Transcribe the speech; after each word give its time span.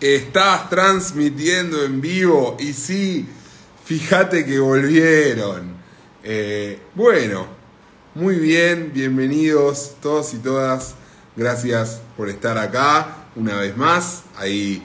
Estás 0.00 0.70
transmitiendo 0.70 1.84
en 1.84 2.00
vivo 2.00 2.56
y 2.58 2.72
sí, 2.72 3.28
fíjate 3.84 4.46
que 4.46 4.58
volvieron. 4.58 5.74
Eh, 6.24 6.80
bueno, 6.94 7.46
muy 8.14 8.36
bien, 8.36 8.92
bienvenidos 8.94 9.96
todos 10.00 10.32
y 10.32 10.38
todas. 10.38 10.94
Gracias 11.36 12.00
por 12.16 12.30
estar 12.30 12.56
acá 12.56 13.26
una 13.36 13.58
vez 13.58 13.76
más. 13.76 14.22
Ahí 14.38 14.82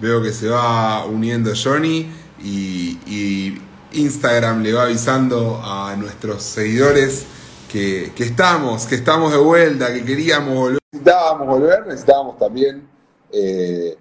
veo 0.00 0.22
que 0.22 0.32
se 0.32 0.48
va 0.48 1.06
uniendo 1.06 1.52
Johnny 1.60 2.08
y, 2.40 3.58
Instagram 3.90 4.62
le 4.62 4.72
va 4.72 4.84
avisando 4.84 5.60
a 5.60 5.96
nuestros 5.96 6.44
seguidores 6.44 7.26
que, 7.70 8.12
que, 8.14 8.22
estamos, 8.22 8.86
que 8.86 8.94
estamos 8.94 9.32
de 9.32 9.38
vuelta, 9.38 9.92
que 9.92 10.04
queríamos 10.04 10.54
volver. 10.54 10.78
Necesitábamos 10.92 11.46
volver, 11.48 11.86
necesitábamos 11.88 12.38
también 12.38 12.92
eh, 13.32 13.96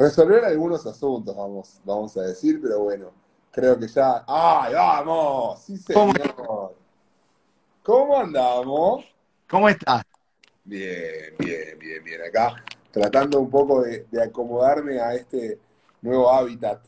resolver 0.00 0.42
algunos 0.44 0.86
asuntos, 0.86 1.36
vamos, 1.36 1.78
vamos 1.84 2.16
a 2.16 2.22
decir, 2.22 2.58
pero 2.60 2.80
bueno, 2.80 3.12
creo 3.52 3.78
que 3.78 3.86
ya. 3.86 4.24
¡Ay, 4.26 4.72
vamos! 4.72 5.62
Sí, 5.62 5.76
señor. 5.76 6.74
¿Cómo 7.82 8.18
andamos? 8.18 9.04
¿Cómo 9.48 9.68
estás? 9.68 10.02
Bien, 10.64 11.34
bien, 11.38 11.78
bien, 11.78 12.02
bien. 12.02 12.20
Acá 12.22 12.64
tratando 12.90 13.40
un 13.40 13.50
poco 13.50 13.82
de, 13.82 14.06
de 14.10 14.22
acomodarme 14.22 15.00
a 15.00 15.14
este 15.14 15.58
nuevo 16.00 16.30
hábitat. 16.30 16.82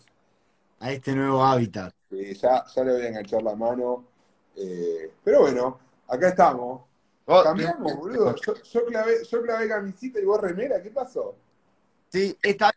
A 0.81 0.91
este 0.91 1.15
nuevo 1.15 1.45
hábitat. 1.45 1.93
Sí, 2.09 2.35
ya, 2.35 2.65
ya 2.75 2.85
le 2.85 2.93
voy 2.93 3.03
a 3.03 3.09
enganchar 3.09 3.43
la 3.43 3.55
mano. 3.55 4.05
Eh, 4.57 5.13
pero 5.23 5.41
bueno, 5.41 5.79
acá 6.09 6.29
estamos. 6.29 6.83
Oh, 7.27 7.43
Cambiamos, 7.43 7.95
boludo. 7.99 8.35
Yo, 8.37 8.55
yo, 8.55 8.87
clavé, 8.87 9.23
yo 9.25 9.43
clavé 9.43 9.69
camisita 9.69 10.19
y 10.19 10.25
vos 10.25 10.41
remera, 10.41 10.83
¿qué 10.83 10.91
pasó? 10.91 11.35
Sí, 12.09 12.37
esta 12.43 12.71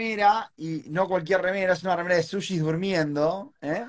remera, 0.00 0.52
y 0.56 0.84
no 0.88 1.08
cualquier 1.08 1.42
remera, 1.42 1.72
es 1.72 1.82
una 1.82 1.96
remera 1.96 2.16
de 2.16 2.22
sushis 2.22 2.60
durmiendo, 2.60 3.52
¿eh? 3.60 3.86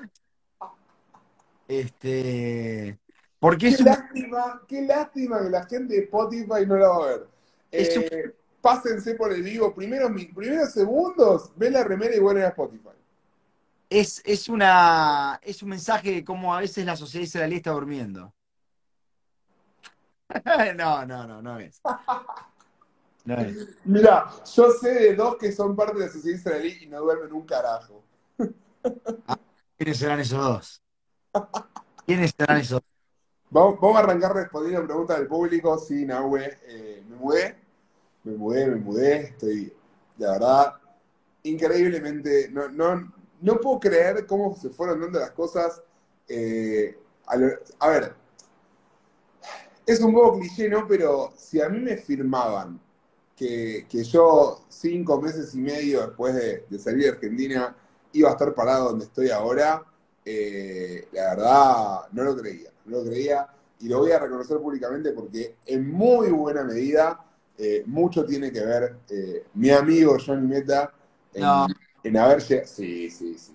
Este. 1.68 2.98
Porque 3.38 3.68
Qué 3.68 3.74
es 3.74 3.80
un- 3.80 3.86
lástima, 3.86 4.62
qué 4.68 4.82
lástima 4.82 5.42
que 5.42 5.50
la 5.50 5.64
gente 5.66 5.94
de 5.94 6.00
Spotify 6.04 6.66
no 6.66 6.76
la 6.76 6.88
va 6.88 6.96
a 6.96 7.06
ver. 7.08 7.26
Es 7.70 7.96
un- 7.96 8.02
Eh, 8.04 8.34
pásense 8.60 9.14
por 9.14 9.32
el 9.32 9.42
vivo, 9.42 9.74
primeros, 9.74 10.10
primeros 10.34 10.72
segundos, 10.72 11.50
ve 11.56 11.70
la 11.70 11.82
remera 11.84 12.14
y 12.14 12.20
vuelven 12.20 12.44
a 12.44 12.48
Spotify. 12.48 12.88
es, 13.90 14.22
es 14.24 14.48
una. 14.48 15.38
Es 15.42 15.62
un 15.62 15.68
mensaje 15.68 16.12
de 16.12 16.24
cómo 16.24 16.54
a 16.54 16.60
veces 16.60 16.84
la 16.86 16.96
sociedad 16.96 17.24
israelí 17.24 17.56
está 17.56 17.70
durmiendo. 17.72 18.32
No, 20.76 21.04
no, 21.04 21.26
no, 21.26 21.42
no 21.42 21.58
es. 21.58 21.80
Mira, 23.84 24.26
yo 24.54 24.70
sé 24.72 24.90
de 24.94 25.14
dos 25.14 25.36
que 25.36 25.52
son 25.52 25.74
parte 25.76 25.98
de 25.98 26.06
la 26.06 26.12
sociedad 26.12 26.38
israelí 26.38 26.78
y 26.82 26.86
no 26.86 27.00
duermen 27.00 27.32
un 27.32 27.46
carajo. 27.46 28.02
¿Quiénes 29.76 29.98
serán 29.98 30.20
esos 30.20 30.38
dos? 30.38 30.82
¿Quiénes 32.06 32.32
serán 32.36 32.58
esos 32.58 32.80
dos? 32.80 32.82
Vamos, 33.50 33.78
vamos 33.80 33.96
a 33.98 34.00
arrancar 34.00 34.34
respondiendo 34.34 34.80
a 34.82 34.86
preguntas 34.86 35.18
del 35.18 35.28
público. 35.28 35.78
Sí, 35.78 36.06
Nahue, 36.06 36.58
eh, 36.66 37.04
me 37.08 37.16
mudé, 37.16 37.56
me 38.24 38.32
mudé, 38.36 38.66
me 38.68 38.76
mudé. 38.76 39.16
Estoy, 39.28 39.72
la 40.18 40.32
verdad, 40.32 40.74
increíblemente, 41.44 42.50
no, 42.50 42.68
no, 42.70 43.12
no 43.42 43.56
puedo 43.60 43.80
creer 43.80 44.26
cómo 44.26 44.56
se 44.56 44.70
fueron 44.70 45.00
dando 45.00 45.20
las 45.20 45.32
cosas. 45.32 45.82
eh, 46.28 46.98
a, 47.26 47.36
lo- 47.36 47.58
a 47.80 47.88
ver, 47.88 48.14
es 49.86 50.00
un 50.00 50.12
poco 50.14 50.38
cliché, 50.38 50.68
¿no? 50.68 50.86
Pero 50.86 51.32
si 51.36 51.60
a 51.60 51.68
mí 51.68 51.78
me 51.80 51.96
firmaban 51.96 52.80
que, 53.42 53.86
que 53.88 54.04
yo 54.04 54.64
cinco 54.68 55.20
meses 55.20 55.54
y 55.54 55.58
medio 55.58 56.06
después 56.06 56.34
de, 56.34 56.64
de 56.68 56.78
salir 56.78 57.04
de 57.04 57.08
Argentina 57.10 57.74
iba 58.12 58.28
a 58.28 58.32
estar 58.32 58.54
parado 58.54 58.90
donde 58.90 59.06
estoy 59.06 59.30
ahora, 59.30 59.82
eh, 60.24 61.08
la 61.12 61.34
verdad 61.34 62.00
no 62.12 62.22
lo 62.24 62.36
creía, 62.36 62.70
no 62.84 62.98
lo 62.98 63.04
creía 63.04 63.48
y 63.80 63.88
lo 63.88 63.98
voy 63.98 64.12
a 64.12 64.18
reconocer 64.20 64.58
públicamente 64.58 65.10
porque 65.12 65.56
en 65.66 65.90
muy 65.90 66.30
buena 66.30 66.62
medida 66.62 67.24
eh, 67.58 67.82
mucho 67.86 68.24
tiene 68.24 68.52
que 68.52 68.60
ver 68.64 68.96
eh, 69.08 69.44
mi 69.54 69.70
amigo 69.70 70.16
Johnny 70.24 70.46
Meta 70.46 70.92
en, 71.34 71.42
No. 71.42 71.66
en 72.04 72.16
haber 72.16 72.40
llegado. 72.42 72.68
Sí, 72.68 73.10
sí, 73.10 73.36
sí. 73.38 73.52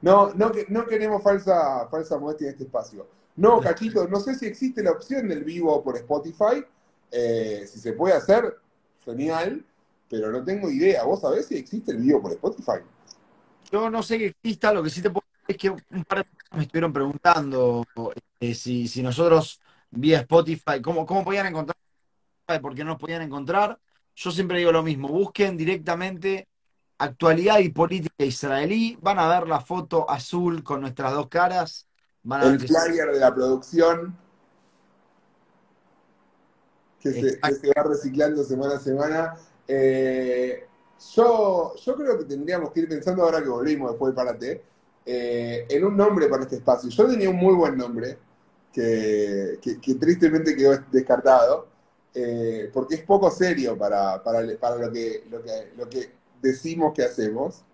No, 0.00 0.32
no, 0.34 0.50
no 0.68 0.86
queremos 0.86 1.22
falsa, 1.22 1.86
falsa 1.88 2.18
modestia 2.18 2.46
en 2.48 2.52
este 2.54 2.64
espacio. 2.64 3.06
No, 3.36 3.60
Cachito, 3.60 4.08
no 4.08 4.18
sé 4.18 4.34
si 4.34 4.46
existe 4.46 4.82
la 4.82 4.92
opción 4.92 5.28
del 5.28 5.44
vivo 5.44 5.82
por 5.84 5.96
Spotify. 5.96 6.64
Eh, 7.12 7.64
si 7.70 7.78
se 7.78 7.92
puede 7.92 8.14
hacer, 8.14 8.56
genial, 9.04 9.64
pero 10.08 10.30
no 10.30 10.44
tengo 10.44 10.70
idea. 10.70 11.04
¿Vos 11.04 11.20
sabés 11.20 11.46
si 11.46 11.56
existe 11.56 11.92
el 11.92 11.98
vivo 11.98 12.20
por 12.22 12.32
Spotify? 12.32 12.84
Yo 13.70 13.90
no 13.90 14.02
sé 14.02 14.18
que 14.18 14.26
exista, 14.26 14.72
lo 14.72 14.82
que 14.82 14.90
sí 14.90 15.00
te 15.00 15.10
puedo 15.10 15.24
decir 15.46 15.56
es 15.56 15.56
que 15.56 15.70
un 15.70 16.04
par 16.04 16.18
de 16.18 16.24
personas 16.24 16.56
me 16.56 16.62
estuvieron 16.62 16.92
preguntando 16.92 17.86
eh, 18.40 18.54
si, 18.54 18.88
si 18.88 19.02
nosotros 19.02 19.60
vía 19.90 20.18
Spotify, 20.20 20.80
cómo, 20.82 21.06
cómo 21.06 21.24
podían 21.24 21.46
encontrar 21.46 21.76
Spotify, 22.40 22.62
por 22.62 22.74
qué 22.74 22.84
no 22.84 22.90
nos 22.90 23.00
podían 23.00 23.22
encontrar. 23.22 23.78
Yo 24.16 24.30
siempre 24.30 24.58
digo 24.58 24.72
lo 24.72 24.82
mismo, 24.82 25.08
busquen 25.08 25.56
directamente 25.56 26.48
actualidad 26.98 27.60
y 27.60 27.70
política 27.70 28.24
israelí, 28.24 28.98
van 29.00 29.18
a 29.18 29.28
ver 29.28 29.48
la 29.48 29.60
foto 29.60 30.08
azul 30.10 30.62
con 30.62 30.82
nuestras 30.82 31.12
dos 31.12 31.28
caras, 31.28 31.86
van 32.22 32.40
a 32.40 32.44
ver 32.44 32.54
El 32.54 32.60
que 32.60 32.66
flyer 32.66 33.12
de 33.12 33.20
la 33.20 33.34
producción 33.34 34.18
que 37.00 37.12
se, 37.12 37.20
que 37.20 37.28
Exacto. 37.28 37.56
se 37.62 37.68
va 37.76 37.82
reciclando 37.84 38.44
semana 38.44 38.74
a 38.74 38.80
semana. 38.80 39.34
Eh, 39.66 40.66
yo, 41.14 41.74
yo 41.76 41.96
creo 41.96 42.18
que 42.18 42.24
tendríamos 42.26 42.72
que 42.72 42.80
ir 42.80 42.88
pensando 42.88 43.22
ahora 43.22 43.42
que 43.42 43.48
volvimos 43.48 43.90
después 43.90 44.08
del 44.14 44.14
parate, 44.16 44.62
eh, 45.06 45.66
en 45.68 45.84
un 45.84 45.96
nombre 45.96 46.28
para 46.28 46.42
este 46.42 46.56
espacio. 46.56 46.90
Yo 46.90 47.06
tenía 47.08 47.30
un 47.30 47.36
muy 47.36 47.54
buen 47.54 47.76
nombre 47.76 48.18
que, 48.72 49.58
que- 49.62 49.80
que 49.80 49.94
tristemente 49.94 50.54
quedó 50.54 50.78
descartado, 50.92 51.68
eh, 52.14 52.70
porque 52.72 52.96
es 52.96 53.02
poco 53.02 53.30
serio 53.30 53.76
para, 53.78 54.22
para, 54.22 54.40
para 54.58 54.76
lo, 54.76 54.92
que, 54.92 55.24
lo, 55.30 55.42
que, 55.42 55.72
lo 55.76 55.88
que 55.88 56.10
decimos 56.42 56.92
que 56.94 57.02
hacemos. 57.04 57.64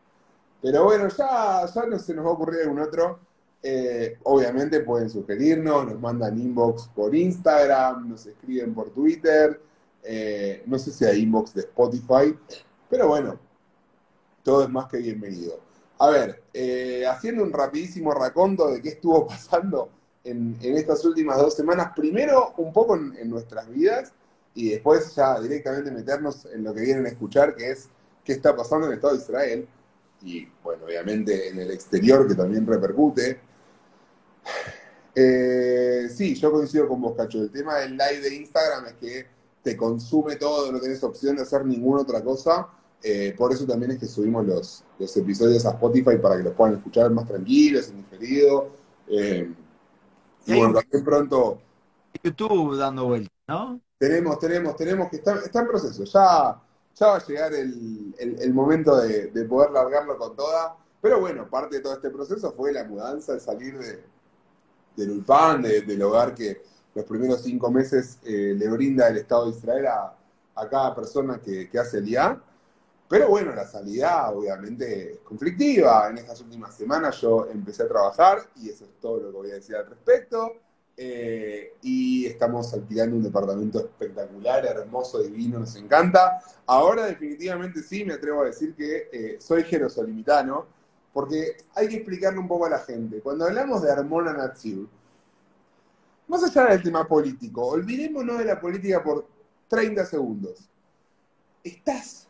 Pero 0.63 0.85
bueno, 0.85 1.09
ya, 1.09 1.67
ya 1.67 1.87
no 1.87 1.99
se 1.99 2.15
nos 2.15 2.25
va 2.25 2.31
a 2.31 2.33
ocurrir 2.33 2.63
algún 2.63 2.81
otro. 2.81 3.19
Eh, 3.63 4.19
obviamente 4.25 4.81
pueden 4.81 5.11
sugerirnos, 5.11 5.87
nos 5.87 6.01
mandan 6.01 6.39
inbox 6.39 6.89
por 6.95 7.15
Instagram, 7.15 8.09
nos 8.11 8.27
escriben 8.27 8.75
por 8.75 8.91
Twitter, 8.91 9.61
eh, 10.03 10.63
no 10.67 10.79
sé 10.79 10.93
si 10.93 11.05
hay 11.05 11.23
inbox 11.23 11.55
de 11.55 11.63
Spotify, 11.63 12.37
pero 12.89 13.09
bueno, 13.09 13.39
todo 14.43 14.63
es 14.63 14.69
más 14.69 14.87
que 14.87 14.99
bienvenido. 14.99 15.59
A 15.99 16.11
ver, 16.11 16.45
eh, 16.53 17.05
haciendo 17.09 17.43
un 17.43 17.53
rapidísimo 17.53 18.13
raconto 18.13 18.71
de 18.71 18.81
qué 18.81 18.91
estuvo 18.91 19.27
pasando 19.29 19.91
en, 20.23 20.57
estas 20.61 21.05
últimas 21.05 21.39
dos 21.39 21.55
semanas, 21.55 21.93
primero 21.97 22.55
un 22.59 22.73
poco 22.73 22.95
en, 22.97 23.17
en 23.19 23.31
nuestras 23.31 23.69
vidas 23.69 24.13
y 24.55 24.71
después 24.71 25.15
ya 25.15 25.41
directamente 25.41 25.91
meternos 25.91 26.47
en 26.47 26.63
lo 26.63 26.73
que 26.73 26.83
vienen 26.83 27.07
a 27.07 27.09
escuchar, 27.09 27.55
que 27.55 27.71
es 27.71 27.89
qué 28.25 28.33
está 28.33 28.55
pasando 28.55 28.87
en 28.87 28.93
el 28.93 28.99
Estado 28.99 29.15
de 29.15 29.23
Israel 29.23 29.69
y 30.23 30.47
bueno, 30.63 30.85
obviamente 30.85 31.49
en 31.49 31.59
el 31.59 31.71
exterior 31.71 32.27
que 32.27 32.35
también 32.35 32.67
repercute. 32.67 33.41
Eh, 35.15 36.09
sí, 36.15 36.35
yo 36.35 36.53
coincido 36.53 36.89
con 36.89 37.01
vos, 37.01 37.17
Cacho. 37.17 37.43
El 37.43 37.51
tema 37.51 37.77
del 37.77 37.93
live 37.93 38.21
de 38.21 38.35
Instagram 38.35 38.87
es 38.87 38.95
que 38.95 39.27
te 39.63 39.77
consume 39.77 40.37
todo, 40.37 40.71
no 40.71 40.81
tenés 40.81 41.03
opción 41.03 41.37
de 41.37 41.43
hacer 41.43 41.65
ninguna 41.65 42.03
otra 42.03 42.23
cosa. 42.23 42.69
Eh, 43.03 43.35
por 43.37 43.53
eso 43.53 43.67
también 43.67 43.93
es 43.93 43.99
que 43.99 44.07
subimos 44.07 44.47
los, 44.47 44.85
los 44.99 45.17
episodios 45.17 45.65
a 45.67 45.71
Spotify 45.71 46.17
para 46.21 46.37
que 46.37 46.43
los 46.43 46.55
puedan 46.55 46.77
escuchar 46.77 47.11
más 47.11 47.27
tranquilos, 47.27 47.89
en 47.89 47.97
diferido. 47.99 48.71
Eh, 49.09 49.53
y 50.47 50.55
bueno, 50.55 50.75
también 50.75 51.05
pronto 51.05 51.61
YouTube 52.23 52.77
dando 52.77 53.07
vueltas, 53.07 53.33
¿no? 53.47 53.81
tenemos, 53.99 54.39
tenemos, 54.39 54.77
tenemos 54.77 55.09
que 55.09 55.17
estar, 55.17 55.39
está 55.39 55.61
en 55.61 55.69
proceso. 55.69 56.05
Ya, 56.05 56.61
ya 56.97 57.07
va 57.09 57.17
a 57.17 57.27
llegar 57.27 57.55
el, 57.55 58.15
el- 58.19 58.55
momento 58.55 58.97
de, 58.97 59.29
de 59.29 59.45
poder 59.45 59.71
largarlo 59.71 60.17
con 60.19 60.35
toda. 60.37 60.77
Pero 61.01 61.21
bueno, 61.21 61.49
parte 61.49 61.77
de 61.77 61.83
todo 61.83 61.95
este 61.95 62.11
proceso 62.11 62.53
fue 62.53 62.73
la 62.73 62.85
mudanza, 62.85 63.35
el 63.35 63.41
salir 63.41 63.79
de, 63.79 64.03
del 64.97 65.11
Ulpan, 65.11 65.63
de- 65.63 65.83
del 65.83 66.03
hogar 66.03 66.35
que 66.35 66.63
los 66.95 67.05
primeros 67.05 67.43
cinco 67.43 67.71
meses 67.71 68.19
eh, 68.25 68.55
le 68.57 68.69
brinda 68.69 69.09
el 69.09 69.19
Estado 69.19 69.47
de 69.51 69.57
Israel 69.59 69.87
a, 69.89 70.17
cada 70.71 70.95
persona 70.95 71.39
que, 71.41 71.69
que 71.69 71.79
hace 71.79 71.99
el 71.99 72.09
IA. 72.09 72.41
Pero 73.09 73.29
bueno, 73.29 73.55
la 73.55 73.67
salida 73.67 74.31
obviamente 74.31 75.13
es 75.13 75.19
conflictiva. 75.21 76.09
En 76.11 76.19
estas 76.19 76.41
últimas 76.41 76.75
semanas 76.75 77.21
yo 77.21 77.47
empecé 77.51 77.83
a 77.85 77.89
trabajar 77.89 78.39
y 78.57 78.71
eso 78.71 78.85
es 78.85 78.91
todo 79.01 79.21
lo 79.21 79.31
que 79.31 79.37
voy 79.37 79.51
a 79.51 79.55
decir 79.55 79.77
al 79.77 79.87
respecto. 79.87 80.53
Eh, 80.99 81.75
y 81.83 82.25
estamos 82.25 82.73
alquilando 82.73 83.17
un 83.17 83.23
departamento 83.23 83.81
espectacular, 83.81 84.65
hermoso, 84.65 85.23
divino, 85.23 85.59
nos 85.59 85.77
encanta. 85.77 86.41
Ahora 86.65 87.05
definitivamente 87.05 87.83
sí, 87.83 88.05
me 88.05 88.15
atrevo 88.15 88.43
a 88.43 88.47
decir 88.47 88.75
que 88.75 89.09
eh, 89.13 89.37
soy 89.39 89.65
jerosolimitano, 89.65 90.67
porque 91.13 91.59
hay 91.75 91.89
que 91.89 91.97
explicarle 91.97 92.39
un 92.39 92.49
poco 92.49 92.65
a 92.65 92.71
la 92.71 92.79
gente. 92.79 93.21
Cuando 93.21 93.45
hablamos 93.45 93.83
de 93.83 93.93
Armona 93.93 94.33
Natsir, 94.33 94.87
más 96.29 96.43
allá 96.43 96.71
del 96.71 96.83
tema 96.83 97.07
político, 97.07 97.67
olvidémonos 97.67 98.39
de 98.39 98.45
la 98.47 98.59
política 98.59 99.03
por 99.03 99.27
30 99.69 100.07
segundos. 100.07 100.71
Estás 101.63 102.27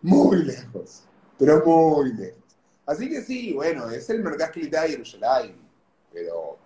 Muy 0.00 0.44
lejos, 0.44 1.02
pero 1.38 1.64
muy 1.64 2.14
lejos. 2.14 2.38
Así 2.86 3.08
que 3.08 3.20
sí, 3.22 3.52
bueno, 3.52 3.90
es 3.90 4.08
el 4.08 4.22
mercado 4.22 4.52
Jerusalén, 4.54 5.56
pero 6.12 6.56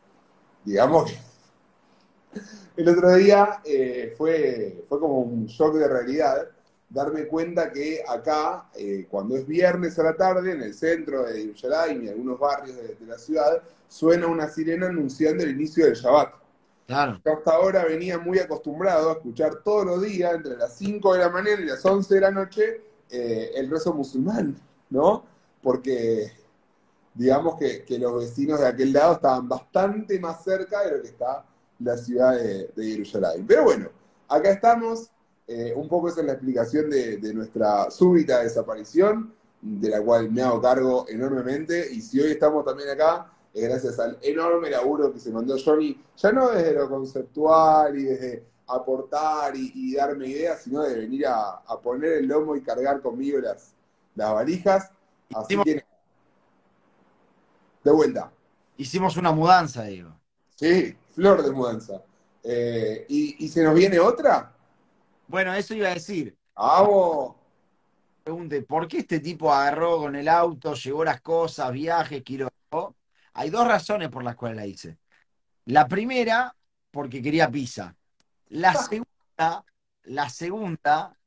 digamos 0.65 1.11
que 1.11 1.32
el 2.77 2.89
otro 2.89 3.15
día 3.15 3.61
eh, 3.65 4.15
fue, 4.17 4.83
fue 4.89 5.01
como 5.01 5.21
un 5.21 5.47
shock 5.47 5.75
de 5.75 5.89
realidad 5.89 6.49
darme 6.93 7.27
cuenta 7.27 7.73
que 7.73 8.03
acá, 8.07 8.69
eh, 8.75 9.07
cuando 9.11 9.37
es 9.37 9.47
viernes 9.47 9.99
a 9.99 10.03
la 10.03 10.17
tarde, 10.17 10.53
en 10.53 10.63
el 10.63 10.75
centro 10.75 11.25
de 11.25 11.41
Jerusalén 11.41 12.03
y 12.03 12.07
en 12.07 12.13
algunos 12.13 12.39
barrios 12.39 12.77
de, 12.77 13.07
la 13.07 13.19
ciudad, 13.19 13.63
suena 13.89 14.27
una 14.27 14.49
sirena 14.49 14.87
anunciando 14.89 15.43
el 15.43 15.51
inicio 15.51 15.87
del 15.87 15.95
Shabbat. 15.95 16.35
Claro. 16.87 17.21
Yo 17.25 17.33
hasta 17.33 17.53
ahora 17.53 17.85
venía 17.85 18.19
muy 18.19 18.39
acostumbrado 18.39 19.11
a 19.11 19.13
escuchar 19.15 19.63
todos 19.65 19.87
los 19.87 20.03
días, 20.03 20.35
entre 20.35 20.57
las 20.57 20.77
5 20.77 21.15
de 21.15 21.19
la 21.21 21.31
mañana 21.31 21.61
y 21.63 21.65
las 21.65 21.85
11 21.85 22.15
de 22.15 22.21
la 22.21 22.31
noche, 22.31 22.83
eh, 23.11 23.53
el 23.55 23.71
rezo 23.71 23.95
musulmán, 23.95 24.57
¿no? 24.91 25.25
Porque 25.63 26.33
digamos 27.15 27.57
que, 27.59 27.85
los 27.99 28.19
vecinos 28.19 28.61
de 28.61 28.67
aquel 28.67 28.93
lado 28.93 29.15
estaban 29.15 29.49
bastante 29.49 30.19
más 30.19 30.43
cerca 30.45 30.83
de 30.83 30.97
lo 30.97 31.03
que 31.03 31.09
está 31.09 31.45
la 31.83 31.97
ciudad 31.97 32.37
de, 32.37 32.69
de 32.75 32.85
Jerusalén. 32.85 33.45
Pero 33.47 33.65
bueno, 33.65 33.89
acá 34.33 34.51
estamos, 34.51 35.11
eh, 35.47 35.73
un 35.77 35.89
poco 35.89 36.09
esa 36.09 36.21
es 36.21 36.27
la 36.27 36.33
explicación 36.33 36.89
de, 36.91 37.35
nuestra 37.35 37.91
súbita 37.91 38.43
desaparición, 38.43 39.35
de 39.61 39.91
la 39.91 40.01
cual 40.01 40.31
me 40.31 40.43
hago 40.43 40.61
cargo 40.61 41.07
enormemente. 41.09 41.93
Y 41.93 42.01
si 42.01 42.21
hoy 42.21 42.33
estamos 42.33 42.65
también 42.65 42.91
acá, 42.91 43.31
es 43.53 43.63
gracias 43.63 43.99
al 43.99 44.19
enorme 44.23 44.71
laburo 44.71 45.13
que 45.13 45.21
se 45.21 45.31
mandó 45.31 45.57
Johnny, 45.63 46.01
ya 46.17 46.33
no 46.33 46.51
desde 46.51 46.73
lo 46.73 46.89
conceptual 46.89 47.99
y 47.99 48.05
desde 48.05 48.45
aportar 48.67 49.55
y, 49.55 49.95
darme 49.95 50.29
ideas, 50.29 50.63
sino 50.63 50.83
de 50.83 51.01
venir 51.01 51.27
a, 51.27 51.63
poner 51.83 52.13
el 52.15 52.27
lomo 52.27 52.57
y 52.57 52.63
cargar 52.63 53.03
conmigo 53.03 53.39
las, 53.39 53.75
las 54.15 54.33
valijas. 54.33 54.91
Así 55.35 55.61
que, 55.63 55.85
de 57.85 57.91
vuelta. 57.91 58.33
Hicimos 58.79 59.17
una 59.17 59.33
mudanza, 59.33 59.85
digo. 59.85 60.22
Sí, 60.63 60.97
flor 61.11 61.43
de 61.43 61.51
mudanza. 61.51 62.05
Eh, 62.45 63.05
¿y, 63.09 63.45
¿Y 63.45 63.49
se 63.49 63.65
nos 63.65 63.75
viene 63.75 63.99
otra? 63.99 64.55
Bueno, 65.27 65.53
eso 65.55 65.75
iba 65.75 65.89
a 65.89 65.95
decir. 65.95 66.37
¡Vamos! 66.55 67.35
Pregunte, 68.23 68.63
¿por 68.63 68.87
qué 68.87 68.99
este 68.99 69.19
tipo 69.19 69.53
agarró 69.53 69.99
con 69.99 70.15
el 70.15 70.29
auto, 70.29 70.75
llevó 70.75 71.03
las 71.05 71.21
cosas, 71.21 71.73
viajes, 71.73 72.23
kilómetros? 72.23 72.95
Hay 73.33 73.51
dos 73.51 73.67
razones 73.67 74.09
por 74.09 74.23
las 74.23 74.37
cuales 74.37 74.57
la 74.57 74.67
hice. 74.67 74.99
La 75.65 75.89
primera, 75.89 76.55
porque 76.93 77.21
quería 77.21 77.51
pizza. 77.51 77.97
La 78.51 78.73
segunda, 78.75 79.65
la 80.05 80.29
segunda, 80.29 81.19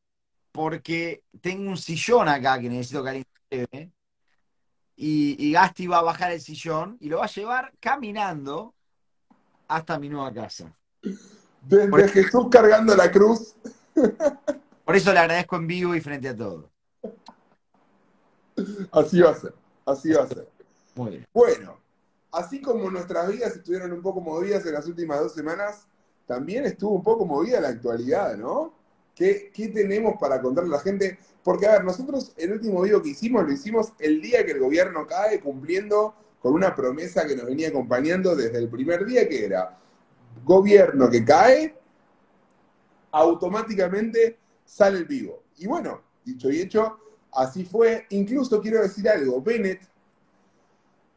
porque 0.54 1.26
tengo 1.42 1.70
un 1.70 1.78
sillón 1.78 2.30
acá 2.30 2.58
que 2.58 2.70
necesito 2.70 3.04
que 3.04 3.26
y, 4.96 5.36
y 5.46 5.52
Gasti 5.52 5.88
va 5.88 5.98
a 5.98 6.04
bajar 6.04 6.32
el 6.32 6.40
sillón 6.40 6.96
y 7.02 7.10
lo 7.10 7.18
va 7.18 7.26
a 7.26 7.30
llevar 7.30 7.74
caminando 7.82 8.75
hasta 9.68 10.00
mi 10.00 10.10
nueva 10.10 10.34
casa. 10.34 10.72
Desde 11.62 12.08
Jesús 12.10 12.48
cargando 12.50 12.96
la 12.96 13.12
cruz. 13.12 13.56
Por 14.86 14.96
eso 14.96 15.12
le 15.12 15.20
agradezco 15.20 15.56
en 15.56 15.68
vivo 15.68 15.96
y 15.96 16.02
frente 16.02 16.30
a 16.30 16.36
todo. 16.36 16.70
Así 18.92 19.20
va 19.20 19.32
a 19.32 19.36
ser, 19.36 19.54
así 19.86 20.12
va 20.12 20.24
a 20.24 20.28
ser. 20.28 20.48
Muy 20.96 21.12
bien. 21.12 21.26
Bueno, 21.34 21.80
así 22.32 22.62
como 22.62 22.90
nuestras 22.90 23.28
vidas 23.30 23.56
estuvieron 23.56 23.92
un 23.92 24.02
poco 24.02 24.22
movidas 24.22 24.66
en 24.66 24.74
las 24.74 24.86
últimas 24.86 25.20
dos 25.20 25.34
semanas, 25.34 25.88
también 26.26 26.66
estuvo 26.66 26.92
un 26.92 27.04
poco 27.04 27.26
movida 27.26 27.60
la 27.60 27.70
actualidad, 27.70 28.38
¿no? 28.38 28.74
¿Qué, 29.14 29.52
tenemos 29.74 30.16
para 30.20 30.42
contarle 30.42 30.74
a 30.74 30.78
la 30.78 30.84
gente? 30.84 31.18
Porque, 31.44 31.68
a 31.68 31.74
ver, 31.74 31.86
nosotros 31.86 32.34
el 32.36 32.54
último 32.54 32.82
video 32.82 33.02
que 33.02 33.10
hicimos 33.10 33.46
lo 33.46 33.52
hicimos 33.52 33.94
el 34.00 34.22
día 34.22 34.46
que 34.46 34.52
el 34.52 34.60
gobierno 34.60 35.08
cae, 35.08 35.40
cumpliendo 35.40 36.16
con 36.46 36.54
una 36.54 36.76
promesa 36.76 37.26
que 37.26 37.36
nos 37.36 37.48
venía 37.48 37.70
acompañando 37.70 38.36
desde 38.36 38.60
el 38.60 38.70
primer 38.70 39.04
día, 39.04 39.28
que 39.28 39.46
era 39.46 39.80
gobierno 40.44 41.10
que 41.10 41.26
cae, 41.26 41.76
automáticamente 43.10 44.38
sale 44.64 45.00
el 45.00 45.06
vivo. 45.06 45.42
Y 45.58 45.66
bueno, 45.66 46.04
dicho 46.24 46.52
y 46.52 46.62
hecho, 46.62 47.00
así 47.32 47.66
fue. 47.66 48.06
Incluso 48.12 48.62
quiero 48.62 48.84
decir 48.84 49.10
algo, 49.10 49.42
Bennett, 49.42 49.90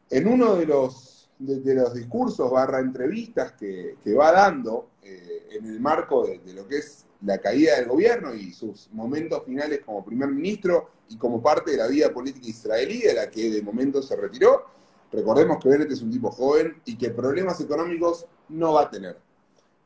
en 0.09 0.27
uno 0.27 0.55
de 0.55 0.65
los, 0.65 1.29
de, 1.37 1.75
los 1.75 1.93
discursos 1.93 2.49
barra 2.49 2.79
entrevistas 2.79 3.51
que, 3.51 3.97
va 4.19 4.31
dando 4.31 4.93
eh, 5.03 5.47
en 5.51 5.67
el 5.67 5.79
marco 5.79 6.25
de, 6.25 6.41
lo 6.55 6.67
que 6.67 6.79
es 6.79 7.05
la 7.21 7.37
caída 7.37 7.75
del 7.75 7.87
gobierno 7.87 8.33
y 8.33 8.51
sus 8.51 8.89
momentos 8.93 9.45
finales 9.45 9.81
como 9.85 10.03
primer 10.03 10.29
ministro 10.29 10.89
y 11.07 11.17
como 11.17 11.39
parte 11.39 11.69
de 11.69 11.77
la 11.77 11.85
vida 11.85 12.11
política 12.11 12.47
israelí, 12.47 13.01
de 13.01 13.13
la 13.13 13.29
que 13.29 13.51
de 13.51 13.61
momento 13.61 14.01
se 14.01 14.15
retiró, 14.15 14.78
recordemos 15.11 15.57
que 15.61 15.69
Bennett 15.69 15.91
es 15.91 16.01
un 16.01 16.11
tipo 16.11 16.31
joven 16.31 16.81
y 16.85 16.97
que 16.97 17.09
problemas 17.09 17.59
económicos 17.61 18.25
no 18.49 18.73
va 18.73 18.83
a 18.83 18.89
tener. 18.89 19.17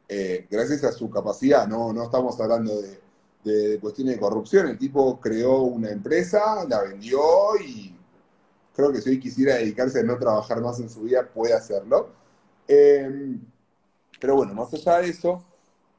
Eh, 0.08 0.48
gracias 0.50 0.84
a 0.84 0.92
su 0.92 1.10
capacidad, 1.10 1.68
no, 1.68 1.94
no 1.94 2.04
estamos 2.04 2.40
hablando 2.40 2.74
de, 3.44 3.80
cuestiones 3.80 4.16
de 4.16 4.20
corrupción, 4.20 4.68
el 4.68 4.78
tipo 4.78 5.20
creó 5.20 5.64
una 5.64 5.90
empresa, 5.90 6.66
la 6.68 6.84
vendió 6.84 7.20
y 7.66 7.96
creo 8.76 8.92
que 8.92 9.02
si 9.02 9.10
hoy 9.10 9.20
quisiera 9.20 9.56
dedicarse 9.56 10.00
a 10.00 10.04
no 10.04 10.18
trabajar 10.18 10.62
más 10.62 10.80
en 10.80 10.90
su 10.90 11.02
vida, 11.02 11.28
puede 11.28 11.54
hacerlo. 11.54 12.10
Em, 12.68 13.42
pero 14.20 14.36
bueno, 14.36 14.54
más 14.54 14.74
allá 14.74 15.00
de 15.00 15.10
eso, 15.10 15.44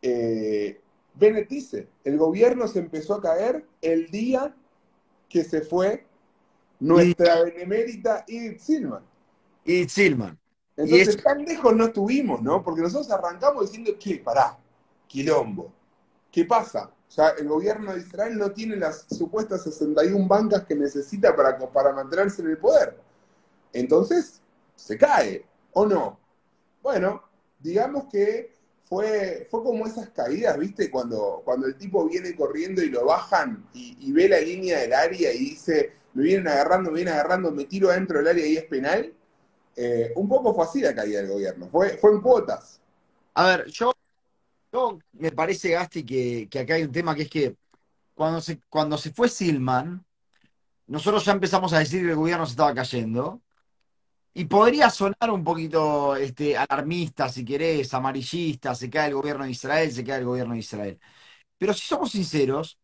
eh, 0.00 0.80
Bennett 1.14 1.48
dice, 1.48 1.88
el 2.04 2.18
gobierno 2.18 2.66
se 2.68 2.80
empezó 2.80 3.14
a 3.14 3.20
caer 3.20 3.66
el 3.82 4.10
día 4.10 4.54
que 5.28 5.44
se 5.44 5.62
fue 5.62 6.06
nuestra 6.80 7.42
benemérita 7.42 8.24
Edith 8.28 8.60
Silman. 8.60 9.02
Edith 9.64 9.88
Silman. 9.90 10.38
Entonces, 10.76 11.22
tan 11.22 11.44
lejos 11.44 11.74
no 11.74 11.86
estuvimos, 11.86 12.42
¿no? 12.42 12.62
Porque 12.62 12.82
nosotros 12.82 13.10
arrancamos 13.10 13.66
diciendo, 13.66 13.92
¿qué? 13.98 14.16
Pará, 14.18 14.58
quilombo. 15.06 15.72
¿Qué 16.30 16.44
pasa? 16.44 16.90
O 17.08 17.10
sea, 17.10 17.28
el 17.38 17.46
gobierno 17.46 17.92
de 17.92 18.00
Israel 18.00 18.36
no 18.36 18.50
tiene 18.50 18.74
las 18.74 19.06
supuestas 19.08 19.62
61 19.62 20.26
bancas 20.26 20.64
que 20.64 20.74
necesita 20.74 21.34
para, 21.36 21.56
para 21.70 21.92
mantenerse 21.92 22.42
en 22.42 22.50
el 22.50 22.58
poder. 22.58 22.98
Entonces, 23.72 24.40
se 24.74 24.98
cae, 24.98 25.44
¿o 25.72 25.86
no? 25.86 26.18
Bueno, 26.82 27.22
digamos 27.60 28.06
que 28.10 28.52
fue, 28.80 29.46
fue 29.48 29.62
como 29.62 29.86
esas 29.86 30.10
caídas, 30.10 30.58
¿viste? 30.58 30.90
Cuando, 30.90 31.42
cuando 31.44 31.68
el 31.68 31.76
tipo 31.76 32.04
viene 32.08 32.34
corriendo 32.34 32.82
y 32.82 32.90
lo 32.90 33.06
bajan 33.06 33.64
y, 33.72 33.96
y 34.00 34.10
ve 34.10 34.28
la 34.28 34.40
línea 34.40 34.80
del 34.80 34.92
área 34.92 35.32
y 35.32 35.38
dice, 35.38 35.92
me 36.14 36.24
vienen 36.24 36.48
agarrando, 36.48 36.90
me 36.90 36.96
vienen 36.96 37.14
agarrando, 37.14 37.52
me 37.52 37.64
tiro 37.66 37.90
adentro 37.90 38.18
del 38.18 38.28
área 38.28 38.46
y 38.46 38.56
es 38.56 38.64
penal 38.64 39.14
eh, 39.76 40.12
un 40.16 40.28
poco 40.28 40.54
fue 40.54 40.64
así 40.64 40.80
la 40.80 40.94
caída 40.94 41.20
del 41.20 41.30
gobierno, 41.30 41.68
fue, 41.68 41.96
fue 41.98 42.12
en 42.12 42.20
cuotas. 42.20 42.80
A 43.34 43.46
ver, 43.46 43.66
yo, 43.66 43.92
me 45.12 45.32
parece, 45.32 45.70
Gasti, 45.70 46.04
que, 46.04 46.48
que, 46.50 46.60
acá 46.60 46.74
hay 46.74 46.84
un 46.84 46.92
tema 46.92 47.14
que 47.14 47.22
es 47.22 47.30
que 47.30 47.56
cuando 48.14 48.40
se, 48.40 48.60
cuando 48.68 48.96
se 48.98 49.12
fue 49.12 49.28
Silman, 49.28 50.04
nosotros 50.86 51.24
ya 51.24 51.32
empezamos 51.32 51.72
a 51.72 51.78
decir 51.78 52.02
que 52.02 52.10
el 52.10 52.16
gobierno 52.16 52.46
se 52.46 52.52
estaba 52.52 52.74
cayendo. 52.74 53.40
Y 54.34 54.46
podría 54.46 54.90
sonar 54.90 55.30
un 55.30 55.44
poquito 55.44 56.16
este, 56.16 56.56
alarmista, 56.56 57.28
si 57.28 57.44
querés, 57.44 57.94
amarillista, 57.94 58.74
se 58.74 58.90
cae 58.90 59.08
el 59.08 59.14
gobierno 59.14 59.44
de 59.44 59.52
Israel, 59.52 59.92
se 59.92 60.04
cae 60.04 60.18
el 60.18 60.24
gobierno 60.24 60.54
de 60.54 60.60
Israel. 60.60 60.98
Pero 61.58 61.72
si 61.72 61.86
somos 61.86 62.10
sinceros, 62.12 62.78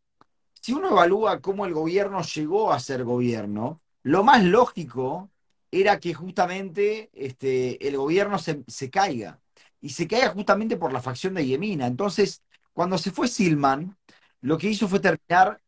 si 0.60 0.72
uno 0.72 0.90
evalúa 0.90 1.40
cómo 1.40 1.66
el 1.66 1.74
gobierno 1.74 2.22
llegó 2.22 2.72
a 2.72 2.80
ser 2.80 3.04
gobierno, 3.04 3.80
lo 4.02 4.22
más 4.24 4.44
lógico 4.44 5.30
era 5.70 6.00
que 6.00 6.14
justamente 6.14 7.10
este, 7.14 7.86
el 7.86 7.96
gobierno 7.96 8.38
se, 8.38 8.90
caiga. 8.90 9.40
Y 9.80 9.90
se 9.90 10.06
caiga 10.08 10.30
justamente 10.30 10.76
por 10.76 10.92
la 10.92 11.02
facción 11.02 11.34
de 11.34 11.46
Yemina. 11.46 11.86
Entonces, 11.86 12.42
cuando 12.72 12.98
se 12.98 13.10
fue 13.12 13.28
Silman, 13.28 13.96
lo 14.42 14.58
que 14.58 14.68
hizo 14.68 14.88
fue 14.88 15.00
terminar 15.00 15.60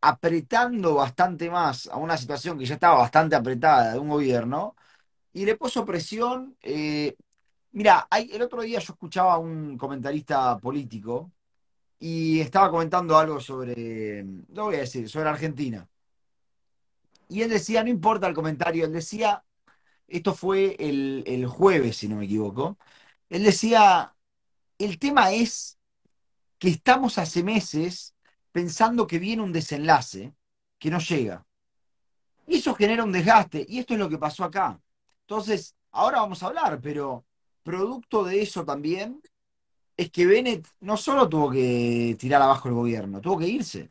apretando 0.00 0.94
bastante 0.94 1.50
más 1.50 1.88
a 1.88 1.96
una 1.96 2.16
situación 2.16 2.58
que 2.58 2.66
ya 2.66 2.74
estaba 2.74 2.98
bastante 2.98 3.36
apretada 3.36 3.92
de 3.94 3.98
un 3.98 4.08
gobierno 4.08 4.76
y 5.32 5.44
le 5.46 5.56
puso 5.56 5.84
presión. 5.86 6.56
Eh, 6.62 7.16
mira, 7.72 8.08
el 8.12 8.42
otro 8.42 8.62
día 8.62 8.80
yo 8.80 8.92
escuchaba 8.92 9.34
a 9.34 9.38
un 9.38 9.78
comentarista 9.78 10.58
político 10.58 11.32
y 11.98 12.40
estaba 12.40 12.70
comentando 12.70 13.18
algo 13.18 13.40
sobre, 13.40 14.24
lo 14.50 14.64
voy 14.66 14.76
a 14.76 14.80
decir, 14.80 15.08
sobre 15.08 15.28
Argentina. 15.30 15.88
Y 17.28 17.42
él 17.42 17.50
decía, 17.50 17.82
no 17.84 17.90
importa 17.90 18.26
el 18.26 18.34
comentario, 18.34 18.86
él 18.86 18.92
decía, 18.92 19.44
esto 20.06 20.34
fue 20.34 20.76
el, 20.78 21.46
jueves, 21.46 21.96
si 21.96 22.08
no 22.08 22.16
me 22.16 22.24
equivoco, 22.24 22.78
él 23.28 23.44
decía, 23.44 24.14
el 24.78 24.98
tema 24.98 25.32
es 25.32 25.78
que 26.58 26.68
estamos 26.68 27.18
hace 27.18 27.42
meses 27.42 28.14
pensando 28.52 29.06
que 29.06 29.18
viene 29.18 29.42
un 29.42 29.52
desenlace 29.52 30.34
que 30.78 30.90
no 30.90 30.98
llega. 30.98 31.46
Y 32.46 32.56
eso 32.56 32.74
genera 32.74 33.04
un 33.04 33.12
desgaste, 33.12 33.64
y 33.68 33.78
esto 33.78 33.94
es 33.94 34.00
lo 34.00 34.08
que 34.08 34.18
pasó 34.18 34.44
acá. 34.44 34.80
Entonces, 35.22 35.76
ahora 35.90 36.20
vamos 36.20 36.42
a 36.42 36.46
hablar, 36.46 36.80
pero 36.80 37.26
producto 37.62 38.24
de 38.24 38.40
eso 38.40 38.64
también 38.64 39.20
es 39.98 40.10
que 40.10 40.24
Bennett 40.24 40.66
no 40.80 40.96
solo 40.96 41.28
tuvo 41.28 41.50
que 41.50 42.16
tirar 42.18 42.40
abajo 42.40 42.68
el 42.68 42.74
gobierno, 42.74 43.20
tuvo 43.20 43.38
que 43.38 43.48
irse. 43.48 43.90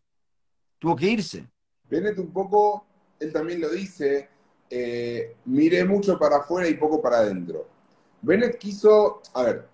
Tuvo 0.79 0.95
que 0.95 1.07
irse. 1.07 1.47
Bennett 1.83 2.17
un 2.17 2.31
poco, 2.31 2.85
él 3.19 3.33
también 3.33 3.61
lo 3.61 3.69
dice, 3.69 4.29
eh, 4.69 5.35
miré 5.45 5.85
mucho 5.85 6.17
para 6.19 6.37
afuera 6.37 6.67
y 6.67 6.75
poco 6.75 7.01
para 7.01 7.19
adentro. 7.19 7.67
Bennett 8.21 8.57
quiso, 8.57 9.21
a 9.33 9.43
ver, 9.43 9.67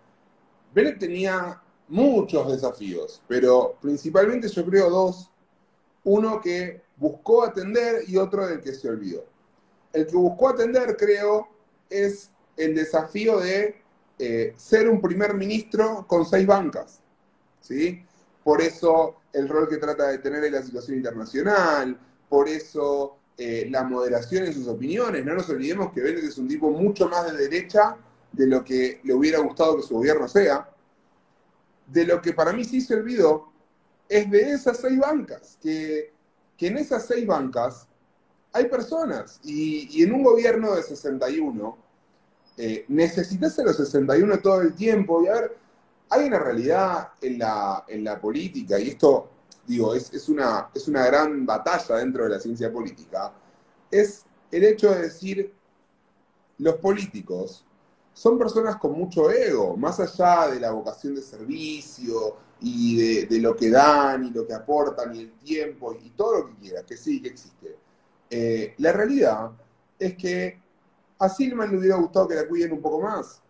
Bennett 0.73 0.99
tenía 0.99 1.61
muchos 1.87 2.51
desafíos, 2.51 3.21
pero 3.27 3.77
principalmente 3.81 4.47
yo 4.47 4.65
creo 4.65 4.89
dos. 4.89 5.29
Uno 6.05 6.41
que 6.41 6.81
buscó 6.97 7.43
atender 7.43 8.03
y 8.07 8.17
otro 8.17 8.45
del 8.45 8.61
que 8.61 8.73
se 8.73 8.89
olvidó. 8.89 9.25
El 9.93 10.05
que 10.05 10.15
buscó 10.15 10.49
atender, 10.49 10.97
creo, 10.97 11.47
es 11.89 12.29
el 12.57 12.75
desafío 12.75 13.39
de 13.39 13.81
eh, 14.19 14.53
ser 14.57 14.89
un 14.89 15.01
primer 15.01 15.33
ministro 15.33 16.05
con 16.07 16.25
seis 16.25 16.45
bancas. 16.45 16.99
¿sí? 17.61 18.05
Por 18.43 18.61
eso 18.61 19.15
el 19.31 19.47
rol 19.47 19.67
que 19.69 19.77
trata 19.77 20.09
de 20.09 20.19
tener 20.19 20.43
en 20.43 20.53
la 20.53 20.61
situación 20.61 20.97
internacional, 20.97 21.97
por 22.29 22.47
eso 22.47 23.17
eh, 23.37 23.67
la 23.69 23.83
moderación 23.83 24.45
en 24.45 24.53
sus 24.53 24.67
opiniones. 24.67 25.25
No 25.25 25.33
nos 25.33 25.49
olvidemos 25.49 25.91
que 25.91 26.01
Bennett 26.01 26.25
es 26.25 26.37
un 26.37 26.47
tipo 26.47 26.69
mucho 26.69 27.09
más 27.09 27.31
de 27.31 27.37
derecha 27.37 27.97
de 28.31 28.47
lo 28.47 28.63
que 28.63 28.99
le 29.03 29.13
hubiera 29.13 29.39
gustado 29.39 29.77
que 29.77 29.83
su 29.83 29.95
gobierno 29.95 30.27
sea. 30.27 30.69
De 31.87 32.05
lo 32.05 32.21
que 32.21 32.33
para 32.33 32.53
mí 32.53 32.63
sí 32.63 32.81
se 32.81 32.95
olvidó 32.95 33.51
es 34.07 34.29
de 34.29 34.51
esas 34.51 34.77
seis 34.77 34.99
bancas, 34.99 35.57
que, 35.61 36.11
en 36.59 36.77
esas 36.77 37.05
seis 37.05 37.27
bancas 37.27 37.87
hay 38.53 38.69
personas 38.69 39.41
y, 39.43 40.01
en 40.01 40.13
un 40.13 40.23
gobierno 40.23 40.75
de 40.75 40.83
61 40.83 41.77
eh, 42.55 42.85
necesitas 42.87 43.59
a 43.59 43.63
los 43.63 43.75
61 43.75 44.39
todo 44.39 44.61
el 44.61 44.73
tiempo 44.73 45.21
y 45.21 45.27
a 45.27 45.33
ver, 45.33 45.57
hay 46.09 46.27
una 46.27 46.39
realidad 46.39 47.09
en 47.21 47.39
la, 47.39 47.83
en 47.87 48.05
la 48.05 48.21
política 48.21 48.79
y 48.79 48.89
esto 48.89 49.32
digo, 49.65 49.93
es, 49.93 50.29
una, 50.29 50.69
es 50.73 50.87
una 50.87 51.05
gran 51.05 51.45
batalla 51.45 51.95
dentro 51.95 52.23
de 52.23 52.29
la 52.31 52.39
ciencia 52.39 52.71
política, 52.71 53.33
es 53.89 54.25
el 54.51 54.63
hecho 54.63 54.91
de 54.91 55.03
decir, 55.03 55.53
los 56.57 56.75
políticos 56.75 57.65
son 58.13 58.37
personas 58.37 58.75
con 58.77 58.93
mucho 58.93 59.31
ego, 59.31 59.75
más 59.75 59.99
allá 59.99 60.47
de 60.47 60.59
la 60.59 60.71
vocación 60.71 61.15
de 61.15 61.21
servicio 61.21 62.37
y 62.61 63.25
de, 63.25 63.39
lo 63.39 63.55
que 63.55 63.69
dan 63.69 64.23
y 64.25 64.29
lo 64.29 64.45
que 64.45 64.53
aportan 64.53 65.15
y 65.15 65.21
el 65.21 65.31
tiempo 65.33 65.93
y 65.93 66.11
todo 66.11 66.39
lo 66.39 66.47
que 66.47 66.55
quiera, 66.55 66.83
que 66.83 66.95
sí, 66.95 67.21
que 67.21 67.29
existe. 67.29 67.75
Eh, 68.29 68.75
la 68.77 68.91
realidad 68.91 69.51
es 69.97 70.15
que 70.15 70.61
a 71.19 71.29
Silman 71.29 71.71
le 71.71 71.77
hubiera 71.77 71.95
gustado 71.95 72.27
que 72.27 72.35
la 72.35 72.47
cuiden 72.47 72.73
un 72.73 72.81
poco 72.81 73.01
más. 73.01 73.41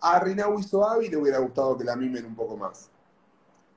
A 0.00 0.20
Rinawi 0.20 0.62
Soavi 0.62 1.08
le 1.08 1.16
hubiera 1.16 1.38
gustado 1.38 1.76
que 1.76 1.84
la 1.84 1.96
mimen 1.96 2.26
un 2.26 2.36
poco 2.36 2.56
más. 2.56 2.90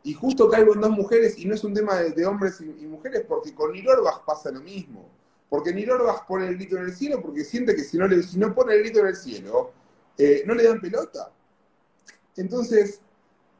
Y 0.04 0.14
justo 0.14 0.50
caigo 0.50 0.74
en 0.74 0.82
dos 0.82 0.92
mujeres, 0.92 1.38
y 1.38 1.46
no 1.46 1.56
es 1.56 1.64
un 1.64 1.74
tema 1.74 1.96
de, 1.96 2.26
hombres 2.26 2.62
y, 2.62 2.86
mujeres, 2.86 3.26
porque 3.28 3.54
con 3.54 3.74
Nilorbach 3.74 4.24
pasa 4.26 4.52
lo 4.52 4.62
mismo. 4.62 5.10
Porque 5.50 5.74
Nilorbach 5.74 6.26
pone 6.26 6.48
el 6.48 6.56
grito 6.56 6.78
en 6.78 6.84
el 6.84 6.96
cielo 6.96 7.22
porque 7.22 7.44
siente 7.44 7.76
que 7.76 7.84
si 7.84 7.98
no, 7.98 8.08
le, 8.08 8.24
si 8.24 8.38
no 8.38 8.54
pone 8.54 8.74
el 8.74 8.80
grito 8.82 9.00
en 9.00 9.08
el 9.08 9.16
cielo, 9.16 9.72
eh, 10.18 10.44
no 10.46 10.54
le 10.54 10.64
dan 10.64 10.80
pelota. 10.80 11.32
Entonces, 12.38 13.02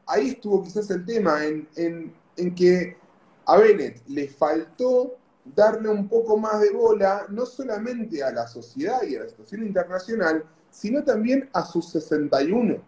ahí 0.06 0.30
estuvo 0.30 0.62
quizás 0.62 0.88
el 0.90 1.04
tema, 1.04 1.44
en, 1.44 1.68
en 1.76 2.54
que 2.54 2.96
a 3.44 3.58
Bennett 3.58 4.00
le 4.08 4.28
faltó 4.28 5.16
darle 5.44 5.88
un 5.88 6.08
poco 6.08 6.36
más 6.36 6.60
de 6.60 6.70
bola, 6.70 7.26
no 7.28 7.46
solamente 7.46 8.22
a 8.22 8.30
la 8.30 8.46
sociedad 8.46 9.02
y 9.02 9.16
a 9.16 9.24
la 9.24 9.28
situación 9.28 9.62
internacional, 9.62 10.44
sino 10.70 11.02
también 11.02 11.48
a 11.52 11.64
sus 11.64 11.90
61. 11.90 12.82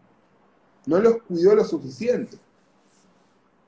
No 0.87 1.01
los 1.01 1.23
cuidó 1.23 1.55
lo 1.55 1.65
suficiente. 1.65 2.39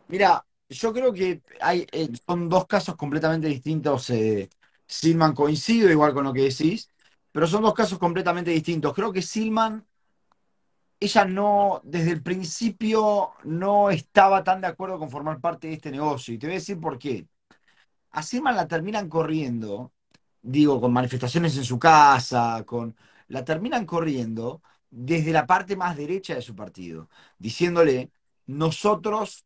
Mira, 0.08 0.44
yo 0.68 0.92
creo 0.92 1.12
que 1.12 1.42
hay, 1.60 1.86
eh, 1.92 2.08
son 2.26 2.48
dos 2.48 2.66
casos 2.66 2.96
completamente 2.96 3.48
distintos. 3.48 4.10
Eh, 4.10 4.48
Silman 4.86 5.34
coincido 5.34 5.90
igual 5.90 6.12
con 6.14 6.24
lo 6.24 6.32
que 6.32 6.42
decís, 6.42 6.88
pero 7.32 7.46
son 7.46 7.62
dos 7.62 7.74
casos 7.74 7.98
completamente 7.98 8.50
distintos. 8.50 8.94
Creo 8.94 9.12
que 9.12 9.22
Silman, 9.22 9.86
ella 11.00 11.24
no, 11.24 11.80
desde 11.84 12.12
el 12.12 12.22
principio 12.22 13.32
no 13.44 13.90
estaba 13.90 14.42
tan 14.44 14.60
de 14.60 14.68
acuerdo 14.68 14.98
con 14.98 15.10
formar 15.10 15.40
parte 15.40 15.68
de 15.68 15.74
este 15.74 15.90
negocio. 15.90 16.34
Y 16.34 16.38
te 16.38 16.46
voy 16.46 16.54
a 16.54 16.58
decir 16.58 16.80
por 16.80 16.98
qué. 16.98 17.26
A 18.12 18.22
Silman 18.22 18.56
la 18.56 18.68
terminan 18.68 19.08
corriendo, 19.08 19.92
digo, 20.42 20.80
con 20.80 20.92
manifestaciones 20.92 21.56
en 21.56 21.64
su 21.64 21.78
casa, 21.78 22.64
con, 22.66 22.96
la 23.28 23.44
terminan 23.44 23.86
corriendo 23.86 24.62
desde 24.90 25.32
la 25.32 25.46
parte 25.46 25.76
más 25.76 25.96
derecha 25.96 26.34
de 26.34 26.42
su 26.42 26.54
partido, 26.56 27.08
diciéndole, 27.38 28.10
nosotros 28.46 29.44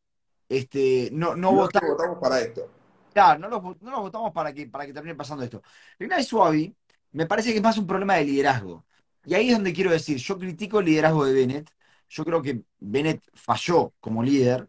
este, 0.49 1.11
no, 1.13 1.37
no, 1.37 1.53
votamos, 1.53 2.19
para 2.21 2.41
esto. 2.41 2.69
Claro, 3.13 3.39
no 3.41 3.49
los, 3.49 3.83
no 3.83 4.01
votamos 4.01 4.33
para 4.33 4.53
que, 4.53 4.67
para 4.67 4.87
que 4.87 4.93
termine 4.93 5.15
pasando 5.15 5.45
esto. 5.45 5.63
Rinaldi 5.99 6.25
Suavi 6.25 6.75
me 7.13 7.27
parece 7.27 7.51
que 7.51 7.57
es 7.57 7.63
más 7.63 7.77
un 7.79 7.87
problema 7.87 8.15
de 8.15 8.25
liderazgo. 8.25 8.85
Y 9.25 9.35
ahí 9.35 9.49
es 9.49 9.55
donde 9.55 9.73
quiero 9.73 9.91
decir, 9.91 10.17
yo 10.19 10.39
critico 10.39 10.81
el 10.81 10.87
liderazgo 10.87 11.25
de 11.27 11.35
Bennett, 11.35 11.71
yo 12.09 12.25
creo 12.25 12.41
que 12.41 12.63
Bennett 12.79 13.23
falló 13.35 13.93
como 14.01 14.23
líder, 14.23 14.67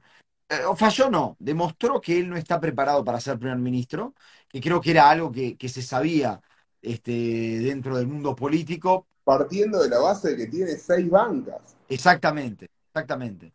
eh, 0.50 0.66
o 0.66 0.76
falló 0.76 1.10
no, 1.10 1.38
demostró 1.40 2.02
que 2.02 2.20
él 2.20 2.30
no 2.30 2.36
está 2.36 2.60
preparado 2.60 3.04
para 3.06 3.22
ser 3.22 3.40
primer 3.40 3.58
ministro, 3.58 4.16
que 4.50 4.60
creo 4.60 4.82
que 4.82 4.92
era 4.92 5.10
algo 5.10 5.32
que, 5.32 5.56
que 5.56 5.70
se 5.70 5.82
sabía 5.82 6.42
este, 6.82 7.12
dentro 7.12 7.96
del 7.98 8.08
mundo 8.08 8.36
político. 8.36 9.08
Partiendo 9.24 9.82
de 9.82 9.90
la 9.90 10.00
base 10.00 10.32
de 10.32 10.38
que 10.38 10.48
tiene 10.48 10.76
seis 10.76 11.10
bancas. 11.10 11.78
Exactamente, 11.88 12.70
exactamente 12.88 13.54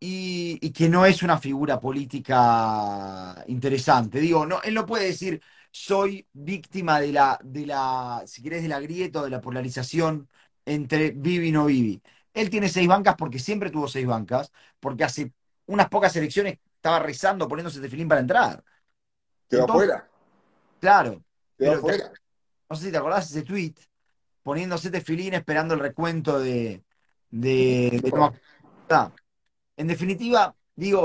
y, 0.00 0.70
que 0.72 0.88
no 0.88 1.06
es 1.06 1.22
una 1.22 1.38
figura 1.38 1.80
política 1.80 3.44
interesante. 3.48 4.20
Digo, 4.20 4.46
no, 4.46 4.62
él 4.62 4.74
no 4.74 4.86
puede 4.86 5.06
decir 5.06 5.42
soy 5.70 6.26
víctima 6.32 7.00
de 7.00 7.12
la, 7.12 7.38
de 7.42 7.66
la, 7.66 8.22
si 8.26 8.42
querés, 8.42 8.62
de 8.62 8.68
la 8.68 8.80
grieta 8.80 9.20
o 9.20 9.24
de 9.24 9.30
la 9.30 9.40
polarización 9.40 10.28
entre 10.64 11.10
Vivi 11.10 11.48
y 11.48 11.52
no 11.52 11.66
Vivi. 11.66 12.02
Él 12.32 12.50
tiene 12.50 12.68
seis 12.68 12.88
bancas 12.88 13.16
porque 13.16 13.38
siempre 13.38 13.70
tuvo 13.70 13.88
seis 13.88 14.06
bancas, 14.06 14.52
porque 14.80 15.04
hace 15.04 15.32
unas 15.66 15.88
pocas 15.88 16.14
elecciones 16.16 16.58
estaba 16.76 17.00
rezando, 17.00 17.48
poniéndose 17.48 17.80
de 17.80 17.88
filín 17.88 18.08
para 18.08 18.20
entrar. 18.20 18.64
Quedó 19.48 19.64
afuera. 19.64 20.08
Claro. 20.80 21.22
Quedó 21.56 21.74
afuera. 21.74 22.12
No 22.70 22.76
sé 22.76 22.86
si 22.86 22.92
te 22.92 22.98
acordás 22.98 23.30
ese 23.30 23.42
tweet, 23.42 23.74
poniéndose 24.42 24.90
de 24.90 25.00
filín 25.00 25.34
esperando 25.34 25.74
el 25.74 25.80
recuento 25.80 26.38
de, 26.38 26.84
de, 27.30 28.00
en 29.78 29.86
definitiva, 29.86 30.54
digo, 30.74 31.04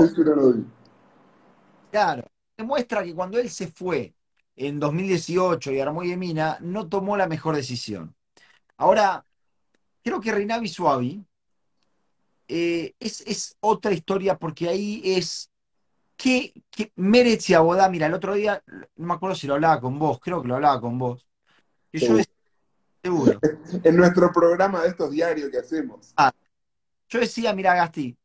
claro, 1.91 2.23
demuestra 2.57 3.03
que 3.03 3.13
cuando 3.13 3.37
él 3.37 3.49
se 3.51 3.67
fue 3.67 4.15
en 4.55 4.79
2018 4.79 5.71
y 5.71 5.79
armó 5.79 6.03
Yemina, 6.03 6.57
no 6.59 6.89
tomó 6.89 7.15
la 7.15 7.27
mejor 7.27 7.55
decisión. 7.55 8.15
Ahora, 8.77 9.23
creo 10.03 10.19
que 10.19 10.31
Reinavi 10.31 10.67
Suavi 10.67 11.23
eh, 12.47 12.95
es, 12.99 13.55
otra 13.59 13.91
historia 13.91 14.39
porque 14.39 14.67
ahí 14.67 15.03
es 15.05 15.51
que, 16.17 16.51
que 16.71 16.91
y 16.95 17.53
Abodá, 17.53 17.87
mira, 17.89 18.07
el 18.07 18.13
otro 18.15 18.33
día, 18.33 18.63
no 18.95 19.05
me 19.05 19.13
acuerdo 19.13 19.35
si 19.35 19.45
lo 19.45 19.53
hablaba 19.53 19.79
con 19.79 19.99
vos, 19.99 20.19
creo 20.19 20.41
que 20.41 20.47
lo 20.47 20.55
hablaba 20.55 20.81
con 20.81 20.97
vos. 20.97 21.27
yo 21.91 22.17
seguro. 23.03 23.39
en 23.83 23.95
nuestro 23.95 24.31
programa 24.31 24.81
de 24.81 24.89
estos 24.89 25.11
diarios 25.11 25.51
que 25.51 25.59
hacemos. 25.59 26.11
Ah, 26.17 26.33
yo 27.07 27.19
decía, 27.19 27.53
mira, 27.53 27.75
Gasti, 27.75 28.17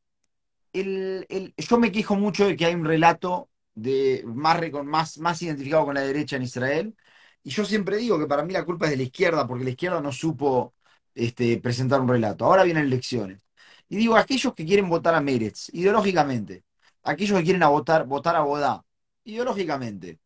yo 0.73 1.79
me 1.79 1.93
quejo 1.93 2.17
mucho 2.17 2.47
de 2.47 2.57
que 2.57 2.67
hay 2.67 2.75
un 2.75 2.85
relato 2.85 3.51
de 3.75 4.25
más, 4.27 5.19
más, 5.19 5.43
identificado 5.43 5.85
con 5.87 5.95
la 5.95 6.03
derecha 6.03 6.37
en 6.37 6.43
Israel. 6.43 6.97
Y 7.43 7.51
yo 7.51 7.65
siempre 7.65 7.97
digo 7.99 8.19
que 8.19 8.27
para 8.27 8.43
mí 8.45 8.53
la 8.53 8.65
culpa 8.65 8.87
es 8.87 8.93
de 8.93 8.97
la 8.99 9.03
izquierda, 9.05 9.47
porque 9.47 9.65
la 9.65 9.71
izquierda 9.71 10.01
no 10.01 10.13
supo 10.13 10.75
este, 11.15 11.59
presentar 11.61 12.01
un 12.01 12.09
relato. 12.09 12.45
Ahora 12.45 12.65
vienen 12.65 12.87
elecciones. 12.87 13.41
Y 13.89 13.97
digo, 13.97 14.17
aquellos 14.17 14.55
que 14.55 14.67
quieren 14.67 14.89
votar 14.89 15.15
a 15.15 15.21
Meretz, 15.21 15.71
ideológicamente, 15.73 16.65
aquellos 17.03 17.39
que 17.39 17.45
quieren 17.45 17.63
a 17.63 17.69
votar, 17.69 18.07
votar 18.07 18.37
a 18.37 18.43
Bodá, 18.43 18.85
ideológicamente, 19.25 20.21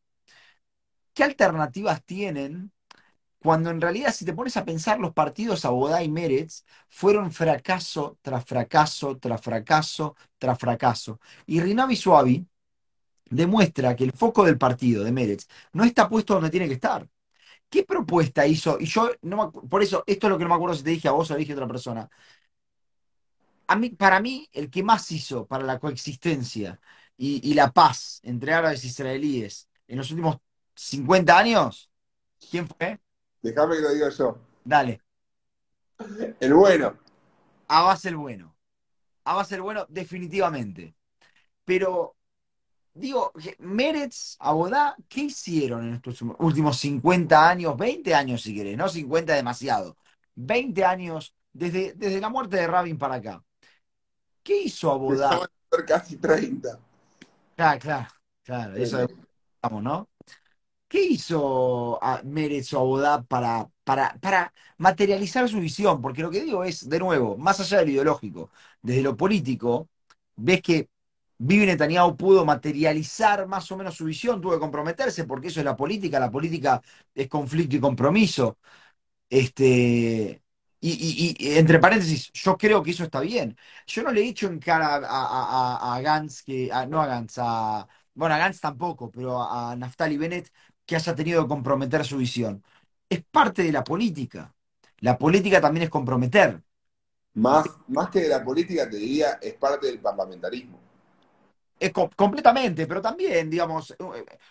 ¿qué 1.14 1.24
alternativas 1.24 2.02
tienen 2.04 2.72
cuando 3.42 3.70
en 3.70 3.80
realidad 3.80 4.12
si 4.14 4.24
te 4.24 4.34
pones 4.34 4.56
a 4.56 4.64
pensar 4.64 5.00
los 5.00 5.12
partidos 5.12 5.64
Abodá 5.64 6.02
y 6.02 6.10
Meretz 6.10 6.64
fueron 6.88 7.32
fracaso 7.32 8.18
tras 8.22 8.44
fracaso 8.44 9.18
tras 9.18 9.40
fracaso 9.40 10.16
tras 10.38 10.58
fracaso. 10.58 11.20
Y 11.46 11.60
Rinavi 11.60 11.96
Suavi 11.96 12.46
demuestra 13.30 13.96
que 13.96 14.04
el 14.04 14.12
foco 14.12 14.44
del 14.44 14.58
partido 14.58 15.04
de 15.04 15.12
Meretz 15.12 15.48
no 15.72 15.84
está 15.84 16.08
puesto 16.08 16.34
donde 16.34 16.50
tiene 16.50 16.68
que 16.68 16.74
estar. 16.74 17.08
¿Qué 17.70 17.84
propuesta 17.84 18.46
hizo? 18.46 18.78
Y 18.80 18.86
yo, 18.86 19.10
por 19.70 19.82
eso, 19.82 20.04
esto 20.06 20.26
es 20.26 20.30
lo 20.30 20.38
que 20.38 20.44
no 20.44 20.50
me 20.50 20.56
acuerdo 20.56 20.76
si 20.76 20.84
te 20.84 20.90
dije 20.90 21.08
a 21.08 21.12
vos 21.12 21.30
o 21.30 21.36
dije 21.36 21.52
a 21.52 21.56
otra 21.56 21.68
persona. 21.68 22.10
A 23.66 23.76
mí, 23.76 23.90
para 23.90 24.20
mí, 24.20 24.48
el 24.52 24.70
que 24.70 24.82
más 24.82 25.10
hizo 25.12 25.46
para 25.46 25.64
la 25.64 25.78
coexistencia 25.78 26.80
y, 27.16 27.48
y 27.50 27.54
la 27.54 27.72
paz 27.72 28.20
entre 28.22 28.52
árabes 28.52 28.84
e 28.84 28.88
israelíes 28.88 29.68
en 29.88 29.98
los 29.98 30.10
últimos 30.10 30.38
50 30.74 31.38
años, 31.38 31.90
¿quién 32.50 32.68
fue? 32.68 33.00
Déjame 33.42 33.76
que 33.76 33.82
lo 33.82 33.90
diga 33.92 34.08
yo. 34.10 34.38
Dale. 34.64 35.00
El 36.40 36.54
bueno. 36.54 36.96
Abbas 37.68 38.04
el 38.04 38.16
bueno. 38.16 38.56
Abbas 39.24 39.52
el 39.52 39.62
bueno, 39.62 39.86
definitivamente. 39.88 40.94
Pero 41.64 42.16
digo, 42.94 43.32
Meretz, 43.58 44.36
Abodá, 44.40 44.96
¿qué 45.08 45.22
hicieron 45.22 45.88
en 45.88 45.94
estos 45.94 46.22
últimos 46.38 46.78
50 46.78 47.48
años, 47.48 47.76
20 47.76 48.14
años 48.14 48.42
si 48.42 48.54
querés, 48.54 48.76
no 48.76 48.88
50 48.88 49.34
demasiado, 49.34 49.96
20 50.34 50.84
años 50.84 51.34
desde, 51.52 51.94
desde 51.94 52.20
la 52.20 52.28
muerte 52.28 52.56
de 52.56 52.66
Rabin 52.66 52.98
para 52.98 53.16
acá? 53.16 53.42
¿Qué 54.42 54.62
hizo 54.62 54.90
Abodá? 54.90 55.48
casi 55.86 56.16
30. 56.16 56.78
Claro, 57.56 57.80
claro, 57.80 58.08
claro, 58.42 58.76
eso 58.76 59.06
vamos, 59.62 59.82
¿no? 59.82 60.08
¿Qué 60.92 61.02
hizo 61.04 61.98
a 62.04 62.20
Meretz 62.22 62.74
o 62.74 62.80
Abodá 62.80 63.22
para, 63.22 63.66
para, 63.82 64.14
para 64.20 64.52
materializar 64.76 65.48
su 65.48 65.58
visión? 65.58 66.02
Porque 66.02 66.20
lo 66.22 66.30
que 66.30 66.42
digo 66.42 66.64
es, 66.64 66.86
de 66.88 66.98
nuevo, 66.98 67.38
más 67.38 67.60
allá 67.60 67.78
de 67.78 67.86
lo 67.86 67.92
ideológico, 67.92 68.50
desde 68.82 69.00
lo 69.02 69.16
político, 69.16 69.88
ves 70.36 70.60
que 70.60 70.90
Vivi 71.38 71.64
Netanyahu 71.66 72.16
pudo 72.16 72.44
materializar 72.44 73.46
más 73.46 73.70
o 73.72 73.76
menos 73.78 73.94
su 73.96 74.04
visión, 74.04 74.40
tuvo 74.42 74.52
que 74.52 74.58
comprometerse, 74.60 75.24
porque 75.24 75.48
eso 75.48 75.60
es 75.60 75.64
la 75.66 75.76
política, 75.76 76.20
la 76.20 76.30
política 76.30 76.82
es 77.14 77.28
conflicto 77.28 77.76
y 77.76 77.80
compromiso. 77.80 78.58
Este, 79.30 80.42
y, 80.80 81.36
entre 81.58 81.78
paréntesis, 81.78 82.30
yo 82.32 82.56
creo 82.56 82.82
que 82.82 82.90
eso 82.92 83.04
está 83.04 83.20
bien. 83.20 83.56
Yo 83.86 84.02
no 84.02 84.10
le 84.12 84.20
he 84.20 84.24
dicho 84.24 84.46
en 84.46 84.58
cara 84.58 85.00
a, 85.02 86.00
Gantz, 86.02 86.42
que, 86.42 86.70
no 86.88 87.00
a 87.00 87.06
Gantz, 87.06 87.38
a, 87.38 87.86
bueno, 88.14 88.34
a 88.34 88.38
Gantz 88.38 88.60
tampoco, 88.60 89.10
pero 89.10 89.42
a 89.42 89.74
Naftali 89.76 90.16
Bennett 90.18 90.50
que 90.86 90.96
haya 90.96 91.14
tenido 91.14 91.42
que 91.42 91.48
comprometer 91.48 92.04
su 92.04 92.18
visión. 92.18 92.62
Es 93.08 93.22
parte 93.30 93.62
de 93.62 93.72
la 93.72 93.84
política. 93.84 94.54
La 94.98 95.18
política 95.18 95.60
también 95.60 95.84
es 95.84 95.90
comprometer. 95.90 96.62
Más, 97.34 97.66
más 97.88 98.10
que 98.10 98.20
de 98.20 98.28
la 98.28 98.44
política, 98.44 98.88
te 98.88 98.96
diría, 98.96 99.38
es 99.40 99.54
parte 99.54 99.86
del 99.86 100.00
parlamentarismo 100.00 100.82
completamente, 101.90 102.86
pero 102.86 103.00
también, 103.02 103.50
digamos, 103.50 103.94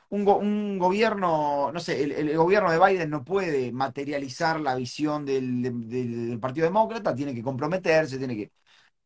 un, 0.10 0.78
gobierno, 0.80 1.72
no 1.72 1.80
sé, 1.80 2.04
el, 2.04 2.36
gobierno 2.38 2.72
de 2.72 2.80
Biden 2.80 3.10
no 3.10 3.24
puede 3.24 3.72
materializar 3.72 4.60
la 4.60 4.76
visión 4.76 5.26
del, 5.26 6.38
Partido 6.42 6.66
Demócrata, 6.66 7.16
tiene 7.16 7.34
que 7.34 7.44
comprometerse, 7.44 8.18
tiene 8.18 8.36
que, 8.36 8.52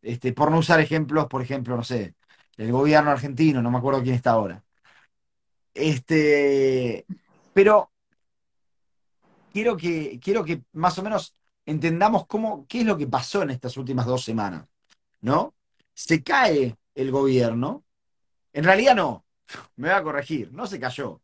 este, 0.01 0.33
por 0.33 0.51
no 0.51 0.59
usar 0.59 0.79
ejemplos, 0.79 1.27
por 1.27 1.41
ejemplo, 1.41 1.75
no 1.77 1.83
sé, 1.83 2.15
el 2.57 2.71
gobierno 2.71 3.11
argentino, 3.11 3.61
no 3.61 3.71
me 3.71 3.77
acuerdo 3.79 4.03
quién 4.03 4.15
está 4.15 4.31
ahora. 4.31 4.64
Este, 5.75 7.05
pero 7.53 7.91
quiero 9.51 9.75
que, 9.75 10.19
quiero 10.23 10.45
que 10.45 10.63
más 10.71 10.97
o 10.97 11.03
menos 11.03 11.35
entendamos 11.65 12.25
cómo, 12.27 12.65
qué 12.67 12.79
es 12.79 12.85
lo 12.85 12.97
que 12.97 13.07
pasó 13.07 13.43
en 13.43 13.49
estas 13.49 13.75
últimas 13.75 14.05
dos 14.05 14.23
semanas, 14.23 14.65
¿no? 15.19 15.53
Se 15.93 16.23
cae 16.23 16.77
el 16.95 17.11
gobierno, 17.11 17.83
en 18.53 18.63
realidad 18.63 18.95
no, 18.95 19.25
me 19.75 19.89
voy 19.89 19.97
a 19.97 20.03
corregir, 20.03 20.51
no 20.53 20.65
se 20.65 20.79
cayó. 20.79 21.21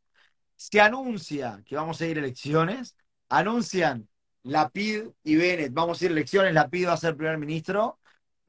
Se 0.58 0.81
anuncia 0.81 1.63
que 1.65 1.75
vamos 1.75 2.00
a 2.01 2.05
ir 2.05 2.17
a 2.17 2.20
elecciones, 2.20 2.96
anuncian 3.29 4.08
la 4.43 4.70
PID 4.70 5.08
y 5.24 5.36
Bennett, 5.38 5.74
vamos 5.74 6.01
a 6.01 6.05
ir 6.05 6.12
a 6.12 6.13
elecciones, 6.13 6.53
la 6.53 6.70
PID 6.70 6.88
va 6.88 6.93
a 6.93 6.98
ser 6.98 7.15
primer 7.15 7.38
ministro. 7.38 8.00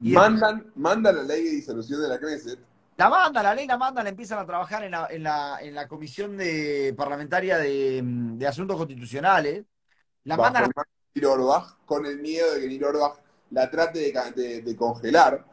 Y 0.01 0.11
Mandan, 0.11 0.69
manda 0.75 1.13
la 1.13 1.23
ley 1.23 1.45
de 1.45 1.51
disolución 1.51 2.01
de 2.01 2.09
la 2.09 2.19
Knesset. 2.19 2.72
La 2.97 3.09
manda, 3.09 3.41
la 3.41 3.55
ley 3.55 3.65
la 3.65 3.77
mandan, 3.77 4.07
empiezan 4.07 4.39
a 4.39 4.45
trabajar 4.45 4.83
en 4.83 4.91
la, 5.23 5.87
comisión 5.87 6.37
de, 6.37 6.93
parlamentaria 6.95 7.57
de, 7.57 8.45
asuntos 8.47 8.77
constitucionales. 8.77 9.65
La 10.23 10.37
mandan 10.37 10.71
con 11.85 12.05
el 12.05 12.19
miedo 12.19 12.53
de 12.53 12.61
que 12.61 12.67
Nir 12.67 12.85
la 13.51 13.69
trate 13.69 14.13
de 14.33 14.75
congelar, 14.75 15.45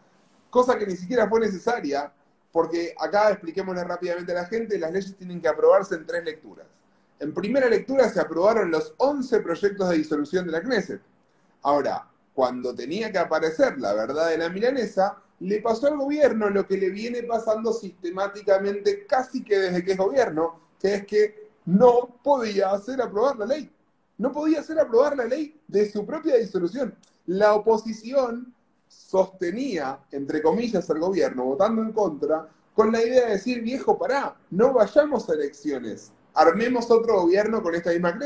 cosa 0.48 0.78
que 0.78 0.86
ni 0.86 0.96
siquiera 0.96 1.28
fue 1.28 1.40
necesaria 1.40 2.12
porque 2.52 2.94
acá 2.98 3.30
expliquémosle 3.30 3.84
rápidamente 3.84 4.32
a 4.32 4.36
la 4.36 4.46
gente, 4.46 4.78
las 4.78 4.92
leyes 4.92 5.16
tienen 5.16 5.40
que 5.40 5.48
aprobarse 5.48 5.94
en 5.94 6.06
tres 6.06 6.24
lecturas. 6.24 6.66
En 7.18 7.32
primera 7.32 7.68
lectura 7.68 8.08
se 8.08 8.20
aprobaron 8.20 8.70
los 8.70 8.94
11 8.96 9.40
proyectos 9.40 9.88
de 9.88 9.98
disolución 9.98 10.46
de 10.46 10.52
la 10.52 10.60
Knesset. 10.60 11.00
Ahora, 11.62 12.09
cuando 12.40 12.74
tenía 12.74 13.12
que 13.12 13.18
aparecer 13.18 13.78
la 13.78 13.92
verdad 13.92 14.30
de 14.30 14.38
la 14.38 14.48
milanesa, 14.48 15.18
le 15.40 15.60
pasó 15.60 15.88
al 15.88 15.98
gobierno 15.98 16.48
lo 16.48 16.66
que 16.66 16.78
le 16.78 16.88
viene 16.88 17.22
pasando 17.24 17.70
sistemáticamente 17.70 19.04
casi 19.06 19.44
que 19.44 19.58
desde 19.58 19.84
que 19.84 19.92
es 19.92 19.98
gobierno, 19.98 20.58
que 20.80 20.94
es 20.94 21.06
que 21.06 21.50
no 21.66 22.18
podía 22.24 22.70
hacer 22.70 23.02
aprobar 23.02 23.36
la 23.36 23.44
ley. 23.44 23.70
No 24.16 24.32
podía 24.32 24.60
hacer 24.60 24.80
aprobar 24.80 25.18
la 25.18 25.26
ley 25.26 25.60
de 25.68 25.90
su 25.90 26.06
propia 26.06 26.36
disolución. 26.36 26.96
La 27.26 27.52
oposición 27.52 28.54
sostenía, 28.88 29.98
entre 30.10 30.40
comillas, 30.40 30.88
al 30.88 30.98
gobierno 30.98 31.44
votando 31.44 31.82
en 31.82 31.92
contra, 31.92 32.48
con 32.72 32.90
la 32.90 33.04
idea 33.04 33.26
de 33.26 33.32
decir, 33.32 33.60
viejo, 33.60 33.98
pará, 33.98 34.34
no 34.48 34.72
vayamos 34.72 35.28
a 35.28 35.34
elecciones, 35.34 36.10
armemos 36.32 36.90
otro 36.90 37.20
gobierno 37.20 37.62
con 37.62 37.74
esta 37.74 37.90
misma. 37.90 38.18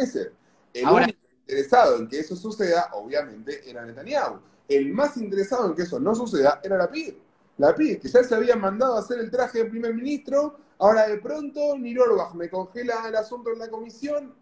El 0.72 0.86
único 0.86 1.23
interesado 1.46 1.98
en 1.98 2.08
que 2.08 2.20
eso 2.20 2.34
suceda, 2.36 2.90
obviamente, 2.94 3.68
era 3.68 3.84
Netanyahu. 3.84 4.40
El 4.66 4.92
más 4.92 5.16
interesado 5.16 5.66
en 5.66 5.74
que 5.74 5.82
eso 5.82 6.00
no 6.00 6.14
suceda 6.14 6.60
era 6.62 6.78
la 6.78 6.90
PID. 6.90 7.14
La 7.58 7.74
PID, 7.74 8.00
que 8.00 8.08
ya 8.08 8.24
se 8.24 8.34
había 8.34 8.56
mandado 8.56 8.96
a 8.96 9.00
hacer 9.00 9.20
el 9.20 9.30
traje 9.30 9.58
de 9.58 9.64
primer 9.66 9.94
ministro, 9.94 10.58
ahora 10.78 11.06
de 11.06 11.18
pronto 11.18 11.76
Nirorbach 11.76 12.34
me 12.34 12.48
congela 12.48 13.06
el 13.06 13.14
asunto 13.14 13.52
en 13.52 13.58
la 13.58 13.68
comisión, 13.68 14.34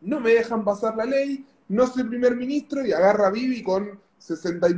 no 0.00 0.18
me 0.18 0.32
dejan 0.34 0.64
pasar 0.64 0.96
la 0.96 1.04
ley, 1.04 1.46
no 1.68 1.86
soy 1.86 2.04
primer 2.04 2.34
ministro 2.36 2.84
y 2.84 2.92
agarra 2.92 3.28
a 3.28 3.30
Bibi 3.30 3.62
con 3.62 4.00
60 4.18 4.68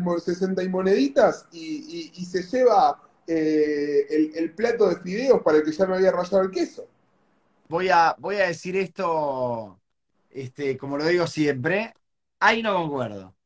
y, 0.63 0.69
moneditas 0.69 1.47
y, 1.53 2.25
se 2.25 2.43
lleva 2.43 3.01
eh, 3.27 4.33
el, 4.35 4.53
plato 4.53 4.89
de 4.89 4.97
fideos 4.97 5.41
para 5.43 5.59
el 5.59 5.65
que 5.65 5.73
ya 5.73 5.87
me 5.87 5.97
había 5.97 6.11
rayado 6.11 6.43
el 6.43 6.51
queso. 6.51 6.87
Voy 7.69 7.89
a, 7.89 8.15
voy 8.19 8.37
a 8.37 8.49
decir 8.49 8.77
esto, 8.77 9.79
este, 10.37 10.77
como 10.77 10.99
lo 10.99 11.07
digo 11.07 11.27
siempre, 11.27 11.95
ahí 12.41 12.63
no 12.63 12.75
concuerdo. 12.75 13.37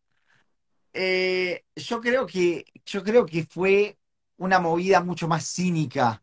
Eh, 0.92 1.64
yo 1.76 2.00
creo 2.00 2.26
que, 2.26 2.64
yo 2.84 3.02
creo 3.04 3.26
que 3.26 3.44
fue 3.44 3.98
una 4.38 4.58
movida 4.60 5.02
mucho 5.02 5.28
más 5.28 5.46
cínica 5.46 6.22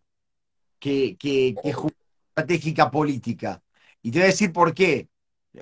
que, 0.80 1.18
que, 1.18 1.56
estratégica 1.64 2.92
política. 2.92 3.64
Y 4.02 4.12
te 4.12 4.20
voy 4.20 4.24
a 4.26 4.28
decir 4.28 4.52
por 4.54 4.74
qué. 4.74 5.10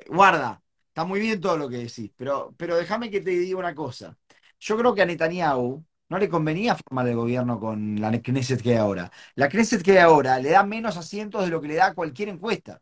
Guarda, 0.08 0.62
Está 0.96 1.04
muy 1.04 1.20
bien 1.20 1.42
todo 1.42 1.58
lo 1.58 1.68
que 1.68 1.80
decís, 1.80 2.10
pero, 2.16 2.56
pero 2.58 2.78
déjame 2.78 3.10
que 3.10 3.20
te 3.20 3.32
diga 3.32 3.60
una 3.60 3.76
cosa. 3.76 4.18
Yo 4.58 4.78
creo 4.78 4.96
que 4.96 5.02
a 5.02 5.06
Netanyahu 5.06 5.84
no 6.08 6.18
le 6.18 6.30
convenía 6.30 6.74
formar 6.78 7.06
el 7.10 7.18
gobierno 7.18 7.60
con 7.60 8.00
la 8.00 8.12
Knesset 8.22 8.62
que 8.62 8.70
hay 8.72 8.78
ahora. 8.78 9.12
La 9.36 9.50
Knesset 9.50 9.84
que 9.84 9.92
hay 9.92 9.98
ahora 9.98 10.40
le 10.40 10.52
da 10.52 10.64
menos 10.64 10.96
asientos 10.96 11.44
de 11.44 11.50
lo 11.50 11.60
que 11.60 11.68
le 11.68 11.76
da 11.76 11.94
cualquier 11.94 12.30
encuesta. 12.30 12.82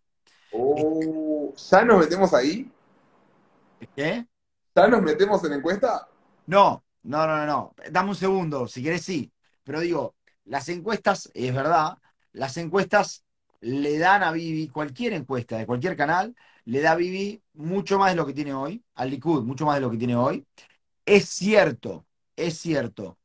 Oh, 0.52 1.33
¿Ya 1.56 1.86
nos 1.86 2.00
metemos 2.00 2.34
ahí? 2.34 2.72
¿Qué? 3.96 4.26
¿Ya 4.76 4.88
nos 4.88 5.02
metemos 5.02 5.44
en 5.46 5.54
encuesta? 5.54 6.08
No, 6.46 6.84
no, 7.04 7.28
no, 7.28 7.46
no. 7.46 7.76
Dame 7.92 8.10
un 8.10 8.16
segundo, 8.16 8.68
si 8.68 8.84
querés 8.84 9.04
sí. 9.04 9.32
Pero 9.64 9.80
digo, 9.80 10.16
las 10.46 10.68
encuestas, 10.70 11.30
es 11.34 11.54
verdad, 11.54 11.98
las 12.32 12.58
encuestas 12.58 13.24
le 13.62 13.98
dan 13.98 14.24
a 14.24 14.32
Vivi, 14.32 14.68
cualquier 14.70 15.14
encuesta 15.14 15.58
de 15.58 15.66
cualquier 15.66 15.96
canal, 15.96 16.36
le 16.66 16.82
da 16.82 16.94
a 16.94 16.96
Vivi 16.96 17.42
mucho 17.54 17.98
más 17.98 18.12
de 18.12 18.16
lo 18.16 18.26
que 18.26 18.34
tiene 18.34 18.54
hoy, 18.54 18.84
al 18.96 19.10
Likud 19.10 19.44
mucho 19.44 19.66
más 19.66 19.76
de 19.76 19.82
lo 19.82 19.92
que 19.92 19.98
tiene 19.98 20.16
hoy. 20.16 20.46
Es 21.06 21.30
cierto, 21.30 22.06
es 22.36 22.58
cierto 22.58 23.20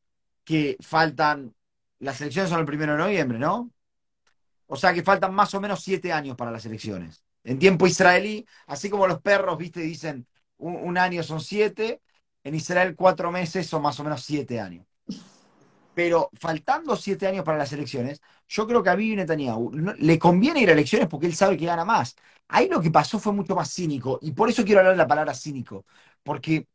que 0.44 0.76
faltan, 0.80 1.54
las 1.98 2.20
elecciones 2.20 2.50
son 2.50 2.60
el 2.60 2.66
primero 2.66 2.92
de 2.92 2.98
noviembre, 2.98 3.38
¿no? 3.38 3.70
O 4.66 4.76
sea 4.76 4.92
que 4.94 5.02
faltan 5.02 5.34
más 5.34 5.54
o 5.54 5.60
menos 5.60 5.82
siete 5.82 6.12
años 6.12 6.36
para 6.36 6.50
las 6.50 6.64
elecciones. 6.66 7.24
En 7.44 7.58
tiempo 7.58 7.86
israelí, 7.86 8.46
así 8.66 8.90
como 8.90 9.06
los 9.06 9.20
perros, 9.20 9.56
viste, 9.58 9.80
dicen 9.80 10.26
un, 10.58 10.98
año 10.98 11.22
son 11.22 11.40
siete, 11.40 12.02
en 12.44 12.54
Israel 12.54 12.94
cuatro 12.96 13.30
meses 13.30 13.66
son 13.66 13.82
más 13.82 13.98
o 14.00 14.04
menos 14.04 14.22
siete 14.22 14.60
años. 14.60 14.86
Pero 15.94 16.30
faltando 16.34 16.94
siete 16.96 17.26
años 17.26 17.44
para 17.44 17.58
las 17.58 17.72
elecciones, 17.72 18.20
yo 18.48 18.66
creo 18.66 18.82
que 18.82 18.90
a 18.90 18.94
Bibi 18.94 19.16
Netanyahu 19.16 19.72
le 19.98 20.18
conviene 20.18 20.60
ir 20.60 20.70
a 20.70 20.72
elecciones 20.72 21.08
porque 21.08 21.26
él 21.26 21.34
sabe 21.34 21.56
que 21.56 21.66
gana 21.66 21.84
más. 21.84 22.16
Ahí 22.48 22.68
lo 22.68 22.80
que 22.80 22.90
pasó 22.90 23.18
fue 23.18 23.32
mucho 23.32 23.54
más 23.54 23.72
cínico, 23.72 24.18
y 24.22 24.32
por 24.32 24.48
eso 24.48 24.64
quiero 24.64 24.80
hablar 24.80 24.94
de 24.94 24.98
la 24.98 25.06
palabra 25.08 25.34
cínico, 25.34 25.84
porque 26.22 26.66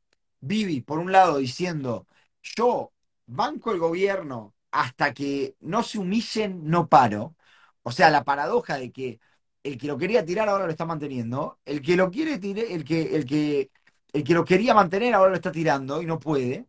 Bibi, 0.41 0.82
por 0.82 0.99
un 0.99 1.12
lado, 1.12 1.38
diciendo, 1.38 2.08
yo 2.41 2.91
banco 3.26 3.71
el 3.71 3.80
gobierno 3.80 4.54
hasta 4.71 5.13
que 5.13 5.56
no 5.62 5.84
se 5.84 5.99
humillen, 5.99 6.69
no 6.69 6.88
paro. 6.89 7.36
O 7.84 7.91
sea, 7.91 8.10
la 8.10 8.23
paradoja 8.23 8.78
de 8.78 8.91
que 8.91 9.19
el 9.63 9.78
que 9.78 9.88
lo 9.88 9.97
quería 9.97 10.26
tirar 10.26 10.49
ahora 10.49 10.65
lo 10.65 10.71
está 10.71 10.86
manteniendo, 10.86 11.60
el 11.65 11.82
que 11.82 11.95
lo 11.95 12.12
quiere 12.12 12.38
tirar, 12.39 12.65
el 12.69 12.84
que, 12.84 13.15
el 13.15 13.26
que, 13.26 13.71
el 14.13 14.23
que 14.23 14.34
lo 14.34 14.45
quería 14.45 14.73
mantener 14.73 15.13
ahora 15.13 15.32
lo 15.32 15.36
está 15.38 15.52
tirando 15.52 16.02
y 16.02 16.06
no 16.06 16.19
puede. 16.19 16.67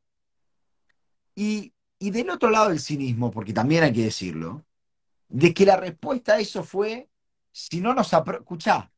Y, 1.35 1.73
y 1.99 2.11
del 2.11 2.31
otro 2.31 2.51
lado 2.51 2.71
el 2.71 2.81
cinismo, 2.81 3.31
porque 3.31 3.53
también 3.53 3.85
hay 3.85 3.93
que 3.93 4.05
decirlo, 4.05 4.65
de 5.29 5.55
que 5.55 5.67
la 5.67 5.77
respuesta 5.77 6.35
a 6.35 6.41
eso 6.41 6.65
fue, 6.65 7.09
si 7.53 7.81
no 7.81 7.95
nos 7.95 8.13
escuchá, 8.13 8.93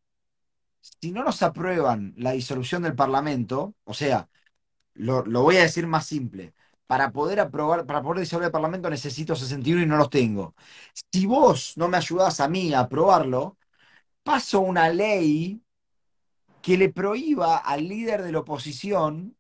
si 0.81 1.13
no 1.13 1.25
nos 1.25 1.43
aprueban 1.43 2.15
la 2.17 2.33
disolución 2.33 2.83
del 2.83 2.95
Parlamento, 2.95 3.75
o 3.85 3.95
sea, 3.95 4.29
lo, 4.95 5.25
voy 5.25 5.57
a 5.59 5.63
decir 5.63 5.87
más 5.87 6.07
simple, 6.07 6.55
para 6.87 7.13
poder 7.13 7.41
aprobar, 7.41 7.87
para 7.87 8.03
poder 8.03 8.21
disolver 8.21 8.47
el 8.47 8.53
Parlamento 8.53 8.91
necesito 8.91 9.37
61 9.37 9.83
y 9.83 9.87
no 9.87 9.97
los 9.97 10.11
tengo. 10.11 10.55
Si 11.13 11.27
vos 11.27 11.75
no 11.77 11.89
me 11.89 11.97
ayudás 11.99 12.41
a 12.41 12.49
mí 12.49 12.75
a 12.75 12.81
aprobarlo, 12.81 13.59
paso 14.27 14.59
una 14.61 14.89
ley 14.89 15.63
que 16.61 16.77
le 16.77 16.89
prohíba 16.89 17.59
al 17.59 17.87
líder 17.87 18.25
de 18.25 18.33
la 18.33 18.41
oposición 18.41 19.37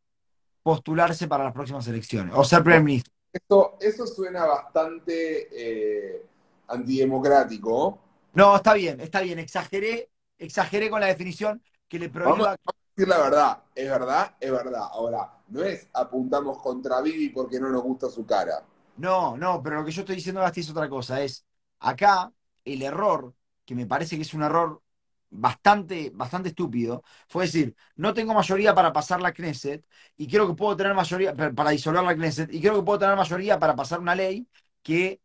postularse 0.62 1.26
para 1.26 1.42
las 1.42 1.52
próximas 1.52 1.86
elecciones 1.88 2.32
o 2.36 2.44
ser 2.44 2.62
primer 2.62 2.84
ministro. 2.84 3.12
Eso, 3.32 3.76
eso 3.80 4.06
suena 4.06 4.46
bastante 4.46 5.48
eh, 5.50 6.24
antidemocrático. 6.68 7.98
No, 8.34 8.54
está 8.54 8.74
bien, 8.74 9.00
está 9.00 9.22
bien. 9.22 9.40
Exageré, 9.40 10.08
exageré 10.38 10.88
con 10.88 11.00
la 11.00 11.08
definición 11.08 11.60
que 11.88 11.98
le 11.98 12.08
prohíba. 12.08 12.30
Vamos, 12.30 12.46
vamos 12.46 12.60
a 12.68 12.94
decir 12.94 13.08
la 13.08 13.18
verdad. 13.18 13.62
Es 13.74 13.90
verdad, 13.90 14.36
es 14.38 14.52
verdad. 14.52 14.88
Ahora, 14.92 15.32
no 15.48 15.64
es 15.64 15.88
apuntamos 15.94 16.62
contra 16.62 17.00
Bibi 17.00 17.30
porque 17.30 17.58
no 17.58 17.70
nos 17.70 17.82
gusta 17.82 18.08
su 18.08 18.24
cara. 18.24 18.64
No, 18.98 19.36
no, 19.36 19.60
pero 19.62 19.80
lo 19.80 19.84
que 19.84 19.90
yo 19.90 20.02
estoy 20.02 20.14
diciendo, 20.14 20.42
Gasti, 20.42 20.60
es 20.60 20.70
otra 20.70 20.88
cosa. 20.88 21.20
Es 21.20 21.44
acá 21.80 22.32
el 22.64 22.82
error, 22.82 23.34
que 23.66 23.74
me 23.74 23.86
parece 23.86 24.16
que 24.16 24.22
es 24.22 24.34
un 24.34 24.42
error 24.42 24.82
bastante, 25.30 26.10
bastante 26.14 26.50
estúpido, 26.50 27.02
fue 27.28 27.44
decir, 27.46 27.76
no 27.96 28.14
tengo 28.14 28.34
mayoría 28.34 28.74
para 28.74 28.92
pasar 28.92 29.20
la 29.20 29.32
Knesset 29.32 29.84
y 30.16 30.28
creo 30.28 30.46
que 30.48 30.54
puedo 30.54 30.76
tener 30.76 30.94
mayoría 30.94 31.34
para 31.34 31.70
disolver 31.70 32.04
la 32.04 32.14
Knesset 32.14 32.52
y 32.54 32.60
creo 32.60 32.76
que 32.76 32.82
puedo 32.82 32.98
tener 33.00 33.16
mayoría 33.16 33.58
para 33.58 33.76
pasar 33.76 34.00
una 34.00 34.14
ley 34.14 34.48
que 34.82 35.20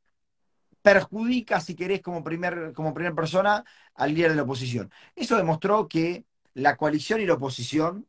perjudica, 0.82 1.62
si 1.62 1.76
querés, 1.76 2.02
como 2.02 2.24
primer, 2.24 2.74
como 2.74 2.94
primera 2.94 3.16
persona 3.16 3.64
al 3.96 4.14
líder 4.14 4.32
de 4.32 4.38
la 4.38 4.44
oposición. 4.44 4.92
Eso 5.16 5.38
demostró 5.38 5.88
que 5.88 6.26
la 6.54 6.76
coalición 6.78 7.22
y 7.22 7.26
la 7.26 7.36
oposición 7.36 8.08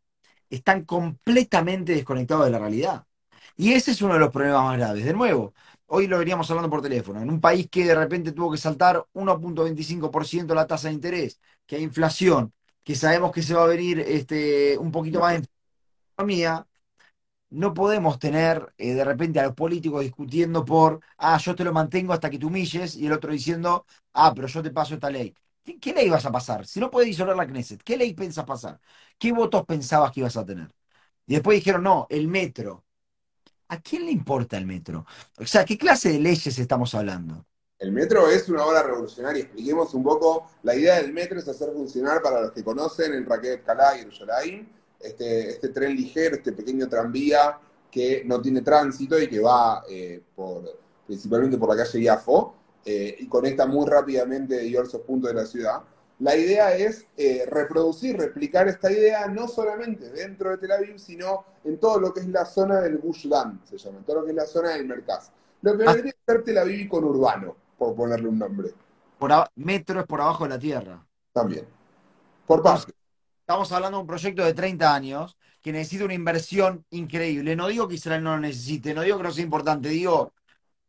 están 0.51 0.85
completamente 0.85 1.95
desconectados 1.95 2.47
de 2.47 2.51
la 2.51 2.59
realidad. 2.59 3.07
Y 3.57 3.73
ese 3.75 3.93
es 3.93 4.03
uno 4.03 4.15
de 4.15 4.21
los 4.21 4.31
problemas 4.31 4.65
más 4.65 4.79
graves. 4.79 5.05
De 5.05 5.13
nuevo, 5.13 5.55
hoy 5.95 6.07
lo 6.07 6.19
veníamos 6.19 6.51
hablando 6.51 6.71
por 6.71 6.83
teléfono, 6.83 7.21
en 7.23 7.31
un 7.31 7.41
país 7.41 7.69
que 7.71 7.85
de 7.87 7.95
repente 7.95 8.33
tuvo 8.33 8.51
que 8.53 8.59
saltar 8.59 9.07
1.25% 9.13 10.55
la 10.55 10.67
tasa 10.67 10.89
de 10.89 10.95
interés, 10.95 11.41
que 11.67 11.77
hay 11.77 11.83
inflación, 11.83 12.53
que 12.83 12.95
sabemos 12.95 13.33
que 13.33 13.43
se 13.43 13.55
va 13.55 13.65
a 13.65 13.67
venir 13.67 14.01
este, 14.01 14.77
un 14.79 14.91
poquito 14.93 15.21
más 15.21 15.35
de 15.41 15.49
economía, 16.15 16.67
no 17.51 17.75
podemos 17.75 18.19
tener 18.19 18.73
eh, 18.79 18.95
de 18.95 19.05
repente 19.05 19.41
a 19.41 19.45
los 19.45 19.55
políticos 19.55 20.03
discutiendo 20.03 20.65
por, 20.65 21.01
ah, 21.19 21.39
yo 21.39 21.55
te 21.55 21.65
lo 21.65 21.73
mantengo 21.73 22.13
hasta 22.13 22.31
que 22.31 22.39
te 22.39 22.47
humilles, 22.47 22.97
y 22.97 23.07
el 23.07 23.13
otro 23.13 23.33
diciendo, 23.33 23.87
ah, 24.15 24.33
pero 24.35 24.49
yo 24.49 24.63
te 24.63 24.71
paso 24.71 24.95
esta 24.95 25.11
ley. 25.11 25.35
¿Qué, 25.65 25.79
qué 25.79 25.93
ley 25.93 26.09
vas 26.09 26.25
a 26.27 26.33
pasar? 26.33 26.67
Si 26.67 26.81
no 26.81 26.91
puedes 26.91 27.09
disolver 27.09 27.37
la 27.37 27.47
Knesset, 27.47 27.83
¿qué 27.83 27.97
ley 27.97 28.15
pensás 28.15 28.45
pasar? 28.45 28.81
¿Qué 29.19 29.33
votos 29.33 29.65
pensabas 29.67 30.13
que 30.13 30.21
ibas 30.21 30.37
a 30.37 30.45
tener? 30.47 30.69
Y 31.27 31.35
después 31.35 31.57
dijeron, 31.59 31.83
no, 31.85 32.07
el 32.11 32.29
metro. 32.29 32.85
¿A 33.73 33.81
quién 33.81 34.05
le 34.05 34.13
importa 34.13 34.59
el 34.59 34.67
metro? 34.67 35.07
O 35.39 35.47
sea, 35.47 35.65
¿qué 35.65 35.79
clase 35.79 36.13
de 36.13 36.19
leyes 36.19 36.59
estamos 36.59 36.95
hablando? 36.95 37.47
El 37.79 37.91
metro 37.91 38.29
es 38.29 38.47
una 38.51 38.67
obra 38.67 38.83
revolucionaria. 38.83 39.45
Expliquemos 39.45 39.95
un 39.95 40.03
poco. 40.03 40.51
La 40.63 40.75
idea 40.75 40.97
del 40.97 41.11
metro 41.11 41.39
es 41.39 41.49
hacer 41.49 41.71
funcionar, 41.73 42.21
para 42.21 42.43
los 42.43 42.53
que 42.53 42.63
conocen, 42.63 43.15
en 43.15 43.25
Raquel 43.25 43.63
Calá 43.63 43.97
y 43.97 44.01
Yerushalayim, 44.01 44.69
este, 45.01 45.53
este 45.53 45.71
tren 45.71 45.97
ligero, 45.97 46.37
este 46.37 46.53
pequeño 46.53 46.87
tranvía 46.87 47.59
que 47.91 48.23
no 48.27 48.43
tiene 48.43 48.61
tránsito 48.61 49.19
y 49.19 49.27
que 49.27 49.41
va 49.41 49.83
eh, 49.89 50.21
por, 50.37 50.79
principalmente 51.07 51.57
por 51.57 51.75
la 51.75 51.83
calle 51.83 51.99
Iafo 51.99 52.55
eh, 52.85 53.17
y 53.21 53.27
conecta 53.27 53.65
muy 53.65 53.89
rápidamente 53.89 54.59
diversos 54.59 55.01
puntos 55.01 55.31
de 55.31 55.41
la 55.41 55.47
ciudad. 55.47 55.81
La 56.23 56.37
idea 56.37 56.75
es 56.77 57.07
eh, 57.17 57.45
reproducir, 57.51 58.17
replicar 58.17 58.69
esta 58.69 58.91
idea 58.93 59.27
no 59.27 59.49
solamente 59.49 60.09
dentro 60.11 60.51
de 60.51 60.59
Tel 60.59 60.73
Aviv, 60.73 60.99
sino 60.99 61.45
en 61.65 61.79
todo 61.79 61.99
lo 61.99 62.13
que 62.15 62.21
es 62.21 62.29
la 62.29 62.45
zona 62.45 62.81
del 62.81 62.99
Gush 62.99 63.29
Dan, 63.29 63.61
se 63.65 63.77
llama, 63.77 63.99
en 63.99 64.05
todo 64.05 64.21
lo 64.21 64.25
que 64.25 64.31
es 64.31 64.37
la 64.37 64.47
zona 64.47 64.71
del 64.71 64.87
Mercaz. 64.87 65.33
Lo 65.63 65.77
que 65.77 65.85
Ah. 65.85 65.93
debería 65.93 66.13
ser 66.27 66.45
Tel 66.45 66.59
Aviv 66.59 66.89
con 66.89 67.05
urbano, 67.05 67.57
por 67.77 67.95
ponerle 67.97 68.29
un 68.29 68.39
nombre, 68.39 68.71
Por 69.19 69.33
metro 69.57 70.01
es 70.01 70.07
por 70.07 70.21
abajo 70.21 70.45
de 70.45 70.51
la 70.51 70.59
tierra. 70.59 71.05
también. 71.33 71.67
Por 72.47 72.63
parte. 72.63 72.93
Estamos 73.41 73.73
hablando 73.73 73.99
de 73.99 74.03
un 74.03 74.07
proyecto 74.07 74.45
de 74.45 74.55
30 74.55 74.95
años 74.95 75.37
que 75.61 75.73
necesita 75.73 76.05
una 76.05 76.15
inversión 76.15 76.85
increíble. 76.91 77.57
No 77.57 77.69
digo 77.69 77.89
que 77.89 77.97
Israel 77.97 78.23
no 78.23 78.33
lo 78.37 78.41
necesite, 78.41 78.95
no 78.95 79.03
digo 79.03 79.17
que 79.19 79.25
no 79.25 79.33
sea 79.33 79.45
importante, 79.45 79.89
digo, 79.89 80.33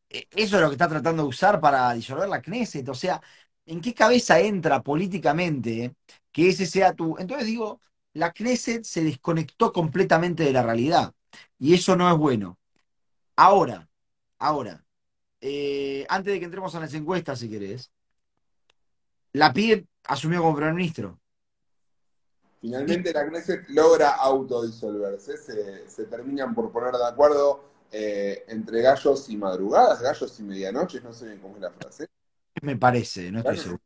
eh, 0.10 0.28
eso 0.32 0.58
es 0.58 0.62
lo 0.62 0.70
que 0.70 0.76
está 0.76 0.88
tratando 0.90 1.24
de 1.24 1.30
usar 1.30 1.60
para 1.62 1.94
disolver 1.94 2.30
la 2.30 2.42
Knesset. 2.42 2.88
O 2.90 2.94
sea, 2.96 3.22
¿en 3.66 3.82
qué 3.82 3.94
cabeza 3.94 4.40
entra 4.40 4.82
políticamente 4.82 5.96
que 6.32 6.50
ese 6.50 6.66
sea 6.66 6.94
tu... 6.94 7.18
Entonces 7.18 7.48
digo, 7.48 7.82
la 8.14 8.32
Knesset 8.32 8.84
se 8.84 9.04
desconectó 9.04 9.72
completamente 9.72 10.44
de 10.44 10.54
la 10.54 10.64
realidad 10.64 11.14
y 11.60 11.74
eso 11.74 11.96
no 11.96 12.12
es 12.12 12.18
bueno. 12.18 12.58
Ahora, 13.36 13.90
ahora, 14.38 14.86
eh, 15.42 16.06
antes 16.10 16.34
de 16.34 16.40
que 16.40 16.46
entremos 16.46 16.76
a 16.76 16.80
las 16.80 16.94
encuestas, 16.94 17.40
si 17.40 17.50
querés, 17.50 17.92
la 19.34 19.52
PIDE 19.52 19.88
asumió 20.06 20.42
como 20.42 20.56
primer 20.56 20.74
ministro. 20.74 21.20
Finalmente 22.62 23.12
la 23.12 23.28
Knesset 23.28 23.68
logra 23.70 24.12
autodisolverse, 24.12 25.38
se, 25.38 25.90
se 25.90 26.06
terminan 26.06 26.56
por 26.56 26.72
poner 26.72 26.94
de 26.94 27.06
acuerdo 27.06 27.66
eh, 27.92 28.46
entre 28.48 28.82
gallos 28.82 29.28
y 29.30 29.36
madrugadas, 29.36 30.02
gallos 30.02 30.40
y 30.40 30.44
medianoches, 30.44 31.04
no 31.04 31.12
sé 31.12 31.26
bien 31.26 31.40
cómo 31.40 31.56
es 31.56 31.62
la 31.62 31.72
frase. 31.72 32.08
Me 32.64 32.78
parece, 32.78 33.30
no 33.32 33.40
estoy 33.40 33.58
seguro. 33.58 33.82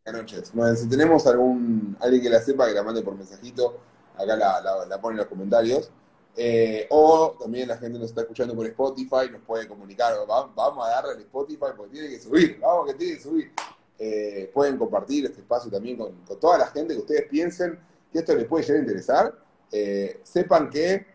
Bueno, 0.54 0.76
si 0.76 0.88
tenemos 0.88 1.26
algún 1.26 1.98
alguien 2.00 2.22
que 2.22 2.30
la 2.30 2.40
sepa, 2.42 2.68
que 2.68 2.74
la 2.74 2.84
mande 2.84 3.02
por 3.02 3.16
mensajito, 3.16 3.80
acá 4.16 4.36
la, 4.36 4.62
la, 4.62 4.86
la 4.86 5.02
pone 5.02 5.14
en 5.14 5.18
los 5.18 5.28
comentarios. 5.28 5.90
Eh, 6.36 6.86
o 6.92 7.36
también 7.40 7.68
la 7.68 7.78
gente 7.78 7.98
nos 7.98 8.10
está 8.10 8.22
escuchando 8.22 8.56
por 8.56 8.68
Spotify, 8.68 9.32
nos 9.32 9.42
puede 9.42 9.68
comunicar, 9.68 10.14
Va- 10.30 10.52
vamos 10.56 10.86
a 10.88 10.92
darle 10.92 11.14
al 11.14 11.20
Spotify 11.22 11.66
porque 11.76 11.94
tiene 11.94 12.10
que 12.10 12.20
subir, 12.20 12.60
vamos 12.60 12.86
que 12.88 12.94
tiene 12.94 13.16
que 13.16 13.24
subir. 13.24 13.52
Eh, 13.98 14.52
pueden 14.54 14.78
compartir 14.78 15.26
este 15.26 15.42
espacio 15.42 15.72
también 15.72 15.98
con, 15.98 16.14
con 16.24 16.40
toda 16.40 16.60
la 16.60 16.68
gente 16.68 16.94
que 16.94 17.00
ustedes 17.00 17.28
piensen 17.28 17.80
que 18.14 18.20
esto 18.20 18.36
les 18.36 18.46
puede 18.46 18.64
llegar 18.64 18.78
a 18.78 18.84
interesar. 18.84 19.36
Eh, 19.72 20.20
sepan 20.24 20.70
que 20.70 21.08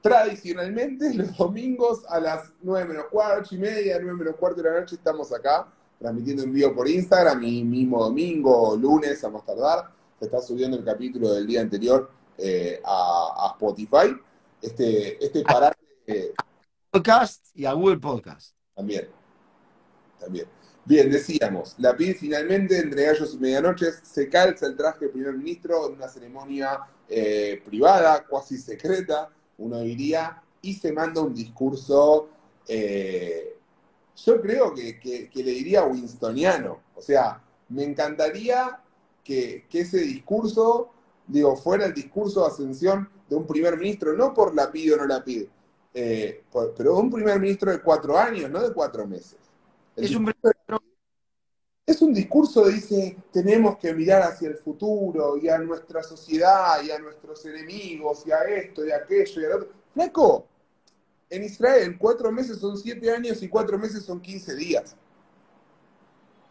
tradicionalmente 0.00 1.12
los 1.14 1.36
domingos 1.36 2.04
a 2.08 2.18
las 2.20 2.52
9 2.62 2.88
menos 2.88 3.04
cuarto, 3.10 3.42
8 3.42 3.54
y 3.54 3.58
media, 3.58 3.98
9 4.00 4.18
menos 4.18 4.36
cuarto 4.36 4.62
de 4.62 4.70
la 4.70 4.80
noche 4.80 4.94
estamos 4.96 5.32
acá 5.32 5.68
transmitiendo 6.02 6.42
en 6.42 6.52
vivo 6.52 6.74
por 6.74 6.88
Instagram 6.88 7.44
y 7.44 7.62
mismo 7.62 8.02
domingo, 8.02 8.76
lunes 8.76 9.22
a 9.22 9.30
más 9.30 9.46
tardar, 9.46 9.92
se 10.18 10.24
está 10.24 10.40
subiendo 10.40 10.76
el 10.76 10.84
capítulo 10.84 11.32
del 11.32 11.46
día 11.46 11.60
anterior 11.60 12.10
eh, 12.36 12.80
a, 12.84 13.46
a 13.46 13.50
Spotify. 13.52 14.16
Este, 14.60 15.24
este 15.24 15.42
parate 15.42 15.78
eh, 16.06 16.34
Podcast 16.90 17.46
y 17.54 17.64
a 17.64 17.72
Google 17.72 17.98
Podcast. 17.98 18.56
también. 18.74 19.08
También. 20.18 20.46
Bien, 20.84 21.08
decíamos, 21.08 21.76
la 21.78 21.96
PID 21.96 22.16
finalmente, 22.16 22.76
entre 22.76 23.04
gallos 23.04 23.34
y 23.34 23.38
medianoches, 23.38 24.00
se 24.02 24.28
calza 24.28 24.66
el 24.66 24.76
traje 24.76 25.04
del 25.04 25.10
primer 25.10 25.34
ministro 25.34 25.88
en 25.88 25.94
una 25.94 26.08
ceremonia 26.08 26.80
eh, 27.08 27.62
privada, 27.64 28.26
cuasi 28.26 28.58
secreta, 28.58 29.30
uno 29.58 29.78
diría, 29.78 30.42
y 30.60 30.74
se 30.74 30.92
manda 30.92 31.20
un 31.20 31.32
discurso, 31.32 32.28
eh, 32.66 33.58
yo 34.16 34.40
creo 34.40 34.74
que, 34.74 34.98
que- 35.00 35.28
que 35.30 35.42
le 35.44 35.52
diría 35.52 35.84
winstoniano. 35.84 36.80
O 36.94 37.02
sea, 37.02 37.42
me 37.68 37.84
encantaría 37.84 38.80
que, 39.24 39.66
que 39.68 39.80
ese 39.80 39.98
discurso, 39.98 40.90
digo, 41.26 41.56
fuera 41.56 41.86
el 41.86 41.94
discurso 41.94 42.40
de 42.42 42.46
ascensión 42.48 43.08
de 43.28 43.36
un 43.36 43.46
primer 43.46 43.76
ministro, 43.78 44.12
no 44.14 44.34
por 44.34 44.54
la 44.54 44.70
PID 44.70 44.94
o 44.94 44.96
no 44.98 45.06
la 45.06 45.24
PID, 45.24 45.46
eh, 45.94 46.42
por- 46.50 46.74
pero 46.74 46.96
un 46.96 47.10
primer 47.10 47.38
ministro 47.40 47.70
de 47.70 47.80
cuatro 47.80 48.18
años, 48.18 48.50
no 48.50 48.60
de 48.60 48.72
cuatro 48.72 49.06
meses. 49.06 49.36
El 49.96 50.04
Es 50.04 50.14
un 50.14 50.24
es 51.84 52.00
un 52.00 52.14
discurso 52.14 52.64
que 52.64 52.70
dice, 52.70 53.16
tenemos 53.32 53.76
que 53.76 53.92
mirar 53.92 54.22
hacia 54.22 54.48
el 54.48 54.56
futuro 54.56 55.36
y 55.36 55.48
a 55.48 55.58
nuestra 55.58 56.02
sociedad 56.02 56.80
y 56.82 56.90
a 56.90 56.98
nuestros 56.98 57.44
enemigos 57.44 58.22
y 58.26 58.30
a 58.32 58.38
esto 58.44 58.86
y 58.86 58.92
a 58.92 58.96
aquello 58.96 59.40
y 59.40 59.44
a 59.44 59.48
lo 59.48 59.56
otro. 59.56 59.68
Flaco, 59.92 60.46
en 61.32 61.44
Israel 61.44 61.96
cuatro 61.98 62.30
meses 62.30 62.58
son 62.58 62.76
siete 62.76 63.10
años 63.10 63.42
y 63.42 63.48
cuatro 63.48 63.78
meses 63.78 64.04
son 64.04 64.20
quince 64.20 64.54
días. 64.54 64.94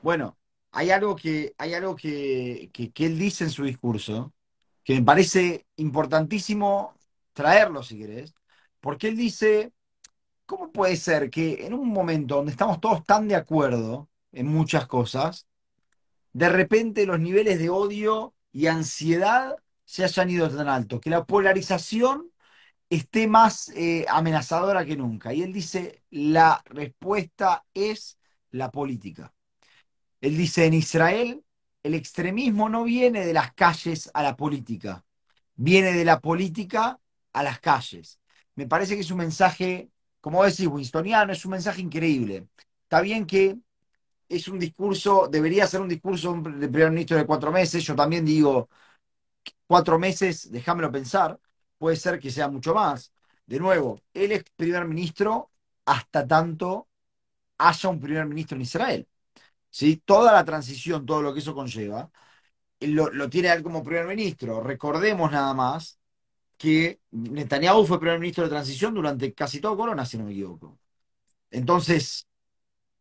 Bueno, 0.01 0.35
hay 0.71 0.89
algo 0.89 1.15
que, 1.15 1.53
hay 1.59 1.75
algo 1.75 1.95
que, 1.95 2.71
que, 2.73 3.05
él 3.05 3.19
dice 3.19 3.43
en 3.43 3.51
su 3.51 3.63
discurso, 3.63 4.33
que 4.83 4.95
me 4.95 5.03
parece 5.03 5.67
importantísimo 5.75 6.95
traerlo, 7.33 7.83
si 7.83 7.99
querés, 7.99 8.33
porque 8.79 9.09
él 9.09 9.17
dice, 9.17 9.71
¿cómo 10.47 10.71
puede 10.71 10.95
ser 10.95 11.29
que 11.29 11.67
en 11.67 11.75
un 11.75 11.87
momento 11.89 12.37
donde 12.37 12.51
estamos 12.51 12.81
todos 12.81 13.03
tan 13.05 13.27
de 13.27 13.35
acuerdo 13.35 14.09
en 14.31 14.47
muchas 14.47 14.87
cosas, 14.87 15.45
de 16.33 16.49
repente 16.49 17.05
los 17.05 17.19
niveles 17.19 17.59
de 17.59 17.69
odio 17.69 18.33
y 18.51 18.65
ansiedad 18.65 19.57
se 19.85 20.03
hayan 20.03 20.31
ido 20.31 20.49
tan 20.49 20.67
alto, 20.67 20.99
que 20.99 21.11
la 21.11 21.25
polarización 21.25 22.30
esté 22.91 23.27
más 23.27 23.69
eh, 23.69 24.05
amenazadora 24.09 24.85
que 24.85 24.97
nunca? 24.97 25.33
Y 25.33 25.43
él 25.43 25.53
dice, 25.53 26.03
la 26.11 26.61
respuesta 26.67 27.65
es 27.73 28.19
la 28.51 28.71
política. 28.71 29.33
Él 30.21 30.37
dice, 30.37 30.65
en 30.65 30.73
Israel 30.75 31.43
el 31.83 31.95
extremismo 31.95 32.69
no 32.69 32.83
viene 32.83 33.25
de 33.25 33.33
las 33.33 33.53
calles 33.53 34.11
a 34.13 34.21
la 34.23 34.35
política, 34.35 35.03
viene 35.55 35.93
de 35.93 36.05
la 36.05 36.19
política 36.19 36.99
a 37.33 37.43
las 37.43 37.59
calles. 37.59 38.19
Me 38.55 38.67
parece 38.67 38.95
que 38.95 39.01
es 39.01 39.11
un 39.11 39.17
mensaje 39.19 39.89
como 40.21 40.43
decís, 40.43 40.67
Winstoniano, 40.67 41.33
es 41.33 41.45
un 41.45 41.51
mensaje 41.51 41.81
increíble. 41.81 42.47
Está 42.83 43.01
bien 43.01 43.25
que 43.25 43.57
es 44.29 44.47
un 44.47 44.59
discurso, 44.59 45.27
debería 45.31 45.67
ser 45.67 45.81
un 45.81 45.89
discurso 45.89 46.33
de 46.35 46.69
primer 46.69 46.91
ministro 46.91 47.17
de 47.17 47.25
cuatro 47.25 47.51
meses. 47.51 47.83
Yo 47.83 47.95
también 47.95 48.25
digo, 48.25 48.69
cuatro 49.67 49.99
meses, 49.99 50.51
déjamelo 50.51 50.91
pensar, 50.91 51.39
puede 51.81 51.95
ser 51.97 52.19
que 52.19 52.29
sea 52.29 52.47
mucho 52.47 52.75
más. 52.75 53.11
De 53.47 53.59
nuevo, 53.59 53.99
él 54.13 54.31
es 54.33 54.43
primer 54.55 54.85
ministro 54.85 55.49
hasta 55.85 56.27
tanto 56.27 56.87
haya 57.57 57.89
un 57.89 57.99
primer 57.99 58.27
ministro 58.27 58.55
en 58.55 58.61
Israel. 58.61 59.07
¿Sí? 59.71 59.97
Toda 60.05 60.31
la 60.31 60.45
transición, 60.45 61.07
todo 61.07 61.23
lo 61.23 61.33
que 61.33 61.39
eso 61.39 61.55
conlleva, 61.55 62.11
lo, 62.81 63.11
lo 63.11 63.29
tiene 63.31 63.51
él 63.51 63.63
como 63.63 63.83
primer 63.83 64.05
ministro. 64.07 64.61
Recordemos 64.61 65.31
nada 65.31 65.55
más 65.55 65.99
que 66.57 67.01
Netanyahu 67.11 67.85
fue 67.85 67.99
primer 67.99 68.19
ministro 68.19 68.43
de 68.43 68.51
transición 68.51 68.93
durante 68.93 69.33
casi 69.33 69.59
todo 69.59 69.75
Corona, 69.75 70.05
si 70.05 70.19
no 70.19 70.25
me 70.25 70.33
equivoco. 70.33 70.77
Entonces, 71.49 72.27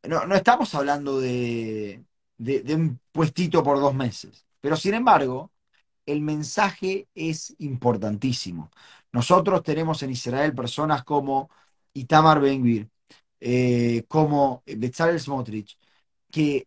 no, 0.05 0.27
no 0.27 0.35
estamos 0.37 0.75
hablando 0.75 1.21
de, 1.21 2.03
de, 2.39 2.75
un 2.75 2.99
puestito 3.13 3.63
por 3.63 3.79
dos 3.79 3.95
meses. 3.95 4.47
Pero 4.63 4.77
sin 4.77 4.95
embargo, 4.95 5.53
el 6.07 6.21
mensaje 6.23 7.09
es 7.15 7.55
importantísimo. 7.59 8.71
Nosotros 9.13 9.63
tenemos 9.63 10.03
en 10.03 10.11
Israel 10.11 10.55
personas 10.55 11.05
como 11.05 11.51
Itamar 11.95 12.41
Ben 12.41 12.91
eh, 13.41 14.05
como 14.09 14.63
Bezalel 14.67 15.19
Smotrich, 15.21 15.79
que 16.31 16.67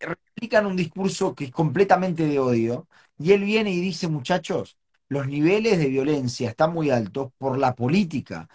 replican 0.00 0.66
un 0.66 0.76
discurso 0.76 1.34
que 1.34 1.46
es 1.46 1.50
completamente 1.50 2.26
de 2.26 2.38
odio, 2.38 2.88
y 3.18 3.32
él 3.32 3.44
viene 3.44 3.70
y 3.70 3.80
dice, 3.80 4.08
muchachos, 4.08 4.78
los 5.08 5.26
niveles 5.26 5.78
de 5.78 5.88
violencia 5.88 6.50
están 6.50 6.72
muy 6.72 6.90
altos 6.90 7.32
por 7.38 7.58
la 7.58 7.74
política. 7.74 8.48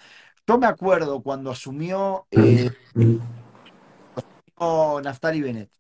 Yo 0.48 0.58
me 0.58 0.68
acuerdo 0.68 1.22
cuando 1.22 1.52
asumió, 1.52 2.28
eh, 2.32 2.72
Naftali 5.04 5.42
Bennett, 5.42 5.72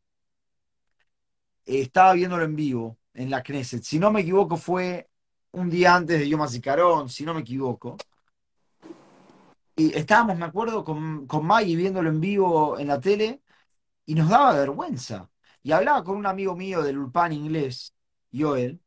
estaba 1.66 2.14
viéndolo 2.14 2.44
en 2.44 2.56
vivo 2.56 2.98
en 3.14 3.30
la 3.30 3.44
Knesset. 3.44 3.84
Si 3.84 4.00
no 4.00 4.12
me 4.12 4.22
equivoco, 4.22 4.58
fue 4.58 5.10
un 5.52 5.70
día 5.70 5.96
antes 5.96 6.20
de 6.20 6.30
Yom 6.30 6.42
HaZikaron, 6.42 7.10
si 7.10 7.24
no 7.26 7.34
me 7.34 7.42
equivoco. 7.42 7.98
Y 9.76 9.94
estábamos, 9.96 10.38
me 10.38 10.46
acuerdo, 10.46 10.84
con, 10.84 11.28
con 11.28 11.46
Maggie 11.46 11.76
viéndolo 11.76 12.10
en 12.10 12.20
vivo 12.22 12.78
en 12.80 12.88
la 12.88 13.00
tele 13.00 13.42
y 14.06 14.16
nos 14.16 14.30
daba 14.30 14.54
vergüenza. 14.54 15.30
Y 15.64 15.72
hablaba 15.72 16.04
con 16.04 16.18
un 16.18 16.26
amigo 16.26 16.56
mío 16.56 16.84
del 16.84 16.98
Ulpan 17.00 17.34
inglés, 17.34 17.94
Joel, 18.34 18.82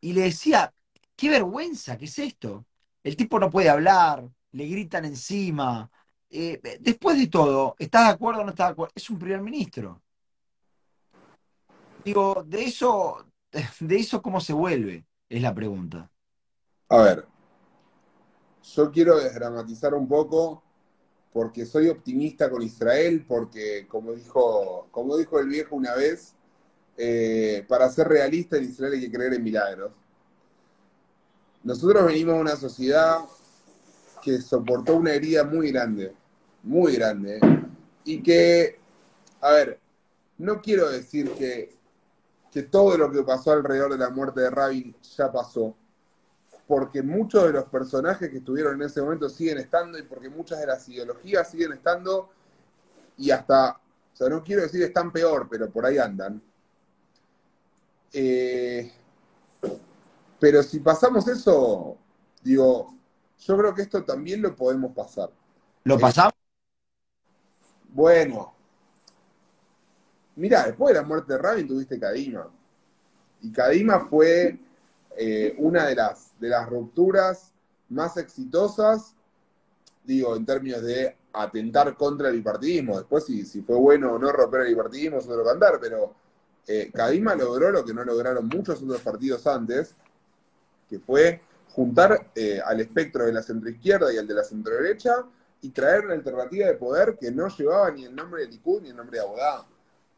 y 0.00 0.12
le 0.12 0.22
decía, 0.22 0.72
qué 1.16 1.30
vergüenza, 1.30 1.96
¿qué 1.98 2.06
es 2.06 2.18
esto? 2.18 2.66
El 3.02 3.16
tipo 3.16 3.38
no 3.38 3.50
puede 3.50 3.68
hablar, 3.68 4.28
le 4.52 4.66
gritan 4.66 5.04
encima. 5.04 5.90
Eh, 6.30 6.60
después 6.80 7.18
de 7.18 7.28
todo, 7.28 7.74
¿estás 7.78 8.06
de 8.06 8.14
acuerdo 8.14 8.40
o 8.42 8.44
no 8.44 8.50
estás 8.50 8.68
de 8.68 8.72
acuerdo? 8.72 8.92
Es 8.94 9.10
un 9.10 9.18
primer 9.18 9.40
ministro. 9.42 10.02
Digo, 12.04 12.42
de 12.46 12.64
eso, 12.64 13.27
de 13.80 13.96
eso 13.96 14.22
cómo 14.22 14.40
se 14.40 14.52
vuelve, 14.52 15.06
es 15.28 15.42
la 15.42 15.54
pregunta. 15.54 16.10
A 16.88 16.98
ver, 16.98 17.26
yo 18.74 18.90
quiero 18.90 19.18
desdramatizar 19.18 19.94
un 19.94 20.08
poco 20.08 20.62
porque 21.32 21.66
soy 21.66 21.88
optimista 21.88 22.50
con 22.50 22.62
Israel, 22.62 23.24
porque 23.26 23.86
como 23.88 24.12
dijo, 24.12 24.88
como 24.90 25.16
dijo 25.16 25.38
el 25.38 25.48
viejo 25.48 25.76
una 25.76 25.94
vez, 25.94 26.34
eh, 26.96 27.64
para 27.68 27.88
ser 27.90 28.08
realista 28.08 28.56
en 28.56 28.64
Israel 28.64 28.94
hay 28.94 29.00
que 29.00 29.12
creer 29.12 29.34
en 29.34 29.44
milagros. 29.44 29.92
Nosotros 31.62 32.06
venimos 32.06 32.34
de 32.34 32.40
una 32.40 32.56
sociedad 32.56 33.18
que 34.22 34.40
soportó 34.40 34.96
una 34.96 35.12
herida 35.12 35.44
muy 35.44 35.70
grande, 35.70 36.12
muy 36.62 36.94
grande, 36.96 37.40
y 38.04 38.22
que, 38.22 38.78
a 39.40 39.52
ver, 39.52 39.78
no 40.38 40.60
quiero 40.60 40.88
decir 40.88 41.30
que, 41.32 41.77
que 42.52 42.62
todo 42.62 42.96
lo 42.96 43.10
que 43.10 43.22
pasó 43.22 43.52
alrededor 43.52 43.92
de 43.92 43.98
la 43.98 44.10
muerte 44.10 44.40
de 44.40 44.50
Rabin 44.50 44.96
ya 45.16 45.30
pasó, 45.30 45.74
porque 46.66 47.02
muchos 47.02 47.44
de 47.44 47.52
los 47.52 47.64
personajes 47.64 48.30
que 48.30 48.38
estuvieron 48.38 48.74
en 48.74 48.82
ese 48.82 49.00
momento 49.00 49.28
siguen 49.28 49.58
estando 49.58 49.98
y 49.98 50.02
porque 50.02 50.28
muchas 50.28 50.60
de 50.60 50.66
las 50.66 50.88
ideologías 50.88 51.50
siguen 51.50 51.72
estando 51.72 52.30
y 53.16 53.30
hasta, 53.30 53.72
o 53.72 54.16
sea, 54.16 54.28
no 54.28 54.42
quiero 54.42 54.62
decir 54.62 54.82
están 54.82 55.12
peor, 55.12 55.48
pero 55.50 55.70
por 55.70 55.84
ahí 55.84 55.98
andan. 55.98 56.42
Eh, 58.12 58.90
pero 60.38 60.62
si 60.62 60.80
pasamos 60.80 61.26
eso, 61.28 61.96
digo, 62.42 62.94
yo 63.38 63.58
creo 63.58 63.74
que 63.74 63.82
esto 63.82 64.04
también 64.04 64.42
lo 64.42 64.54
podemos 64.54 64.92
pasar. 64.94 65.30
¿Lo 65.84 65.96
eh, 65.96 65.98
pasamos? 66.00 66.32
bueno. 67.88 68.57
Mira, 70.38 70.66
después 70.66 70.94
de 70.94 71.00
la 71.00 71.06
muerte 71.06 71.32
de 71.32 71.38
Rabin 71.38 71.66
tuviste 71.66 71.98
Kadima. 71.98 72.48
Y 73.42 73.50
Kadima 73.50 74.00
fue 74.00 74.56
eh, 75.16 75.56
una 75.58 75.86
de 75.86 75.96
las, 75.96 76.32
de 76.38 76.48
las 76.48 76.68
rupturas 76.68 77.52
más 77.88 78.16
exitosas, 78.16 79.16
digo, 80.04 80.36
en 80.36 80.46
términos 80.46 80.82
de 80.82 81.16
atentar 81.32 81.96
contra 81.96 82.28
el 82.28 82.36
bipartidismo. 82.36 82.98
Después, 82.98 83.24
si, 83.24 83.44
si 83.44 83.62
fue 83.62 83.76
bueno 83.76 84.12
o 84.12 84.18
no 84.18 84.30
romper 84.30 84.60
el 84.60 84.68
bipartidismo, 84.68 85.18
es 85.18 85.26
otro 85.26 85.44
cantar, 85.44 85.80
pero 85.80 86.14
eh, 86.68 86.92
Kadima 86.94 87.34
logró 87.34 87.72
lo 87.72 87.84
que 87.84 87.92
no 87.92 88.04
lograron 88.04 88.46
muchos 88.46 88.80
otros 88.80 89.00
partidos 89.00 89.44
antes, 89.48 89.96
que 90.88 91.00
fue 91.00 91.40
juntar 91.72 92.30
eh, 92.36 92.60
al 92.64 92.80
espectro 92.80 93.26
de 93.26 93.32
la 93.32 93.42
centroizquierda 93.42 94.12
y 94.12 94.18
al 94.18 94.26
de 94.28 94.34
la 94.34 94.44
centroderecha 94.44 95.24
y 95.62 95.70
traer 95.70 96.04
una 96.04 96.14
alternativa 96.14 96.68
de 96.68 96.74
poder 96.74 97.18
que 97.18 97.32
no 97.32 97.48
llevaba 97.48 97.90
ni 97.90 98.04
el 98.04 98.14
nombre 98.14 98.42
de 98.42 98.52
Likud 98.52 98.82
ni 98.82 98.90
el 98.90 98.96
nombre 98.96 99.18
de 99.18 99.24
Abodá. 99.24 99.66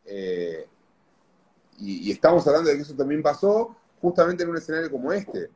Eh, 0.05 0.67
y, 1.79 2.11
estamos 2.11 2.47
hablando 2.47 2.71
de 2.71 2.77
que 2.77 2.83
eso 2.83 2.95
también 2.95 3.23
pasó 3.23 3.77
justamente 4.01 4.43
en 4.43 4.51
un 4.51 4.57
escenario 4.57 4.91
como 4.91 5.13
este. 5.13 5.51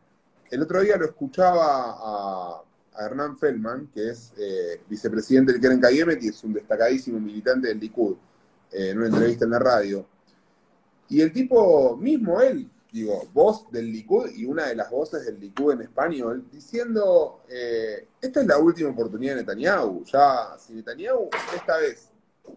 El 0.50 0.62
otro 0.62 0.80
día 0.80 0.96
lo 0.96 1.06
escuchaba 1.06 1.96
a, 1.98 2.62
Hernán 2.96 3.36
Feldman, 3.36 3.88
que 3.92 4.10
es 4.10 4.32
eh, 4.38 4.80
vicepresidente 4.88 5.50
del 5.50 5.60
Keren 5.60 5.80
Kayemet 5.80 6.22
y 6.22 6.28
es 6.28 6.44
un 6.44 6.52
destacadísimo 6.52 7.18
militante 7.18 7.66
del 7.66 7.80
Likud, 7.80 8.16
en 8.70 8.98
una 8.98 9.08
entrevista 9.08 9.44
en 9.44 9.50
la 9.50 9.58
radio. 9.58 10.06
Y 11.08 11.20
el 11.20 11.32
tipo 11.32 11.96
mismo, 11.96 12.40
él, 12.40 12.70
digo, 12.94 13.28
voz 13.32 13.70
del 13.72 13.90
Likud 13.90 14.30
y 14.30 14.44
una 14.44 14.66
de 14.66 14.76
las 14.76 14.90
voces 14.90 15.26
del 15.26 15.40
Likud 15.40 15.72
en 15.72 15.82
español, 15.82 16.44
diciendo, 16.50 17.42
eh, 17.48 18.06
esta 18.20 18.40
es 18.40 18.46
la 18.46 18.58
última 18.58 18.90
oportunidad 18.90 19.34
de 19.34 19.40
Netanyahu, 19.40 20.04
ya, 20.04 20.56
si 20.58 20.74
Netanyahu 20.74 21.28
esta 21.54 21.76
vez, 21.78 22.10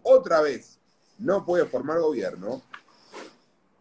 otra 0.04 0.40
vez, 0.40 0.77
no 1.18 1.44
puede 1.44 1.66
formar 1.66 2.00
gobierno, 2.00 2.62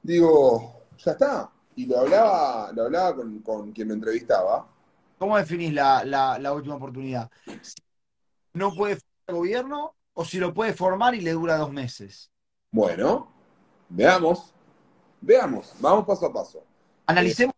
digo, 0.02 0.84
ya 0.97 1.12
está. 1.12 1.52
Y 1.76 1.86
lo 1.86 2.00
hablaba, 2.00 2.71
lo 2.73 2.84
hablaba 2.84 3.15
con, 3.43 3.71
quien 3.71 3.88
me 3.88 3.93
entrevistaba. 3.93 4.67
¿Cómo 5.19 5.38
definís 5.38 5.73
la, 5.73 6.04
la 6.06 6.54
última 6.54 6.76
oportunidad? 6.76 7.30
¿No 8.54 8.73
puede 8.73 8.95
formar 8.97 9.41
gobierno 9.41 9.95
o 10.13 10.26
si 10.26 10.39
lo 10.39 10.54
puede 10.54 10.73
formar 10.73 11.13
y 11.13 11.21
le 11.21 11.32
dura 11.32 11.58
dos 11.58 11.71
meses? 11.71 12.32
Bueno, 12.71 13.32
veamos. 13.89 14.54
Veamos, 15.21 15.73
vamos 15.80 16.06
paso 16.06 16.26
a 16.26 16.34
paso. 16.34 16.63
Analicemos. 17.06 17.56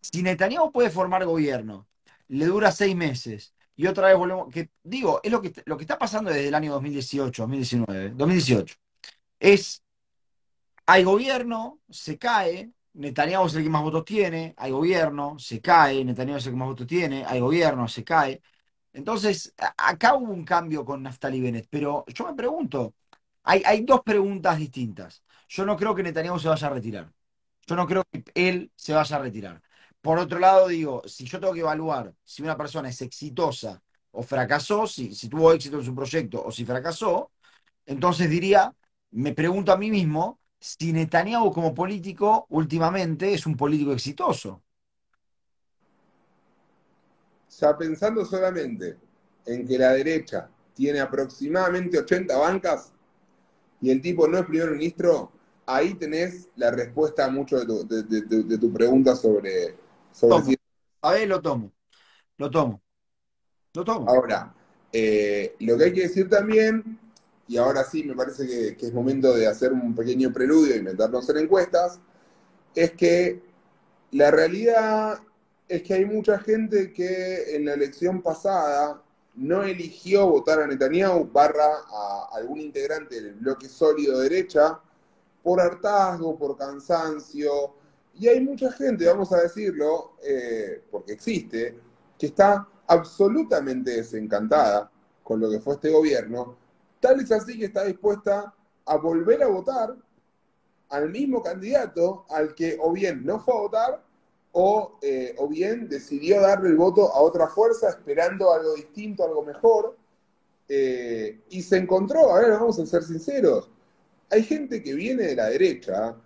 si 0.00 0.22
Netanyahu 0.22 0.72
puede 0.72 0.90
formar 0.90 1.24
gobierno, 1.24 1.86
le 2.28 2.46
dura 2.46 2.72
seis 2.72 2.94
meses, 2.94 3.54
y 3.78 3.86
otra 3.86 4.08
vez 4.08 4.18
volvemos, 4.18 4.48
que 4.52 4.70
digo, 4.82 5.20
es 5.22 5.30
lo 5.30 5.40
que, 5.40 5.52
lo 5.64 5.76
que 5.76 5.84
está 5.84 5.96
pasando 5.96 6.30
desde 6.32 6.48
el 6.48 6.54
año 6.56 6.72
2018, 6.72 7.42
2019, 7.42 8.10
2018. 8.10 8.74
Es, 9.38 9.84
hay 10.86 11.04
gobierno, 11.04 11.80
se 11.88 12.18
cae, 12.18 12.72
Netanyahu 12.94 13.46
es 13.46 13.54
el 13.54 13.62
que 13.62 13.70
más 13.70 13.82
votos 13.82 14.04
tiene, 14.04 14.52
hay 14.56 14.72
gobierno, 14.72 15.38
se 15.38 15.60
cae, 15.60 16.04
Netanyahu 16.04 16.38
es 16.38 16.46
el 16.46 16.52
que 16.52 16.56
más 16.58 16.68
votos 16.68 16.88
tiene, 16.88 17.24
hay 17.24 17.38
gobierno, 17.38 17.86
se 17.86 18.02
cae. 18.02 18.42
Entonces, 18.92 19.54
acá 19.76 20.14
hubo 20.16 20.32
un 20.32 20.44
cambio 20.44 20.84
con 20.84 21.00
Naftali 21.02 21.40
Bennett, 21.40 21.68
pero 21.70 22.04
yo 22.08 22.26
me 22.26 22.34
pregunto, 22.34 22.94
hay, 23.44 23.62
hay 23.64 23.82
dos 23.84 24.02
preguntas 24.02 24.58
distintas. 24.58 25.22
Yo 25.48 25.64
no 25.64 25.76
creo 25.76 25.94
que 25.94 26.02
Netanyahu 26.02 26.40
se 26.40 26.48
vaya 26.48 26.66
a 26.66 26.70
retirar. 26.70 27.12
Yo 27.66 27.76
no 27.76 27.86
creo 27.86 28.04
que 28.10 28.24
él 28.34 28.72
se 28.74 28.92
vaya 28.92 29.16
a 29.16 29.20
retirar. 29.20 29.62
Por 30.00 30.18
otro 30.18 30.38
lado, 30.38 30.68
digo, 30.68 31.02
si 31.06 31.24
yo 31.26 31.40
tengo 31.40 31.54
que 31.54 31.60
evaluar 31.60 32.14
si 32.24 32.42
una 32.42 32.56
persona 32.56 32.88
es 32.88 33.02
exitosa 33.02 33.82
o 34.10 34.22
fracasó, 34.22 34.86
si, 34.86 35.10
tuvo 35.28 35.52
éxito 35.52 35.78
en 35.78 35.84
su 35.84 35.94
proyecto 35.94 36.42
o 36.44 36.52
si 36.52 36.64
fracasó, 36.64 37.30
entonces 37.86 38.30
diría, 38.30 38.74
me 39.10 39.32
pregunto 39.32 39.72
a 39.72 39.76
mí 39.76 39.90
mismo 39.90 40.40
si 40.60 40.92
Netanyahu 40.92 41.52
como 41.52 41.74
político 41.74 42.46
últimamente 42.50 43.32
es 43.32 43.46
un 43.46 43.56
político 43.56 43.92
exitoso. 43.92 44.62
Ya 47.58 47.76
pensando 47.76 48.24
solamente 48.24 48.96
en 49.46 49.66
que 49.66 49.78
la 49.78 49.92
derecha 49.92 50.48
tiene 50.74 51.00
aproximadamente 51.00 51.98
80 51.98 52.36
bancas 52.36 52.92
y 53.80 53.90
el 53.90 54.00
tipo 54.00 54.28
no 54.28 54.38
es 54.38 54.46
primer 54.46 54.70
ministro, 54.70 55.32
ahí 55.66 55.94
tenés 55.94 56.48
la 56.56 56.70
respuesta 56.70 57.26
a 57.26 57.30
mucho 57.30 57.58
de 57.58 58.58
tu, 58.58 58.72
pregunta 58.72 59.14
sobre... 59.14 59.87
sobre 60.12 60.58
A 61.02 61.12
ver, 61.12 61.28
lo 61.28 61.40
tomo. 61.40 61.72
Lo 62.36 62.50
tomo. 62.50 62.82
Lo 63.74 63.84
tomo. 63.84 64.08
Ahora, 64.08 64.54
eh, 64.92 65.54
lo 65.60 65.76
que 65.76 65.84
hay 65.84 65.92
que 65.92 66.02
decir 66.02 66.28
también, 66.28 66.98
y 67.46 67.56
ahora 67.56 67.84
sí 67.84 68.02
me 68.04 68.14
parece 68.14 68.46
que, 68.46 68.76
que 68.76 68.86
es 68.86 68.92
momento 68.92 69.34
de 69.34 69.46
hacer 69.46 69.72
un 69.72 69.94
pequeño 69.94 70.32
preludio 70.32 70.76
y 70.76 70.82
meternos 70.82 71.28
en 71.30 71.38
encuestas, 71.38 72.00
es 72.74 72.92
que 72.92 73.42
la 74.12 74.30
realidad 74.30 75.20
es 75.68 75.82
que 75.82 75.94
hay 75.94 76.04
mucha 76.04 76.38
gente 76.38 76.92
que 76.92 77.56
en 77.56 77.66
la 77.66 77.74
elección 77.74 78.22
pasada 78.22 79.02
no 79.34 79.62
eligió 79.62 80.26
votar 80.26 80.60
a 80.60 80.66
Netanyahu 80.66 81.30
barra 81.30 81.84
a 81.88 82.28
algún 82.32 82.60
integrante 82.60 83.20
del 83.20 83.34
bloque 83.34 83.68
sólido 83.68 84.18
derecha 84.20 84.80
por 85.42 85.60
hartazgo, 85.60 86.36
por 86.36 86.56
cansancio. 86.56 87.74
Y 88.18 88.28
hay 88.28 88.40
mucha 88.40 88.72
gente, 88.72 89.06
vamos 89.06 89.32
a 89.32 89.42
decirlo, 89.42 90.14
eh, 90.22 90.82
porque 90.90 91.12
existe, 91.12 91.78
que 92.18 92.26
está 92.26 92.66
absolutamente 92.88 93.92
desencantada 93.92 94.90
con 95.22 95.38
lo 95.40 95.48
que 95.50 95.60
fue 95.60 95.74
este 95.74 95.90
gobierno, 95.90 96.56
tal 97.00 97.20
es 97.20 97.30
así 97.30 97.58
que 97.58 97.66
está 97.66 97.84
dispuesta 97.84 98.52
a 98.84 98.96
volver 98.96 99.42
a 99.42 99.48
votar 99.48 99.94
al 100.88 101.10
mismo 101.10 101.42
candidato 101.42 102.24
al 102.30 102.54
que 102.54 102.76
o 102.80 102.92
bien 102.92 103.24
no 103.24 103.38
fue 103.38 103.54
a 103.54 103.60
votar 103.60 104.04
o, 104.52 104.98
eh, 105.02 105.34
o 105.38 105.46
bien 105.46 105.88
decidió 105.88 106.40
darle 106.40 106.70
el 106.70 106.76
voto 106.76 107.12
a 107.12 107.20
otra 107.20 107.46
fuerza 107.46 107.90
esperando 107.90 108.52
algo 108.52 108.74
distinto, 108.74 109.24
algo 109.24 109.44
mejor, 109.44 109.96
eh, 110.68 111.40
y 111.50 111.62
se 111.62 111.76
encontró, 111.76 112.34
a 112.34 112.40
ver, 112.40 112.50
vamos 112.52 112.78
a 112.80 112.86
ser 112.86 113.02
sinceros, 113.02 113.70
hay 114.30 114.42
gente 114.42 114.82
que 114.82 114.94
viene 114.94 115.24
de 115.24 115.36
la 115.36 115.46
derecha, 115.46 116.16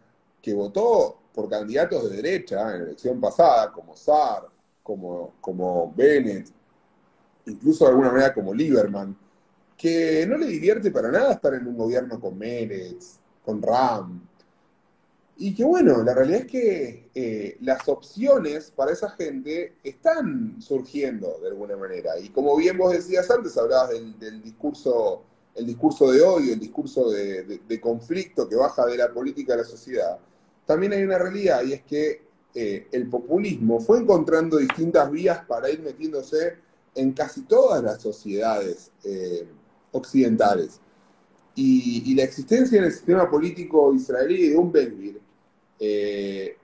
que 0.40 0.54
votó 0.54 1.21
por 1.34 1.48
candidatos 1.48 2.10
de 2.10 2.16
derecha 2.16 2.60
en 2.74 2.78
la 2.78 2.84
elección 2.86 3.20
pasada, 3.20 3.72
como 3.72 3.96
Saar, 3.96 4.48
como, 4.82 5.34
como 5.40 5.92
Bennett, 5.94 6.48
incluso 7.46 7.84
de 7.84 7.90
alguna 7.90 8.12
manera 8.12 8.34
como 8.34 8.52
Lieberman, 8.52 9.16
que 9.76 10.26
no 10.26 10.36
le 10.36 10.46
divierte 10.46 10.90
para 10.90 11.10
nada 11.10 11.32
estar 11.32 11.54
en 11.54 11.66
un 11.66 11.76
gobierno 11.76 12.20
con 12.20 12.38
Meretz, 12.38 13.18
con 13.44 13.60
Ram, 13.60 14.22
y 15.36 15.54
que 15.54 15.64
bueno, 15.64 16.02
la 16.02 16.14
realidad 16.14 16.42
es 16.42 16.46
que 16.46 17.10
eh, 17.14 17.56
las 17.62 17.88
opciones 17.88 18.70
para 18.70 18.92
esa 18.92 19.10
gente 19.10 19.74
están 19.82 20.60
surgiendo 20.60 21.38
de 21.42 21.48
alguna 21.48 21.76
manera. 21.76 22.18
Y 22.18 22.28
como 22.28 22.56
bien 22.56 22.78
vos 22.78 22.92
decías 22.92 23.30
antes, 23.30 23.56
hablabas 23.56 23.90
del, 23.90 24.42
discurso, 24.42 25.24
el 25.54 25.66
discurso 25.66 26.12
de 26.12 26.22
odio, 26.22 26.52
el 26.52 26.60
discurso 26.60 27.10
de, 27.10 27.80
conflicto 27.80 28.48
que 28.48 28.56
baja 28.56 28.86
de 28.86 28.96
la 28.98 29.12
política 29.12 29.54
a 29.54 29.58
la 29.58 29.64
sociedad. 29.64 30.18
También 30.66 30.92
hay 30.92 31.02
una 31.02 31.18
realidad 31.18 31.62
y 31.64 31.72
es 31.72 31.82
que 31.82 32.22
eh, 32.54 32.86
el 32.92 33.08
populismo 33.08 33.80
fue 33.80 34.00
encontrando 34.00 34.58
distintas 34.58 35.10
vías 35.10 35.44
para 35.46 35.70
ir 35.70 35.80
metiéndose 35.80 36.56
en 36.94 37.12
casi 37.12 37.42
todas 37.42 37.82
las 37.82 38.02
sociedades 38.02 38.90
eh, 39.04 39.46
occidentales. 39.92 40.80
Y, 41.54 42.14
la 42.14 42.24
existencia 42.24 42.78
en 42.78 42.84
el 42.84 42.92
sistema 42.92 43.30
político 43.30 43.92
israelí 43.94 44.48
de 44.48 44.56
un 44.56 44.72
Benvir 44.72 45.20
eh, 45.78 46.56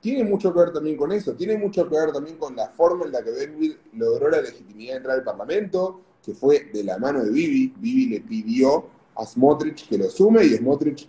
tiene 0.00 0.24
mucho 0.24 0.52
que 0.52 0.58
ver 0.58 0.72
también 0.72 0.96
con 0.96 1.12
eso, 1.12 1.34
tiene 1.34 1.56
mucho 1.58 1.88
que 1.88 1.96
ver 1.96 2.12
también 2.12 2.36
con 2.36 2.54
la 2.54 2.68
forma 2.68 3.04
en 3.06 3.12
la 3.12 3.22
que 3.22 3.30
Benvir 3.30 3.78
logró 3.94 4.30
la 4.30 4.40
legitimidad 4.40 4.92
de 4.92 4.96
entrar 4.98 5.18
al 5.18 5.24
Parlamento, 5.24 6.00
que 6.24 6.34
fue 6.34 6.70
de 6.72 6.84
la 6.84 6.98
mano 6.98 7.24
de 7.24 7.30
Bibi. 7.30 7.74
Bibi 7.78 8.06
le 8.06 8.20
pidió 8.20 8.86
a 9.14 9.26
Smotrich 9.26 9.88
que 9.88 9.98
lo 9.98 10.10
sume 10.10 10.44
y 10.44 10.56
Smotrich 10.56 11.08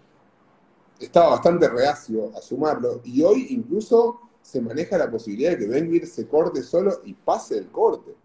estaba 0.99 1.29
bastante 1.29 1.67
reacio 1.69 2.31
a 2.36 2.41
sumarlo. 2.41 3.01
Y 3.03 3.21
hoy 3.21 3.47
incluso 3.49 4.21
se 4.41 4.62
maneja 4.62 4.97
la 4.97 5.12
posibilidad 5.12 5.51
de 5.51 5.57
que 5.60 5.67
Benvir 5.67 6.07
se 6.07 6.27
corte 6.27 6.63
solo 6.63 7.01
y 7.03 7.13
pase 7.13 7.57
el 7.57 7.67
corte. 7.67 8.15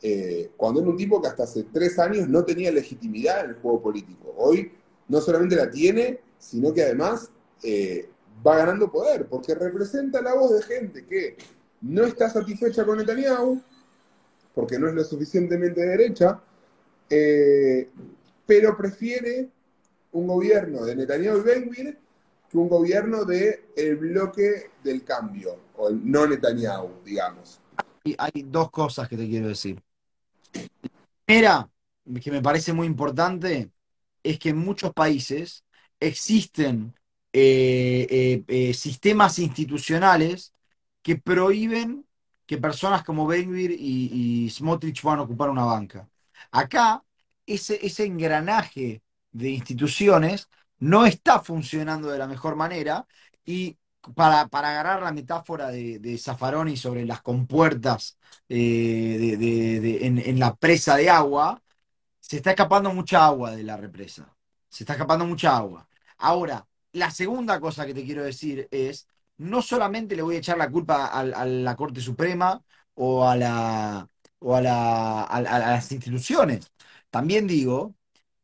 Eh, 0.00 0.52
cuando 0.56 0.80
era 0.80 0.88
un 0.88 0.96
tipo 0.96 1.20
que 1.20 1.28
hasta 1.28 1.42
hace 1.42 1.64
tres 1.64 1.98
años 1.98 2.28
no 2.28 2.44
tenía 2.44 2.70
legitimidad 2.70 3.44
en 3.44 3.50
el 3.50 3.56
juego 3.56 3.82
político. 3.82 4.34
Hoy 4.36 4.72
no 5.08 5.20
solamente 5.20 5.56
la 5.56 5.70
tiene, 5.70 6.20
sino 6.38 6.72
que 6.72 6.84
además 6.84 7.30
eh, 7.62 8.08
va 8.46 8.56
ganando 8.56 8.90
poder, 8.90 9.26
porque 9.26 9.54
representa 9.54 10.22
la 10.22 10.34
voz 10.34 10.52
de 10.54 10.62
gente 10.62 11.04
que 11.04 11.36
no 11.80 12.04
está 12.04 12.30
satisfecha 12.30 12.84
con 12.84 12.98
Netanyahu, 12.98 13.60
porque 14.54 14.78
no 14.78 14.88
es 14.88 14.94
lo 14.94 15.04
suficientemente 15.04 15.80
derecha, 15.80 16.40
eh, 17.10 17.90
pero 18.46 18.76
prefiere 18.76 19.48
un 20.12 20.26
gobierno 20.26 20.84
de 20.84 20.96
Netanyahu 20.96 21.38
y 21.38 21.42
Benvir 21.42 21.98
que 22.50 22.58
un 22.58 22.68
gobierno 22.68 23.24
del 23.24 23.60
el 23.76 23.96
bloque 23.96 24.70
del 24.82 25.04
cambio, 25.04 25.58
o 25.76 25.88
el 25.88 26.10
no 26.10 26.26
Netanyahu, 26.26 27.02
digamos. 27.04 27.60
Y 28.04 28.14
hay 28.18 28.42
dos 28.44 28.70
cosas 28.70 29.08
que 29.08 29.16
te 29.16 29.28
quiero 29.28 29.48
decir. 29.48 29.82
Primera, 31.24 31.68
que 32.22 32.30
me 32.30 32.40
parece 32.40 32.72
muy 32.72 32.86
importante, 32.86 33.70
es 34.22 34.38
que 34.38 34.50
en 34.50 34.58
muchos 34.58 34.92
países 34.92 35.64
existen 36.00 36.94
eh, 37.32 38.06
eh, 38.08 38.44
eh, 38.48 38.74
sistemas 38.74 39.38
institucionales 39.38 40.54
que 41.02 41.16
prohíben 41.16 42.06
que 42.46 42.56
personas 42.56 43.04
como 43.04 43.26
Benvir 43.26 43.72
y, 43.72 44.44
y 44.46 44.50
Smotrich 44.50 45.02
puedan 45.02 45.20
ocupar 45.20 45.50
una 45.50 45.64
banca. 45.64 46.08
Acá, 46.50 47.04
ese, 47.44 47.78
ese 47.84 48.06
engranaje 48.06 49.02
de 49.32 49.50
instituciones 49.50 50.48
no 50.80 51.06
está 51.06 51.40
funcionando 51.40 52.08
de 52.10 52.18
la 52.18 52.26
mejor 52.26 52.56
manera 52.56 53.06
y 53.44 53.78
para, 54.14 54.42
agarrar 54.42 55.02
la 55.02 55.12
metáfora 55.12 55.68
de, 55.68 55.98
de 55.98 56.18
sobre 56.18 57.04
las 57.04 57.20
compuertas 57.22 58.18
en, 58.48 60.18
en, 60.18 60.38
la 60.38 60.54
presa 60.54 60.96
de 60.96 61.10
agua, 61.10 61.62
se 62.20 62.36
está 62.38 62.50
escapando 62.50 62.92
mucha 62.92 63.24
agua 63.26 63.52
de 63.56 63.64
la 63.64 63.76
represa. 63.76 64.34
Se 64.68 64.84
está 64.84 64.94
escapando 64.94 65.26
mucha 65.26 65.56
agua. 65.56 65.88
Ahora, 66.18 66.66
la 66.92 67.10
segunda 67.10 67.60
cosa 67.60 67.86
que 67.86 67.94
te 67.94 68.04
quiero 68.04 68.24
decir 68.24 68.68
es, 68.70 69.06
no 69.38 69.62
solamente 69.62 70.16
le 70.16 70.22
voy 70.22 70.36
a 70.36 70.38
echar 70.38 70.58
la 70.58 70.70
culpa 70.70 71.06
a, 71.06 71.24
la 71.24 71.76
Corte 71.76 72.00
Suprema 72.00 72.62
o 72.94 73.26
a, 73.28 73.36
la, 73.36 74.08
o 74.40 74.56
a, 74.56 74.60
la, 74.60 75.24
a, 75.24 75.40
las 75.40 75.92
instituciones, 75.92 76.72
también 77.10 77.46
digo, 77.46 77.94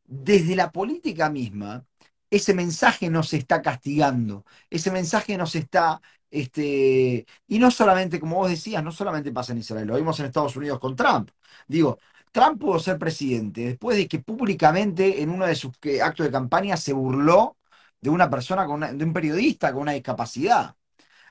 desde 0.05 0.55
la 0.55 0.71
política 0.71 1.29
misma, 1.29 1.85
ese 2.29 2.53
mensaje 2.53 3.09
nos 3.09 3.33
está 3.33 3.61
castigando, 3.61 4.45
ese 4.69 4.91
mensaje 4.91 5.37
nos 5.37 5.55
está, 5.55 6.01
este, 6.29 7.25
y 7.47 7.59
no 7.59 7.71
solamente, 7.71 8.19
como 8.19 8.37
vos 8.37 8.49
decías, 8.49 8.83
no 8.83 8.91
solamente 8.91 9.31
pasa 9.31 9.53
en 9.53 9.59
Israel, 9.59 9.87
lo 9.87 9.95
vimos 9.95 10.19
en 10.19 10.27
Estados 10.27 10.55
Unidos 10.55 10.79
con 10.79 10.95
Trump. 10.95 11.29
Digo, 11.67 11.99
Trump 12.31 12.59
pudo 12.59 12.79
ser 12.79 12.97
presidente 12.97 13.61
después 13.61 13.97
de 13.97 14.07
que 14.07 14.19
públicamente 14.19 15.21
en 15.21 15.29
uno 15.29 15.45
de 15.45 15.55
sus 15.55 15.73
actos 16.03 16.25
de 16.25 16.31
campaña 16.31 16.75
se 16.75 16.93
burló 16.93 17.57
de 18.01 18.09
una 18.09 18.29
persona, 18.29 18.65
con 18.65 18.81
de 18.81 19.05
un 19.05 19.13
periodista 19.13 19.71
con 19.71 19.83
una 19.83 19.93
discapacidad. 19.93 20.75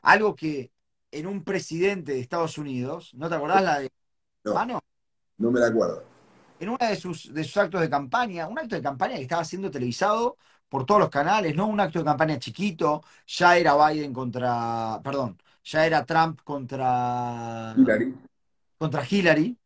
Algo 0.02 0.34
que 0.34 0.70
en 1.10 1.26
un 1.26 1.44
presidente 1.44 2.12
de 2.12 2.20
Estados 2.20 2.58
Unidos, 2.58 3.12
¿no 3.14 3.28
te 3.28 3.34
acordás 3.34 3.62
la 3.62 3.78
de... 3.80 3.90
No, 4.44 4.80
no 5.38 5.50
me 5.50 5.60
la 5.60 5.66
acuerdo. 5.66 6.02
En 6.58 6.68
uno 6.68 6.78
de 6.80 6.96
sus, 6.96 7.32
de 7.32 7.44
sus 7.44 7.56
actos 7.56 7.80
de 7.80 7.90
campaña, 7.90 8.46
un 8.48 8.58
acto 8.58 8.74
de 8.74 8.82
campaña 8.82 9.16
que 9.16 9.22
estaba 9.22 9.44
siendo 9.44 9.70
televisado 9.70 10.36
por 10.74 10.86
todos 10.86 11.02
los 11.02 11.08
canales, 11.08 11.54
no 11.54 11.68
un 11.68 11.78
acto 11.78 12.00
de 12.00 12.04
campaña 12.04 12.36
chiquito, 12.36 13.04
ya 13.28 13.56
era 13.56 13.76
Biden 13.76 14.12
contra, 14.12 15.00
perdón, 15.04 15.40
ya 15.62 15.86
era 15.86 16.04
Trump 16.04 16.40
contra 16.42 17.76
Hillary. 17.78 18.14
Contra 18.76 19.06
Hillary. 19.08 19.56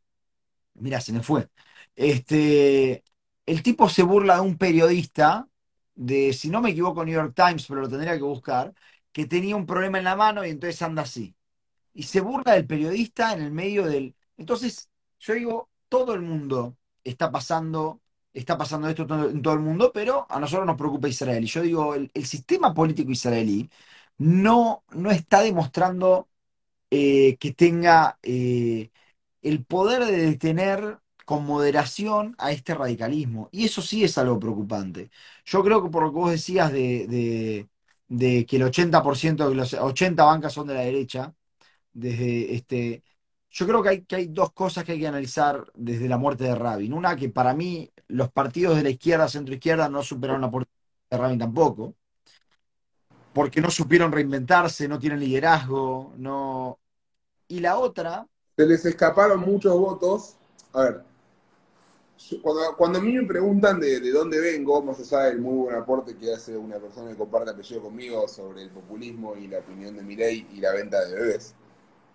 Mira, 0.75 1.01
se 1.01 1.14
me 1.14 1.23
fue. 1.23 1.49
Este, 1.97 3.03
el 3.47 3.62
tipo 3.62 3.88
se 3.88 4.03
burla 4.03 4.35
de 4.35 4.42
un 4.42 4.59
periodista 4.59 5.49
de, 5.94 6.35
si 6.35 6.51
no 6.51 6.61
me 6.61 6.73
equivoco, 6.73 7.03
New 7.07 7.14
York 7.14 7.33
Times, 7.35 7.66
pero 7.66 7.81
lo 7.81 7.88
tendría 7.88 8.14
que 8.18 8.23
buscar, 8.25 8.75
que 9.11 9.25
tenía 9.25 9.57
un 9.57 9.64
problema 9.64 9.97
en 9.97 10.05
la 10.05 10.14
mano 10.14 10.44
y 10.44 10.51
entonces 10.51 10.83
anda 10.83 11.05
así. 11.05 11.35
Y 11.94 12.03
se 12.03 12.21
burla 12.21 12.53
del 12.53 12.66
periodista 12.66 13.33
en 13.33 13.40
el 13.40 13.51
medio 13.51 13.87
del... 13.87 14.14
Entonces, 14.37 14.90
yo 15.21 15.33
digo, 15.33 15.71
todo 15.88 16.12
el 16.12 16.21
mundo 16.21 16.77
está 17.03 17.31
pasando, 17.33 18.03
está 18.38 18.58
pasando 18.58 18.88
esto 18.88 19.02
en 19.30 19.42
todo 19.42 19.54
el 19.54 19.60
mundo, 19.60 19.92
pero 19.92 20.26
a 20.28 20.40
nosotros 20.40 20.66
nos 20.66 20.76
preocupa 20.76 21.08
Israel. 21.08 21.44
Y 21.44 21.46
yo 21.46 21.62
digo, 21.62 21.94
el, 21.94 22.10
sistema 22.26 22.74
político 22.74 23.10
israelí 23.12 23.68
no, 24.18 24.84
no 24.92 25.10
está 25.10 25.42
demostrando 25.42 26.28
eh, 26.90 27.36
que 27.38 27.52
tenga 27.52 28.18
eh, 28.22 28.90
el 29.42 29.64
poder 29.64 30.06
de 30.06 30.18
detener 30.30 31.00
con 31.24 31.44
moderación 31.46 32.34
a 32.38 32.52
este 32.52 32.74
radicalismo. 32.74 33.48
Y 33.52 33.66
eso 33.66 33.82
sí 33.82 34.04
es 34.04 34.18
algo 34.18 34.38
preocupante. 34.40 35.10
Yo 35.44 35.62
creo 35.64 35.82
que 35.82 35.90
por 35.90 36.02
lo 36.04 36.10
que 36.12 36.18
vos 36.18 36.30
decías 36.30 36.72
de, 36.72 37.68
que 38.08 38.56
el 38.56 38.62
80% 38.62 39.48
de 39.48 39.54
los 39.54 39.74
80 39.74 40.24
bancas 40.24 40.52
son 40.54 40.68
de 40.68 40.74
la 40.74 40.80
derecha, 40.80 41.34
desde 41.92 42.54
este, 42.54 43.02
yo 43.51 43.67
creo 43.67 43.83
que 43.83 43.88
hay, 43.88 44.03
que 44.03 44.17
hay 44.17 44.27
dos 44.27 44.53
cosas 44.53 44.85
que 44.85 44.92
hay 44.92 45.01
que 45.01 45.09
analizar 45.09 45.65
desde 45.75 46.09
la 46.09 46.19
muerte 46.19 46.44
de 46.44 46.55
Rabin. 46.55 46.92
Una, 46.92 47.17
que 47.17 47.29
para 47.29 47.55
mí 47.55 47.90
los 48.09 48.31
partidos 48.31 48.77
de 48.77 48.83
la 48.83 48.90
izquierda, 48.90 49.29
centro-izquierda, 49.29 49.88
no 49.88 50.03
superaron 50.03 50.42
la 50.42 50.49
muerte 50.49 50.71
de 51.11 51.17
Rabin 51.17 51.38
tampoco, 51.38 51.94
porque 53.33 53.61
no 53.61 53.71
supieron 53.71 54.13
reinventarse, 54.13 54.88
no 54.88 54.99
tienen 54.99 55.21
liderazgo, 55.21 56.15
no... 56.17 56.79
Y 57.49 57.61
la 57.61 57.79
otra... 57.79 58.27
Se 58.57 58.67
les 58.67 58.85
escaparon 58.85 59.40
muchos 59.40 59.73
votos 59.79 60.38
a 60.73 60.83
ver, 60.83 61.03
cuando, 62.42 62.77
cuando, 62.77 62.99
a 62.99 63.03
mí 63.03 63.13
me 63.13 63.25
preguntan 63.25 63.81
de, 63.81 64.01
de, 64.01 64.11
dónde 64.11 64.40
vengo, 64.40 64.83
más 64.83 64.99
allá 65.01 65.25
del 65.27 65.40
muy 65.40 65.57
buen 65.57 65.77
aporte 65.77 66.17
que 66.17 66.33
hace 66.33 66.57
una 66.57 66.79
persona 66.79 67.11
que 67.11 67.17
comparte 67.17 67.51
apellido 67.51 67.83
conmigo 67.83 68.27
sobre 68.29 68.63
el 68.63 68.71
populismo 68.71 69.37
y 69.37 69.46
la 69.46 69.61
opinión 69.61 69.96
de 69.96 70.03
Milei 70.03 70.46
y 70.53 70.61
la 70.61 70.73
venta 70.73 71.05
de 71.05 71.15
bebés, 71.15 71.55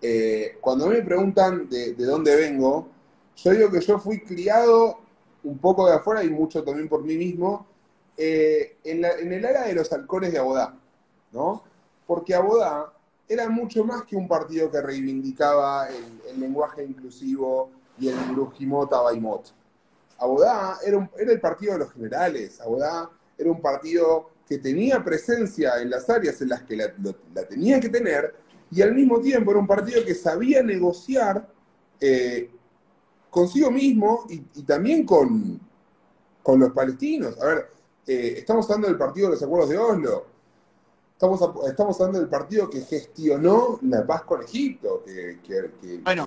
eh, 0.06 0.58
cuando 0.60 0.88
me 0.88 1.00
preguntan 1.00 1.66
de, 1.66 1.94
de, 1.94 2.04
dónde 2.04 2.36
vengo, 2.36 2.88
yo 3.36 3.52
digo 3.52 3.70
que 3.70 3.80
yo 3.80 3.98
fui 3.98 4.20
criado 4.20 4.98
un 5.42 5.56
poco 5.56 5.86
de 5.86 5.94
afuera 5.94 6.22
y 6.22 6.28
mucho 6.28 6.62
también 6.62 6.90
por 6.90 7.02
mí 7.02 7.16
mismo 7.16 7.66
eh, 8.18 8.76
en, 8.84 9.00
la, 9.00 9.12
en, 9.12 9.32
el 9.32 9.46
área 9.46 9.62
de 9.62 9.72
los 9.72 9.90
halcones 9.94 10.30
de 10.30 10.38
Abodá, 10.38 10.76
¿no? 11.32 11.64
Porque 12.06 12.34
Abodá 12.34 12.92
era 13.26 13.48
mucho 13.48 13.82
más 13.82 14.04
que 14.04 14.14
un 14.14 14.28
partido 14.28 14.70
que 14.70 14.82
reivindicaba 14.82 15.88
el, 15.88 16.20
el 16.28 16.38
lenguaje 16.38 16.84
inclusivo 16.84 17.70
y 17.98 18.08
el 18.08 18.16
Brujimota 18.30 19.00
Baimot. 19.00 19.54
Abodá 20.18 20.80
era, 20.84 21.10
era, 21.16 21.32
el 21.32 21.40
partido 21.40 21.72
de 21.72 21.78
los 21.78 21.92
generales, 21.94 22.60
Abodá 22.60 23.08
era 23.38 23.50
un 23.50 23.62
partido 23.62 24.28
que 24.46 24.58
tenía 24.58 25.02
presencia 25.02 25.80
en 25.80 25.88
las 25.88 26.10
áreas 26.10 26.42
en 26.42 26.50
las 26.50 26.62
que 26.64 26.76
la, 26.76 26.92
la 27.34 27.48
tenía 27.48 27.80
que 27.80 27.88
tener 27.88 28.43
y 28.74 28.82
al 28.82 28.92
mismo 28.92 29.20
tiempo 29.20 29.52
era 29.52 29.60
un 29.60 29.66
partido 29.68 30.04
que 30.04 30.14
sabía 30.14 30.60
negociar 30.62 31.48
eh, 32.00 32.50
consigo 33.30 33.70
mismo 33.70 34.26
y, 34.28 34.42
y 34.56 34.62
también 34.64 35.06
con, 35.06 35.60
con, 36.42 36.58
los 36.58 36.72
palestinos. 36.72 37.40
A 37.40 37.46
ver, 37.46 37.68
eh, 38.04 38.34
estamos 38.38 38.66
hablando 38.66 38.88
del 38.88 38.98
partido 38.98 39.28
de 39.28 39.34
los 39.34 39.42
acuerdos 39.44 39.70
de 39.70 39.78
Oslo, 39.78 40.26
estamos, 41.12 41.40
estamos 41.68 42.00
hablando 42.00 42.18
del 42.18 42.28
partido 42.28 42.68
que 42.68 42.80
gestionó 42.80 43.78
la 43.82 44.04
paz 44.04 44.22
con 44.22 44.42
Egipto, 44.42 45.04
que, 45.04 45.38
que, 45.40 45.70
que 45.80 45.98
bueno, 45.98 46.26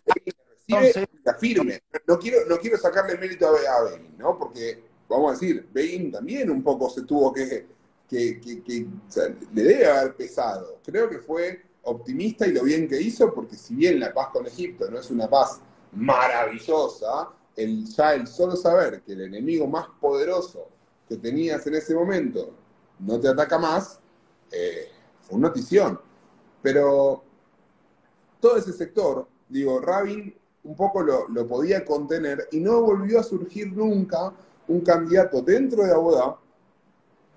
entonces, 0.68 1.06
la 1.26 1.34
firme. 1.34 1.82
No 2.08 2.18
quiero, 2.18 2.46
no 2.48 2.58
quiero 2.60 2.78
sacarle 2.78 3.18
mérito 3.18 3.48
a, 3.48 3.84
Begin, 3.84 4.18
¿no? 4.18 4.38
Porque, 4.38 4.84
vamos 5.10 5.32
a 5.32 5.34
decir, 5.34 5.68
Begin 5.74 6.14
también 6.14 6.50
un 6.50 6.64
poco 6.64 6.90
se 6.90 7.04
tuvo 7.04 7.34
que, 7.34 7.68
que, 8.08 8.40
que, 8.40 8.64
que 8.64 8.86
o 8.86 9.12
sea, 9.12 9.28
le 9.54 9.64
debe 9.64 9.86
haber 9.86 10.16
pesado. 10.16 10.80
Creo 10.86 11.10
que 11.10 11.20
fue 11.20 11.67
optimista 11.88 12.46
y 12.46 12.52
lo 12.52 12.64
bien 12.64 12.88
que 12.88 13.02
hizo, 13.02 13.34
porque 13.34 13.56
si 13.56 13.76
bien 13.76 14.00
la 14.00 14.14
paz 14.14 14.28
con 14.30 14.46
Egipto 14.46 14.90
no 14.92 15.00
es 15.00 15.10
una 15.10 15.30
paz 15.30 15.62
maravillosa, 15.94 17.30
el, 17.56 17.86
ya 17.86 18.14
el 18.14 18.28
solo 18.28 18.56
saber 18.56 19.02
que 19.02 19.14
el 19.14 19.22
enemigo 19.22 19.68
más 19.68 19.88
poderoso 20.00 20.68
que 21.08 21.18
tenías 21.18 21.66
en 21.66 21.76
ese 21.76 21.96
momento 21.96 22.54
no 23.00 23.20
te 23.20 23.30
ataca 23.30 23.58
más, 23.58 24.00
eh, 24.52 24.90
fue 25.22 25.38
una 25.38 25.48
notición. 25.48 26.00
Pero 26.62 27.24
todo 28.42 28.58
ese 28.58 28.74
sector, 28.74 29.28
digo, 29.48 29.80
Rabin 29.80 30.36
un 30.64 30.76
poco 30.76 31.02
lo, 31.02 31.30
lo, 31.30 31.48
podía 31.48 31.86
contener 31.86 32.50
y 32.52 32.60
no 32.60 32.82
volvió 32.82 33.22
a 33.22 33.24
surgir 33.24 33.72
nunca 33.72 34.34
un 34.68 34.82
candidato 34.82 35.42
dentro 35.42 35.86
de 35.86 35.94
Abodá 35.94 36.38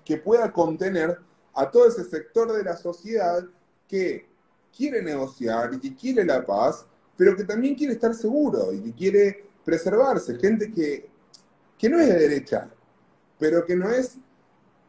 que 0.03 0.17
pueda 0.17 0.51
contener 0.51 1.17
a 1.53 1.71
todo 1.71 1.87
ese 1.87 2.03
sector 2.03 2.51
de 2.51 2.63
la 2.65 2.75
sociedad 2.75 3.45
que 3.87 4.30
quiere 4.75 5.01
negociar 5.01 5.73
y 5.73 5.79
que 5.79 5.95
quiere 5.95 6.25
la 6.25 6.45
paz, 6.45 6.85
pero 7.17 7.35
que 7.35 7.43
también 7.43 7.75
quiere 7.75 7.93
estar 7.93 8.13
seguro 8.13 8.73
y 8.73 8.81
que 8.81 8.93
quiere 8.93 9.45
preservarse. 9.63 10.35
Gente 10.37 10.71
que, 10.71 11.09
que 11.77 11.89
no 11.89 11.99
es 11.99 12.07
de 12.07 12.19
derecha, 12.19 12.69
pero 13.39 13.65
que 13.65 13.75
no 13.75 13.89
es 13.89 14.17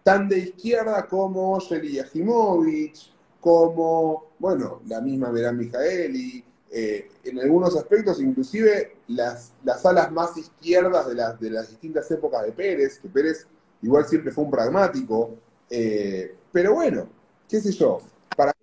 tan 0.02 0.28
de 0.28 0.38
izquierda 0.38 1.06
como 1.06 1.58
Shelly 1.60 1.94
Yajimovich, 1.94 3.12
como, 3.40 4.30
bueno, 4.38 4.80
la 4.86 5.00
misma 5.00 5.30
Verán 5.30 5.58
Mijaeli, 5.58 6.44
eh, 6.70 7.10
en 7.24 7.40
algunos 7.40 7.76
aspectos, 7.76 8.20
inclusive 8.20 8.96
las, 9.08 9.52
las 9.62 9.84
alas 9.84 10.10
más 10.10 10.36
izquierdas 10.36 11.06
de 11.06 11.14
las, 11.14 11.38
de 11.38 11.50
las 11.50 11.68
distintas 11.68 12.10
épocas 12.10 12.46
de 12.46 12.52
Pérez, 12.52 12.98
que 12.98 13.08
Pérez 13.08 13.46
igual 13.82 14.06
siempre 14.06 14.32
fue 14.32 14.44
un 14.44 14.50
pragmático, 14.50 15.34
eh, 15.68 16.34
pero 16.50 16.74
bueno, 16.74 17.08
qué 17.48 17.60
sé 17.60 17.72
yo, 17.72 18.00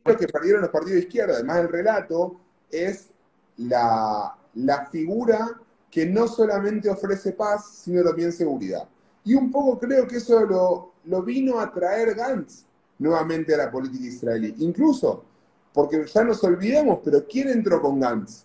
los 0.05 0.17
que 0.17 0.27
perdieron 0.27 0.61
los 0.61 0.69
partidos 0.69 0.95
de 0.95 1.07
izquierda, 1.07 1.33
además 1.35 1.57
del 1.57 1.69
relato, 1.69 2.39
es 2.71 3.09
la, 3.57 4.35
la 4.55 4.85
figura 4.87 5.59
que 5.91 6.05
no 6.05 6.27
solamente 6.27 6.89
ofrece 6.89 7.33
paz, 7.33 7.81
sino 7.83 8.03
también 8.03 8.31
seguridad. 8.31 8.87
Y 9.23 9.33
un 9.33 9.51
poco 9.51 9.79
creo 9.79 10.07
que 10.07 10.17
eso 10.17 10.39
lo, 10.45 10.93
lo 11.05 11.23
vino 11.23 11.59
a 11.59 11.71
traer 11.71 12.15
Gantz 12.15 12.65
nuevamente 12.99 13.53
a 13.53 13.57
la 13.57 13.71
política 13.71 14.05
israelí. 14.05 14.55
Incluso 14.59 15.25
porque 15.73 16.05
ya 16.05 16.23
nos 16.23 16.43
olvidemos, 16.43 16.99
pero 17.03 17.25
¿quién 17.27 17.49
entró 17.49 17.81
con 17.81 17.99
Gantz? 17.99 18.43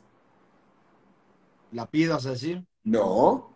¿La 1.73 1.87
pidas 1.87 2.25
decir? 2.25 2.65
No. 2.85 3.51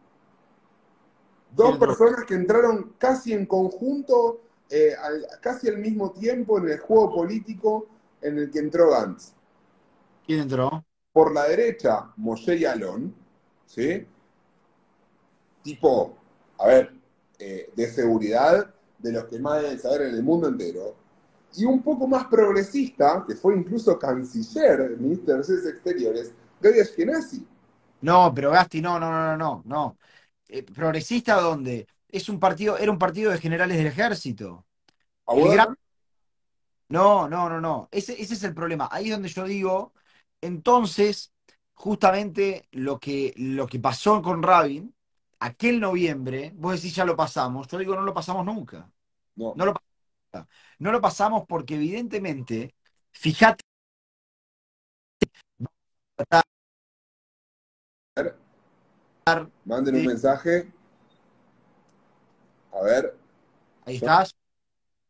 Dos 1.54 1.78
personas 1.78 2.24
que 2.24 2.34
entraron 2.34 2.94
casi 2.98 3.32
en 3.32 3.46
conjunto, 3.46 4.40
eh, 4.70 4.94
al, 5.00 5.26
casi 5.40 5.68
al 5.68 5.78
mismo 5.78 6.12
tiempo 6.12 6.58
en 6.58 6.70
el 6.70 6.78
juego 6.78 7.14
político 7.14 7.86
en 8.20 8.38
el 8.38 8.50
que 8.50 8.58
entró 8.58 8.90
Gantz. 8.90 9.32
¿Quién 10.26 10.40
entró? 10.40 10.84
Por 11.12 11.32
la 11.34 11.44
derecha, 11.48 12.12
Moshe 12.16 12.58
Yalon, 12.58 13.14
¿sí? 13.66 14.06
Tipo, 15.62 16.16
a 16.58 16.66
ver, 16.66 16.92
eh, 17.38 17.70
de 17.74 17.90
seguridad 17.90 18.74
de 18.98 19.12
los 19.12 19.24
que 19.24 19.38
más 19.38 19.62
deben 19.62 19.78
saber 19.78 20.02
en 20.02 20.14
el 20.14 20.22
mundo 20.22 20.48
entero 20.48 20.96
y 21.56 21.64
un 21.64 21.82
poco 21.82 22.06
más 22.06 22.26
progresista, 22.26 23.24
que 23.26 23.34
fue 23.34 23.56
incluso 23.56 23.98
canciller, 23.98 24.96
ministro 24.98 25.26
de 25.26 25.32
Relaciones 25.42 25.66
Exteriores, 25.66 26.32
Gaby 26.60 26.80
Ashkenazi. 26.80 27.46
No, 28.00 28.32
pero 28.34 28.50
Gasti, 28.50 28.80
no, 28.80 28.98
no, 28.98 29.10
no, 29.10 29.36
no, 29.36 29.62
no. 29.64 29.98
Eh, 30.48 30.62
¿Progresista 30.62 31.40
dónde? 31.40 31.86
Es 32.08 32.28
un 32.28 32.40
partido, 32.40 32.78
era 32.78 32.90
un 32.90 32.98
partido 32.98 33.30
de 33.30 33.38
generales 33.38 33.76
del 33.76 33.86
ejército. 33.86 34.66
Gran... 35.26 35.76
No, 36.88 37.28
no, 37.28 37.48
no, 37.48 37.60
no. 37.60 37.88
Ese, 37.90 38.20
ese 38.20 38.34
es 38.34 38.42
el 38.44 38.54
problema. 38.54 38.88
Ahí 38.90 39.06
es 39.06 39.12
donde 39.12 39.28
yo 39.28 39.44
digo, 39.44 39.92
entonces, 40.40 41.32
justamente 41.74 42.66
lo 42.72 42.98
que, 42.98 43.34
lo 43.36 43.66
que 43.66 43.78
pasó 43.78 44.22
con 44.22 44.42
Rabin, 44.42 44.94
aquel 45.40 45.80
noviembre, 45.80 46.52
vos 46.56 46.76
decís 46.76 46.94
ya 46.94 47.04
lo 47.04 47.14
pasamos, 47.14 47.68
yo 47.68 47.78
digo 47.78 47.94
no 47.94 48.02
lo 48.02 48.14
pasamos 48.14 48.44
nunca. 48.44 48.90
No, 49.36 49.52
no 49.54 49.66
lo 49.66 49.74
pasamos 49.74 49.88
no 50.78 50.92
lo 50.92 51.00
pasamos 51.00 51.44
porque 51.48 51.74
evidentemente, 51.74 52.74
fíjate. 53.10 53.62
Manden 59.64 59.96
un 59.96 60.06
mensaje. 60.06 60.72
A 62.72 62.82
ver. 62.82 63.16
Ahí 63.84 63.96
estás. 63.96 64.34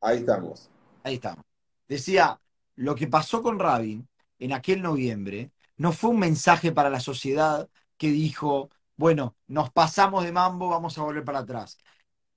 Ahí 0.01 0.19
estamos. 0.19 0.71
Ahí 1.03 1.15
estamos. 1.15 1.45
Decía, 1.89 2.41
lo 2.77 2.95
que 2.95 3.07
pasó 3.07 3.43
con 3.43 3.59
Rabin 3.59 4.09
en 4.39 4.53
aquel 4.53 4.83
noviembre 4.83 5.53
no 5.77 5.93
fue 5.93 6.11
un 6.11 6.19
mensaje 6.19 6.73
para 6.73 6.91
la 6.91 7.01
sociedad 7.01 7.69
que 7.97 8.09
dijo, 8.11 8.71
bueno, 8.97 9.37
nos 9.47 9.71
pasamos 9.71 10.25
de 10.25 10.33
mambo, 10.33 10.69
vamos 10.69 10.97
a 10.99 11.03
volver 11.03 11.25
para 11.25 11.41
atrás. 11.41 11.79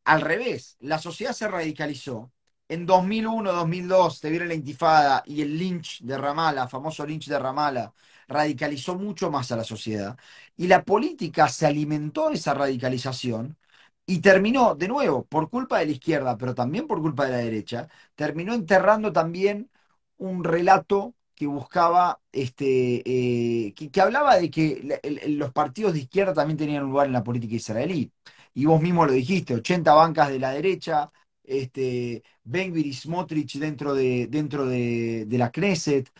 Al 0.05 0.21
revés, 0.21 0.77
la 0.79 0.99
sociedad 0.99 1.33
se 1.33 1.47
radicalizó 1.47 2.31
en 2.71 2.85
2001, 2.85 3.51
2002 3.51 4.21
te 4.21 4.29
viene 4.29 4.45
la 4.45 4.53
intifada 4.53 5.23
y 5.25 5.41
el 5.41 5.57
lynch 5.57 6.01
de 6.03 6.17
Ramala, 6.17 6.69
famoso 6.69 7.05
lynch 7.05 7.27
de 7.27 7.37
Ramala, 7.37 7.93
radicalizó 8.29 8.95
mucho 8.95 9.29
más 9.29 9.51
a 9.51 9.57
la 9.57 9.65
sociedad. 9.65 10.17
Y 10.55 10.67
la 10.67 10.81
política 10.85 11.49
se 11.49 11.65
alimentó 11.65 12.29
de 12.29 12.35
esa 12.35 12.53
radicalización 12.53 13.57
y 14.05 14.19
terminó, 14.19 14.75
de 14.75 14.87
nuevo, 14.87 15.25
por 15.25 15.49
culpa 15.49 15.79
de 15.79 15.85
la 15.87 15.91
izquierda, 15.93 16.37
pero 16.37 16.55
también 16.55 16.87
por 16.87 17.01
culpa 17.01 17.25
de 17.25 17.31
la 17.31 17.37
derecha, 17.37 17.87
terminó 18.15 18.53
enterrando 18.53 19.13
también 19.13 19.69
un 20.17 20.43
relato 20.43 21.15
que 21.35 21.47
buscaba, 21.47 22.21
este, 22.31 23.01
eh, 23.05 23.73
que, 23.73 24.01
hablaba 24.01 24.37
de 24.37 24.51
que 24.51 24.99
los 25.27 25.51
partidos 25.53 25.93
de 25.93 26.01
izquierda 26.01 26.33
también 26.33 26.57
tenían 26.57 26.83
lugar 26.83 27.07
en 27.07 27.13
la 27.13 27.23
política 27.23 27.55
israelí. 27.55 28.11
Y 28.53 28.65
vos 28.65 28.81
mismo 28.81 29.05
lo 29.05 29.11
dijiste, 29.13 29.55
80 29.55 29.93
bancas 29.93 30.29
de 30.29 30.39
la 30.39 30.51
derecha, 30.51 31.11
este, 31.43 32.23
Benvir 32.43 32.85
y 32.85 32.93
Smotrich 32.93 33.57
dentro 33.59 33.93
de, 33.93 34.27
dentro 34.27 34.65
de, 34.67 35.25
la 35.31 35.51
Knesset. 35.51 36.11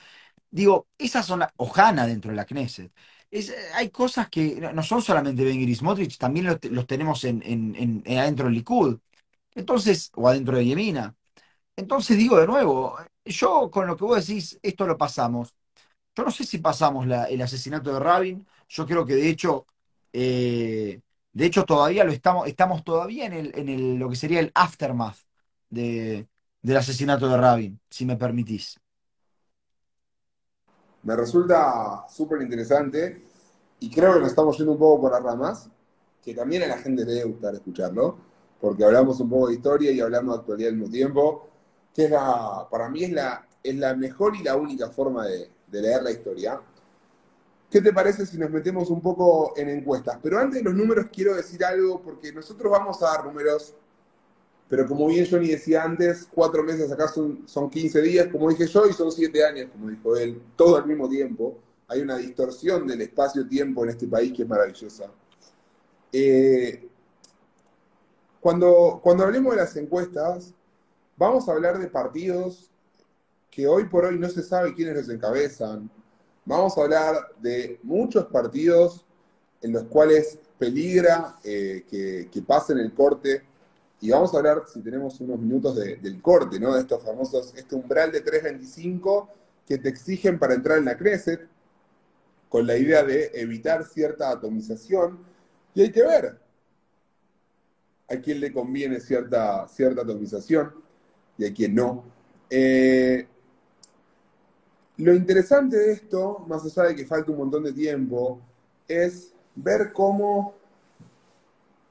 Digo, 0.50 0.88
esas 0.98 1.26
son 1.26 1.44
Ojana 1.58 2.08
dentro 2.08 2.32
de 2.32 2.38
la 2.38 2.46
Knesset. 2.46 2.92
Es, 3.32 3.54
hay 3.76 3.90
cosas 3.90 4.30
que 4.30 4.60
no 4.74 4.84
son 4.84 5.02
solamente 5.02 5.44
Benvir 5.46 5.70
y 5.70 5.76
Smotrich, 5.76 6.18
también 6.18 6.48
los, 6.48 6.60
los 6.66 6.86
tenemos 6.88 7.24
en, 7.24 7.42
en, 7.46 8.04
en, 8.06 8.18
adentro 8.20 8.46
del 8.46 8.56
Likud. 8.56 9.00
Entonces, 9.56 10.12
o 10.16 10.30
adentro 10.30 10.58
de 10.58 10.66
Yemina. 10.66 11.16
Entonces 11.78 12.18
digo 12.18 12.40
de 12.40 12.48
nuevo, 12.48 12.98
yo 13.26 13.72
con 13.72 13.88
lo 13.88 13.98
que 13.98 14.06
vos 14.06 14.28
decís, 14.28 14.60
esto 14.64 14.88
lo 14.88 14.98
pasamos. 14.98 15.56
Yo 16.16 16.24
no 16.26 16.32
sé 16.32 16.46
si 16.46 16.60
pasamos 16.60 17.08
la, 17.08 17.26
el 17.26 17.42
asesinato 17.42 17.94
de 17.94 18.00
Rabin, 18.02 18.48
yo 18.70 18.88
creo 18.88 19.06
que 19.06 19.16
de 19.16 19.30
hecho 19.30 19.68
eh, 20.14 21.02
de 21.34 21.46
hecho, 21.46 21.66
todavía 21.66 22.04
lo 22.04 22.12
estamos, 22.14 22.48
estamos 22.48 22.84
todavía 22.84 23.26
en, 23.28 23.34
el, 23.34 23.54
en 23.60 23.70
el, 23.70 23.96
lo 23.98 24.10
que 24.10 24.18
sería 24.18 24.42
el 24.42 24.52
aftermath 24.56 25.18
de, 25.70 26.28
del 26.62 26.78
asesinato 26.78 27.30
de 27.30 27.38
Rabin, 27.38 27.82
si 27.90 28.06
me 28.06 28.18
permitís. 28.18 28.81
Me 31.04 31.16
resulta 31.16 32.06
súper 32.10 32.42
interesante 32.42 33.24
y 33.80 33.90
creo 33.90 34.14
que 34.14 34.20
nos 34.20 34.30
estamos 34.30 34.58
yendo 34.58 34.74
un 34.74 34.78
poco 34.78 35.02
por 35.02 35.12
las 35.12 35.24
ramas, 35.24 35.70
que 36.24 36.34
también 36.36 36.64
a 36.64 36.68
la 36.68 36.78
gente 36.78 37.04
le 37.04 37.14
debe 37.14 37.32
gustar 37.32 37.56
escucharlo, 37.56 38.18
porque 38.60 38.86
hablamos 38.86 39.20
un 39.20 39.30
poco 39.30 39.48
de 39.48 39.56
historia 39.56 39.92
y 39.92 40.00
hablamos 40.00 40.36
de 40.36 40.40
actualidad 40.42 40.70
al 40.70 40.78
mismo 40.78 40.92
tiempo, 40.92 41.48
que 41.94 42.06
es 42.06 42.12
la, 42.12 42.68
para 42.70 42.90
mí 42.90 43.04
es 43.04 43.12
la, 43.12 43.48
es 43.64 43.76
la 43.76 43.96
mejor 43.96 44.36
y 44.36 44.44
la 44.44 44.56
única 44.56 44.90
forma 44.92 45.26
de, 45.26 45.50
de 45.68 45.82
leer 45.82 46.04
la 46.04 46.12
historia. 46.12 46.62
¿Qué 47.72 47.82
te 47.82 47.94
parece 47.94 48.26
si 48.26 48.38
nos 48.38 48.52
metemos 48.52 48.90
un 48.90 49.02
poco 49.02 49.54
en 49.58 49.70
encuestas? 49.70 50.20
Pero 50.22 50.38
antes 50.38 50.62
de 50.62 50.64
los 50.64 50.76
números 50.76 51.08
quiero 51.12 51.34
decir 51.36 51.64
algo, 51.66 52.02
porque 52.02 52.32
nosotros 52.34 52.72
vamos 52.72 53.02
a 53.02 53.06
dar 53.06 53.26
números, 53.26 53.74
pero 54.72 54.88
como 54.88 55.08
bien 55.08 55.28
Johnny 55.30 55.50
decía 55.50 55.84
antes, 55.84 56.30
cuatro 56.34 56.64
meses 56.64 56.90
acá 56.90 57.10
son, 57.10 57.46
son 57.46 57.70
15 57.70 58.02
días, 58.04 58.28
como 58.32 58.50
dije 58.50 58.66
yo, 58.68 58.88
y 58.88 58.94
son 58.94 59.12
siete 59.12 59.46
años, 59.46 59.70
como 59.70 59.90
dijo 59.90 60.16
él, 60.16 60.42
todo 60.56 60.78
al 60.78 60.86
mismo 60.86 61.10
tiempo. 61.10 61.60
Hay 61.90 62.00
una 62.00 62.16
distorsión 62.16 62.88
del 62.88 63.02
espacio-tiempo 63.02 63.84
en 63.84 63.90
este 63.90 64.08
país 64.08 64.32
que 64.32 64.44
es 64.44 64.48
maravillosa. 64.48 65.12
Eh, 66.14 66.88
cuando, 68.40 69.02
cuando 69.04 69.26
hablemos 69.26 69.52
de 69.52 69.58
las 69.58 69.76
encuestas, 69.76 70.54
vamos 71.18 71.50
a 71.50 71.52
hablar 71.52 71.78
de 71.78 71.88
partidos 71.88 72.72
que 73.50 73.68
hoy 73.68 73.90
por 73.90 74.06
hoy 74.06 74.18
no 74.18 74.30
se 74.30 74.42
sabe 74.42 74.74
quiénes 74.74 74.96
los 74.96 75.10
encabezan. 75.10 75.92
Vamos 76.46 76.78
a 76.78 76.84
hablar 76.84 77.18
de 77.42 77.78
muchos 77.84 78.28
partidos 78.28 79.06
en 79.62 79.74
los 79.74 79.84
cuales 79.84 80.40
peligra 80.58 81.36
eh, 81.44 81.84
que, 82.32 82.42
pasen 82.42 82.78
el 82.78 82.94
corte. 82.94 83.51
Y 84.02 84.10
vamos 84.10 84.34
a 84.34 84.38
hablar, 84.38 84.64
si 84.68 84.82
tenemos 84.82 85.22
unos 85.22 85.40
minutos, 85.40 85.76
del 85.76 86.22
corte, 86.22 86.60
¿no? 86.60 86.74
De 86.74 86.82
estos 86.82 87.04
famosos, 87.04 87.54
este 87.56 87.76
umbral 87.76 88.12
de 88.12 88.26
3.25 88.26 89.30
que 89.68 89.78
te 89.78 89.90
exigen 89.90 90.40
para 90.40 90.56
entrar 90.56 90.80
en 90.80 90.86
la 90.86 90.98
Crescent, 90.98 91.42
con 92.50 92.66
la 92.66 92.76
idea 92.76 93.04
de 93.04 93.30
evitar 93.36 93.86
cierta 93.86 94.32
atomización. 94.32 95.20
Y 95.76 95.84
hay 95.84 95.92
que 95.92 96.02
ver 96.02 96.40
a 98.10 98.18
quién 98.18 98.40
le 98.40 98.52
conviene 98.52 99.00
cierta, 99.00 99.68
cierta 99.68 100.02
atomización 100.02 100.74
y 101.38 101.46
a 101.46 101.54
quién 101.54 101.76
no. 101.76 102.04
Eh, 102.50 103.28
lo 104.98 105.14
interesante 105.14 105.78
de 105.78 105.94
esto, 105.94 106.44
más 106.48 106.66
allá 106.66 106.90
de 106.90 106.96
que 106.96 107.06
falta 107.06 107.32
un 107.32 107.38
montón 107.38 107.64
de 107.64 107.72
tiempo, 107.72 108.42
es 108.88 109.32
ver 109.56 109.94
cómo 109.94 110.56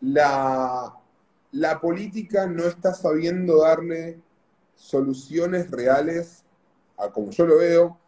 la, 0.00 0.99
la 1.52 1.80
política 1.80 2.46
no 2.46 2.64
está 2.66 2.94
sabiendo 2.94 3.62
darle 3.62 4.18
soluciones 4.74 5.70
reales, 5.70 6.42
a 6.96 7.10
como 7.10 7.30
yo 7.30 7.46
lo 7.46 7.58
veo, 7.58 7.98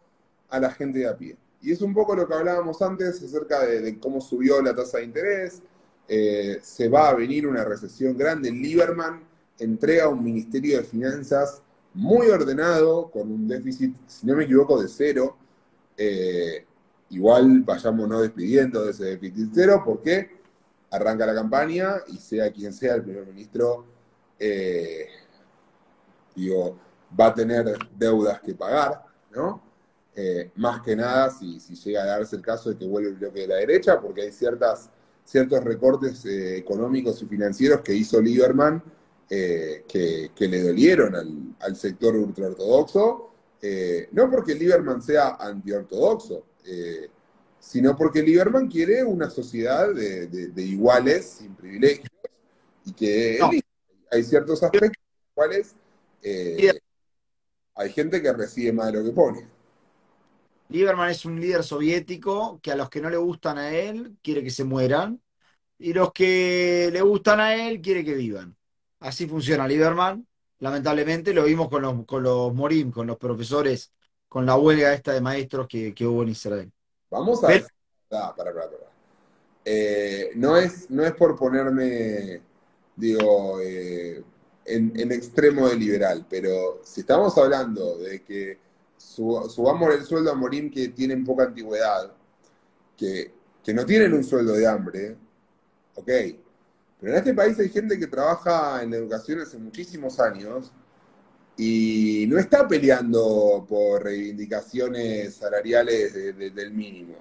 a 0.49 0.59
la 0.59 0.71
gente 0.71 0.99
de 0.99 1.07
a 1.07 1.17
pie. 1.17 1.37
Y 1.61 1.71
es 1.71 1.81
un 1.81 1.93
poco 1.93 2.15
lo 2.15 2.27
que 2.27 2.33
hablábamos 2.33 2.81
antes 2.81 3.21
acerca 3.21 3.65
de, 3.65 3.99
cómo 3.99 4.21
subió 4.21 4.61
la 4.61 4.75
tasa 4.75 4.97
de 4.97 5.05
interés, 5.05 5.61
eh, 6.07 6.59
se 6.61 6.89
va 6.89 7.09
a 7.09 7.15
venir 7.15 7.47
una 7.47 7.63
recesión 7.63 8.17
grande. 8.17 8.51
Lieberman 8.51 9.21
entrega 9.59 10.09
un 10.09 10.23
Ministerio 10.23 10.77
de 10.77 10.83
Finanzas 10.83 11.61
muy 11.93 12.27
ordenado, 12.27 13.09
con 13.11 13.31
un 13.31 13.47
déficit, 13.47 13.95
si 14.07 14.25
no 14.25 14.35
me 14.35 14.43
equivoco, 14.43 14.81
de 14.81 14.87
cero. 14.87 15.37
Eh, 15.95 16.65
igual 17.11 17.61
vayámonos 17.61 18.23
despidiendo 18.23 18.83
de 18.83 18.91
ese 18.91 19.05
déficit 19.05 19.51
cero 19.53 19.83
porque 19.85 20.42
arranca 20.93 21.25
la 21.25 21.33
campaña 21.33 21.95
y 22.07 22.17
sea 22.17 22.51
quien 22.51 22.73
sea 22.73 22.95
el 22.95 23.03
primer 23.03 23.25
ministro, 23.25 23.85
eh, 24.39 25.07
digo, 26.35 26.77
va 27.19 27.27
a 27.27 27.33
tener 27.33 27.77
deudas 27.95 28.39
que 28.41 28.55
pagar, 28.55 29.03
¿no? 29.31 29.61
Eh, 30.15 30.51
más 30.55 30.81
que 30.81 30.95
nada 30.95 31.29
si, 31.31 31.59
si, 31.59 31.75
llega 31.75 32.03
a 32.03 32.05
darse 32.05 32.35
el 32.35 32.41
caso 32.41 32.69
de 32.69 32.77
que 32.77 32.85
vuelve 32.85 33.09
el 33.09 33.15
bloque 33.15 33.41
de 33.41 33.47
la 33.47 33.55
derecha, 33.55 33.99
porque 33.99 34.21
hay 34.21 34.31
ciertas, 34.31 34.89
ciertos 35.23 35.63
recortes 35.63 36.23
económicos 36.25 37.21
y 37.21 37.25
financieros 37.25 37.81
que 37.81 37.95
hizo 37.95 38.21
Lieberman 38.21 38.83
eh, 39.35 39.85
que, 39.87 40.47
le 40.47 40.61
dolieron 40.61 41.55
al, 41.59 41.75
sector 41.75 42.15
ultraortodoxo, 42.15 43.31
eh, 43.59 44.07
no 44.11 44.29
porque 44.29 44.53
Lieberman 44.53 45.01
sea 45.01 45.37
antiortodoxo, 45.39 46.45
eh, 46.65 47.09
sino 47.63 47.95
porque 47.95 48.21
Lieberman 48.21 48.67
quiere 48.67 49.05
una 49.05 49.29
sociedad 49.29 49.93
de, 49.93 50.51
iguales, 50.57 51.37
sin 51.39 51.55
privilegios, 51.55 52.09
y 52.85 52.91
que 52.91 53.39
hay 54.11 54.23
ciertos 54.23 54.61
aspectos 54.61 54.97
en 54.97 55.21
los 55.21 55.33
cuales 55.33 55.75
hay 57.75 57.91
gente 57.93 58.21
que 58.21 58.33
recibe 58.33 58.73
más 58.73 58.87
de 58.91 58.99
lo 58.99 59.05
que 59.05 59.11
pone. 59.11 59.47
Lieberman 60.67 61.09
es 61.09 61.23
un 61.23 61.39
líder 61.39 61.63
soviético 61.63 62.59
que 62.61 62.71
a 62.71 62.75
los 62.75 62.89
que 62.89 62.99
no 62.99 63.09
le 63.09 63.17
gustan 63.17 63.57
a 63.57 63.73
él 63.73 64.17
quiere 64.21 64.43
que 64.43 64.51
se 64.51 64.65
mueran 64.65 65.21
y 65.77 65.93
los 65.93 66.11
que 66.11 66.89
le 66.91 67.01
gustan 67.01 67.39
a 67.39 67.55
él 67.55 67.81
quiere 67.81 68.03
que 68.03 68.13
vivan. 68.13 68.57
Así 68.99 69.25
funciona 69.25 69.67
Lieberman. 69.67 70.27
Lamentablemente 70.59 71.33
lo 71.33 71.45
vimos 71.45 71.69
con 71.69 71.81
los, 71.81 72.05
con 72.05 72.23
los 72.23 72.53
Morim, 72.53 72.91
con 72.91 73.07
los 73.07 73.17
profesores, 73.17 73.93
con 74.27 74.45
la 74.45 74.57
huelga 74.57 74.93
esta 74.93 75.13
de 75.13 75.21
maestros 75.21 75.67
que, 75.67 75.93
hubo 76.05 76.23
en 76.23 76.29
Israel. 76.29 76.71
Vamos 77.13 77.43
a 77.43 77.47
ver. 77.47 77.67
Ah, 78.11 78.33
para, 78.35 78.51
para, 78.51 78.71
para. 78.71 78.91
Eh, 79.63 80.31
no, 80.35 80.57
es, 80.57 80.89
no 80.89 81.03
es 81.03 81.13
por 81.13 81.37
ponerme, 81.37 82.41
digo, 82.95 83.61
eh, 83.61 84.23
en, 84.65 85.11
extremo 85.11 85.69
de 85.69 85.75
liberal, 85.75 86.25
pero 86.27 86.81
si 86.83 87.01
estamos 87.01 87.37
hablando 87.37 87.99
de 87.99 88.23
que 88.23 88.57
subamos 88.97 89.93
el 89.93 90.03
sueldo 90.03 90.31
a 90.31 90.35
Morim 90.35 90.71
que 90.71 90.87
tienen 90.89 91.23
poca 91.23 91.43
antigüedad, 91.43 92.11
que, 92.97 93.31
que 93.63 93.73
no 93.75 93.85
tienen 93.85 94.13
un 94.13 94.23
sueldo 94.23 94.53
de 94.53 94.67
hambre, 94.67 95.15
ok, 95.93 96.09
pero 96.99 97.11
en 97.11 97.19
este 97.19 97.33
país 97.35 97.59
hay 97.59 97.69
gente 97.69 97.99
que 97.99 98.07
trabaja 98.07 98.81
en 98.81 98.89
la 98.89 98.97
educación 98.97 99.39
hace 99.39 99.59
muchísimos 99.59 100.19
años 100.19 100.71
y 101.57 102.25
no 102.27 102.39
está 102.39 102.67
peleando 102.67 103.65
por 103.67 104.03
reivindicaciones 104.03 105.35
salariales 105.35 106.13
del 106.13 106.71
mínimo. 106.71 107.15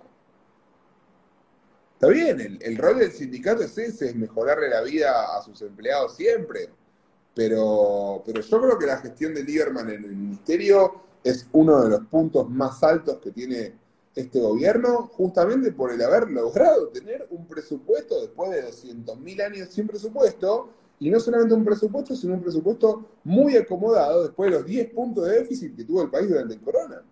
Está 1.95 2.09
bien, 2.09 2.59
el, 2.61 2.76
rol 2.78 2.99
del 2.99 3.12
sindicato 3.12 3.62
es 3.62 3.78
ese, 3.78 4.09
es 4.09 4.16
mejorarle 4.16 4.68
la 4.68 4.80
vida 4.80 5.37
a 5.37 5.43
sus 5.43 5.62
empleados 5.62 6.16
siempre. 6.16 6.68
Pero, 7.35 8.22
pero 8.26 8.41
yo 8.43 8.61
creo 8.61 8.78
que 8.78 8.87
la 8.87 8.99
gestión 8.99 9.33
de 9.35 9.45
Lieberman 9.45 9.89
en 9.89 10.05
el 10.05 10.16
ministerio 10.16 11.03
es 11.22 11.47
uno 11.53 11.83
de 11.83 11.91
los 11.91 12.07
puntos 12.07 12.51
más 12.51 12.83
altos 12.83 13.18
que 13.18 13.30
tiene 13.30 13.74
este 14.14 14.41
gobierno 14.41 15.09
justamente 15.12 15.72
por 15.72 15.93
el 15.93 16.03
haber 16.03 16.30
logrado 16.30 16.89
tener 16.89 17.26
un 17.30 17.47
presupuesto 17.47 18.20
después 18.20 18.51
de 18.51 18.68
200.000 18.68 19.47
años 19.47 19.68
sin 19.70 19.87
presupuesto, 19.87 20.70
y 21.01 21.11
no 21.11 21.18
solamente 21.18 21.55
un 21.55 21.64
presupuesto, 21.64 22.14
sino 22.14 22.34
un 22.34 22.43
presupuesto 22.43 23.18
muy 23.24 23.57
acomodado 23.57 24.24
después 24.24 24.51
de 24.51 24.59
los 24.59 24.66
10 24.66 24.90
puntos 24.90 25.24
de 25.26 25.40
déficit 25.40 25.76
que 25.76 25.84
tuvo 25.84 26.03
el 26.03 26.11
país 26.11 26.28
durante 26.28 26.55
el 26.55 26.61
corona. 26.61 27.03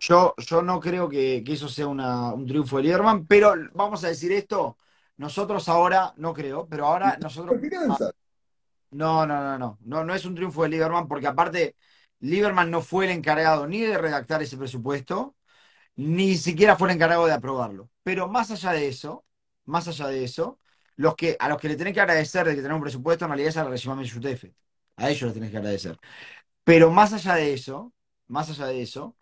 Yo, 0.00 0.34
yo 0.38 0.62
no 0.62 0.80
creo 0.80 1.08
que, 1.08 1.44
eso 1.46 1.68
sea 1.68 1.86
un 1.86 2.46
triunfo 2.46 2.78
de 2.78 2.84
Lieberman, 2.84 3.26
pero 3.26 3.54
vamos 3.74 4.02
a 4.02 4.08
decir 4.08 4.32
esto, 4.32 4.78
nosotros 5.18 5.68
ahora, 5.68 6.14
no 6.16 6.32
creo, 6.32 6.66
pero 6.68 6.86
ahora 6.86 7.18
nosotros... 7.20 7.60
No, 8.92 9.24
no, 9.24 9.40
no, 9.40 9.58
no, 9.58 9.78
no, 9.82 10.04
no 10.04 10.14
es 10.14 10.24
un 10.24 10.34
triunfo 10.34 10.64
de 10.64 10.70
Lieberman 10.70 11.06
porque 11.06 11.28
aparte 11.28 11.76
Lieberman 12.20 12.70
no 12.70 12.80
fue 12.80 13.04
el 13.04 13.12
encargado 13.12 13.66
ni 13.66 13.80
de 13.80 13.96
redactar 13.96 14.42
ese 14.42 14.56
presupuesto, 14.56 15.36
ni 15.96 16.36
siquiera 16.36 16.76
fue 16.76 16.88
el 16.88 16.94
encargado 16.96 17.26
de 17.26 17.32
aprobarlo. 17.32 17.90
Pero 18.02 18.28
más 18.28 18.50
allá 18.50 18.72
de 18.72 18.88
eso, 18.88 19.24
más 19.64 19.86
allá 19.86 20.08
de 20.08 20.24
eso, 20.24 20.58
los 21.00 21.16
que, 21.16 21.34
a 21.40 21.48
los 21.48 21.58
que 21.58 21.68
le 21.68 21.76
tenés 21.76 21.94
que 21.94 22.00
agradecer 22.02 22.46
de 22.46 22.54
que 22.54 22.60
tener 22.60 22.74
un 22.74 22.82
presupuesto, 22.82 23.24
en 23.24 23.30
realidad 23.30 23.48
es 23.48 23.56
a 23.56 23.64
la 23.64 23.70
Regima 23.70 23.94
A 24.96 25.10
ellos 25.10 25.28
le 25.28 25.32
tenés 25.32 25.50
que 25.50 25.56
agradecer. 25.56 25.98
Pero 26.62 26.90
más 26.90 27.14
allá 27.14 27.36
de 27.36 27.54
eso, 27.54 27.94
más 28.28 28.50
allá 28.50 28.66
de 28.66 28.82
eso, 28.82 29.16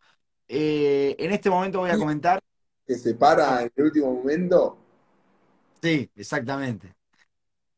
eh, 0.49 1.15
en 1.21 1.31
este 1.31 1.49
momento 1.49 1.79
voy 1.79 1.91
a 1.91 1.97
comentar. 1.97 2.41
¿Que 2.85 2.97
se 2.97 3.15
para 3.15 3.63
en 3.63 3.71
el 3.77 3.85
último 3.85 4.13
momento? 4.13 4.77
Sí, 5.81 6.11
exactamente. 6.17 6.97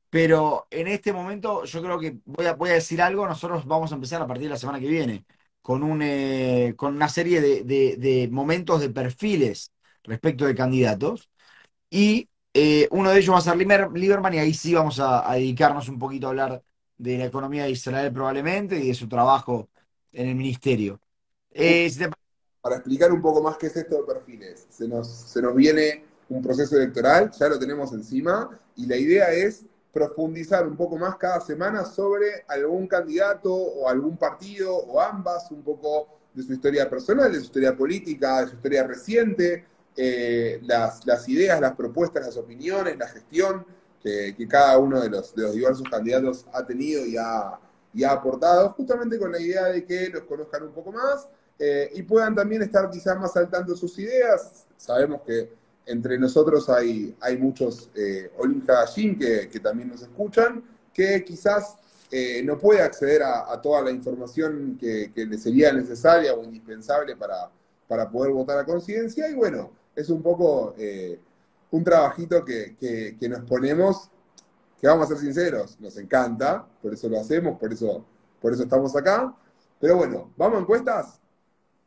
Pero 0.08 0.66
en 0.70 0.88
este 0.88 1.12
momento 1.12 1.66
yo 1.66 1.82
creo 1.82 2.00
que 2.00 2.16
voy 2.24 2.46
a, 2.46 2.54
voy 2.54 2.70
a 2.70 2.74
decir 2.74 3.02
algo, 3.02 3.26
nosotros 3.26 3.66
vamos 3.66 3.92
a 3.92 3.96
empezar 3.96 4.22
a 4.22 4.26
partir 4.26 4.44
de 4.44 4.54
la 4.54 4.56
semana 4.56 4.80
que 4.80 4.88
viene 4.88 5.26
con, 5.60 5.82
un, 5.82 6.00
eh, 6.00 6.72
con 6.74 6.96
una 6.96 7.10
serie 7.10 7.42
de, 7.42 8.28
momentos 8.32 8.80
de 8.80 8.88
perfiles 8.88 9.72
respecto 10.04 10.46
de 10.46 10.54
candidatos. 10.54 11.28
Y 11.90 12.29
eh, 12.52 12.88
uno 12.90 13.10
de 13.10 13.18
ellos 13.18 13.34
va 13.34 13.38
a 13.38 13.42
ser 13.42 13.56
Lieberman 13.56 14.34
y 14.34 14.38
ahí 14.38 14.54
sí 14.54 14.74
vamos 14.74 14.98
a, 15.00 15.32
dedicarnos 15.34 15.88
un 15.88 15.98
poquito 15.98 16.26
a 16.26 16.30
hablar 16.30 16.62
de 16.98 17.18
la 17.18 17.26
economía 17.26 17.64
de 17.64 17.70
Israel 17.70 18.12
probablemente 18.12 18.78
y 18.78 18.88
de 18.88 18.94
su 18.94 19.08
trabajo 19.08 19.68
en 20.12 20.28
el 20.28 20.34
ministerio. 20.34 21.00
Eh, 21.52 21.90
Para 22.60 22.76
explicar 22.76 23.12
un 23.12 23.22
poco 23.22 23.42
más 23.42 23.56
qué 23.56 23.66
es 23.68 23.76
esto 23.76 23.98
de 23.98 24.02
perfiles, 24.02 24.66
se 24.68 24.88
nos, 24.88 25.08
se 25.08 25.40
nos 25.40 25.54
viene 25.54 26.04
un 26.28 26.42
proceso 26.42 26.76
electoral, 26.76 27.30
ya 27.38 27.48
lo 27.48 27.58
tenemos 27.58 27.92
encima, 27.92 28.50
y 28.76 28.86
la 28.86 28.96
idea 28.96 29.32
es 29.32 29.64
profundizar 29.92 30.66
un 30.66 30.76
poco 30.76 30.96
más 30.96 31.16
cada 31.16 31.40
semana 31.40 31.84
sobre 31.84 32.44
algún 32.48 32.86
candidato 32.86 33.52
o 33.52 33.88
algún 33.88 34.16
partido 34.16 34.76
o 34.76 35.00
ambas, 35.00 35.50
un 35.50 35.62
poco 35.62 36.20
de 36.32 36.42
su 36.42 36.52
historia 36.52 36.88
personal, 36.88 37.32
de 37.32 37.38
su 37.38 37.46
historia 37.46 37.76
política, 37.76 38.42
de 38.42 38.48
su 38.48 38.54
historia 38.54 38.86
reciente, 38.86 39.64
eh, 40.02 40.60
las, 40.62 41.28
ideas, 41.28 41.60
las 41.60 41.74
propuestas, 41.76 42.24
las 42.24 42.36
opiniones, 42.38 42.96
la 42.96 43.06
gestión 43.06 43.66
que, 44.02 44.34
que 44.34 44.48
cada 44.48 44.78
uno 44.78 44.98
de 44.98 45.10
los, 45.10 45.34
de 45.34 45.42
los, 45.42 45.52
diversos 45.52 45.86
candidatos 45.90 46.46
ha 46.54 46.64
tenido 46.64 47.04
y 47.04 47.18
ha, 47.18 47.58
y 47.92 48.02
ha, 48.02 48.12
aportado, 48.12 48.70
justamente 48.70 49.18
con 49.18 49.30
la 49.30 49.38
idea 49.38 49.66
de 49.66 49.84
que 49.84 50.08
los 50.08 50.22
conozcan 50.22 50.62
un 50.62 50.72
poco 50.72 50.90
más 50.90 51.28
eh, 51.58 51.90
y 51.94 52.02
puedan 52.02 52.34
también 52.34 52.62
estar 52.62 52.88
quizás 52.88 53.20
más 53.20 53.36
al 53.36 53.50
tanto 53.50 53.72
de 53.72 53.78
sus 53.78 53.98
ideas. 53.98 54.64
Sabemos 54.78 55.20
que 55.20 55.52
entre 55.84 56.18
nosotros 56.18 56.70
hay, 56.70 57.14
hay 57.20 57.36
muchos 57.36 57.90
eh, 57.94 58.32
Olim 58.38 58.64
que, 59.18 59.50
que 59.52 59.60
también 59.60 59.90
nos 59.90 60.00
escuchan, 60.00 60.64
que 60.94 61.22
quizás 61.22 61.76
eh, 62.10 62.42
no 62.42 62.58
puede 62.58 62.80
acceder 62.80 63.22
a, 63.22 63.60
toda 63.60 63.82
la 63.82 63.90
información 63.90 64.78
que, 64.80 65.12
le 65.14 65.36
sería 65.36 65.74
necesaria 65.74 66.32
o 66.32 66.42
indispensable 66.42 67.16
para, 67.16 67.50
para 67.86 68.08
poder 68.08 68.32
votar 68.32 68.58
a 68.58 68.64
conciencia. 68.64 69.28
Y 69.28 69.34
bueno, 69.34 69.78
es 69.94 70.10
un 70.10 70.22
poco 70.22 70.74
eh, 70.78 71.20
un 71.70 71.84
trabajito 71.84 72.44
que, 72.44 73.16
nos 73.28 73.40
ponemos, 73.42 74.10
que 74.80 74.86
vamos 74.86 75.06
a 75.06 75.08
ser 75.08 75.18
sinceros, 75.18 75.78
nos 75.80 75.96
encanta, 75.96 76.66
por 76.82 76.92
eso 76.92 77.08
lo 77.08 77.20
hacemos, 77.20 77.58
por 77.58 77.72
eso, 77.72 78.04
por 78.40 78.52
eso 78.52 78.62
estamos 78.62 78.94
acá. 78.96 79.34
Pero 79.78 79.96
bueno, 79.96 80.32
¿vamos 80.36 80.58
a 80.58 80.60
encuestas? 80.60 81.20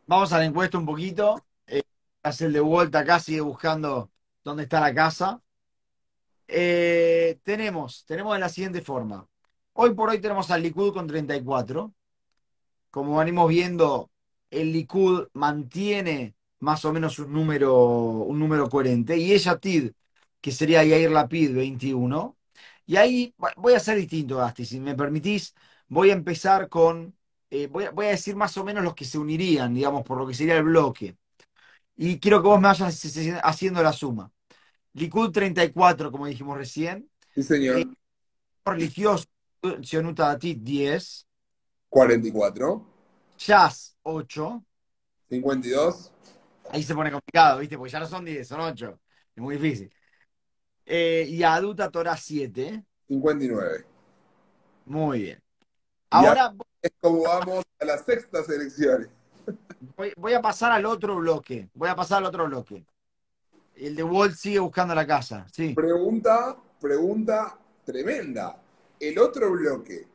Vamos 0.07 0.31
a 0.33 0.39
la 0.39 0.45
encuesta 0.45 0.77
un 0.77 0.85
poquito. 0.85 1.43
Eh, 1.67 1.83
hace 2.23 2.45
el 2.45 2.53
de 2.53 2.59
vuelta 2.59 2.99
acá, 2.99 3.19
sigue 3.19 3.41
buscando 3.41 4.09
dónde 4.43 4.63
está 4.63 4.79
la 4.79 4.93
casa. 4.93 5.41
tenemos, 6.47 8.05
tenemos 8.05 8.33
de 8.33 8.39
la 8.39 8.49
siguiente 8.49 8.81
forma. 8.81 9.27
Hoy 9.73 9.93
por 9.93 10.09
hoy 10.09 10.19
tenemos 10.19 10.51
al 10.51 10.61
Likud 10.61 10.93
con 10.93 11.07
34. 11.07 11.93
Como 12.91 13.17
venimos 13.17 13.49
viendo, 13.49 14.11
el 14.51 14.71
Likud 14.71 15.27
mantiene 15.33 16.35
más 16.63 16.85
o 16.85 16.93
menos 16.93 17.19
un 17.19 17.31
número, 17.33 17.75
un 17.75 18.39
número 18.39 18.69
coherente. 18.69 19.17
Y 19.17 19.33
ella 19.33 19.57
Tid, 19.57 19.91
que 20.41 20.51
sería 20.51 20.83
Yair 20.83 21.11
Lapid, 21.11 21.53
21. 21.55 22.37
Y 22.85 22.95
ahí 22.95 23.35
voy 23.57 23.73
a 23.73 23.79
ser 23.79 23.97
distinto, 23.97 24.37
Gasti. 24.37 24.65
Si 24.65 24.79
me 24.79 24.95
permitís, 24.95 25.53
voy 25.87 26.09
a 26.09 26.13
empezar 26.13 26.69
con. 26.69 27.15
Eh, 27.49 27.67
voy, 27.67 27.85
a, 27.85 27.91
voy, 27.91 28.07
a, 28.07 28.09
decir 28.09 28.35
más 28.35 28.57
o 28.57 28.63
menos 28.63 28.83
los 28.83 28.95
que 28.95 29.05
se 29.05 29.17
unirían, 29.19 29.73
digamos, 29.73 30.03
por 30.03 30.17
lo 30.17 30.25
que 30.25 30.33
sería 30.33 30.57
el 30.57 30.63
bloque. 30.63 31.15
Y 31.95 32.19
quiero 32.19 32.41
que 32.41 32.47
vos 32.47 32.59
me 32.59 32.67
vayas 32.69 33.17
haciendo 33.43 33.83
la 33.83 33.93
suma. 33.93 34.31
Likud 34.93 35.31
34, 35.31 36.11
como 36.11 36.25
dijimos 36.25 36.57
recién. 36.57 37.09
Sí, 37.35 37.43
señor. 37.43 37.79
Eh, 37.79 37.87
religioso 38.65 39.25
Sionuta 39.81 40.35
10. 40.35 41.27
44. 41.89 42.85
Jazz 43.37 43.95
8. 44.03 44.63
52. 45.29 46.12
Ahí 46.69 46.83
se 46.83 46.95
pone 46.95 47.11
complicado, 47.11 47.59
¿viste? 47.59 47.77
Porque 47.77 47.91
ya 47.91 47.99
no 47.99 48.07
son 48.07 48.25
10, 48.25 48.47
son 48.47 48.59
8. 48.61 48.99
Es 49.35 49.41
muy 49.41 49.57
difícil. 49.57 49.93
Eh, 50.85 51.25
y 51.27 51.43
Aduta 51.43 51.89
Torah 51.89 52.17
7. 52.17 52.83
59. 53.07 53.85
Muy 54.85 55.21
bien. 55.21 55.43
Ahora. 56.09 56.53
Es 56.81 56.91
como 56.99 57.23
vamos 57.23 57.63
a 57.79 57.85
las 57.85 58.03
sextas 58.03 58.49
elecciones. 58.49 59.09
Voy, 59.95 60.13
voy, 60.17 60.33
a 60.33 60.41
pasar 60.41 60.71
al 60.71 60.85
otro 60.85 61.15
bloque. 61.17 61.69
Voy 61.73 61.89
a 61.89 61.95
pasar 61.95 62.19
al 62.19 62.25
otro 62.25 62.45
bloque. 62.45 62.85
El 63.75 63.95
de 63.95 64.03
Walt 64.03 64.35
sigue 64.35 64.59
buscando 64.59 64.93
la 64.93 65.05
casa. 65.05 65.45
Sí. 65.51 65.73
Pregunta, 65.73 66.57
pregunta 66.79 67.57
tremenda. 67.85 68.63
¿el 69.03 69.19
otro 69.19 69.51
bloque 69.51 70.07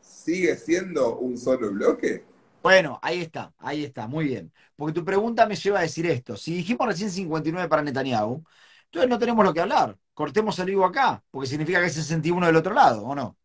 sigue 0.00 0.56
siendo 0.56 1.18
un 1.18 1.36
solo 1.36 1.72
bloque? 1.72 2.24
Bueno, 2.62 3.00
ahí 3.02 3.20
está, 3.20 3.52
ahí 3.58 3.84
está, 3.84 4.06
muy 4.06 4.26
bien. 4.26 4.52
Porque 4.76 4.92
tu 4.92 5.04
pregunta 5.04 5.46
me 5.46 5.56
lleva 5.56 5.80
a 5.80 5.82
decir 5.82 6.06
esto. 6.06 6.36
Si 6.36 6.54
dijimos 6.54 6.86
recién 6.86 7.10
59 7.10 7.68
para 7.68 7.82
Netanyahu, 7.82 8.44
entonces 8.84 9.10
no 9.10 9.18
tenemos 9.18 9.44
lo 9.44 9.52
que 9.52 9.60
hablar. 9.60 9.98
Cortemos 10.14 10.58
el 10.58 10.66
vivo 10.66 10.84
acá, 10.84 11.22
porque 11.30 11.48
significa 11.48 11.80
que 11.80 11.86
es 11.86 11.94
61 11.94 12.46
del 12.46 12.56
otro 12.56 12.72
lado, 12.72 13.02
¿o 13.04 13.14
no? 13.14 13.36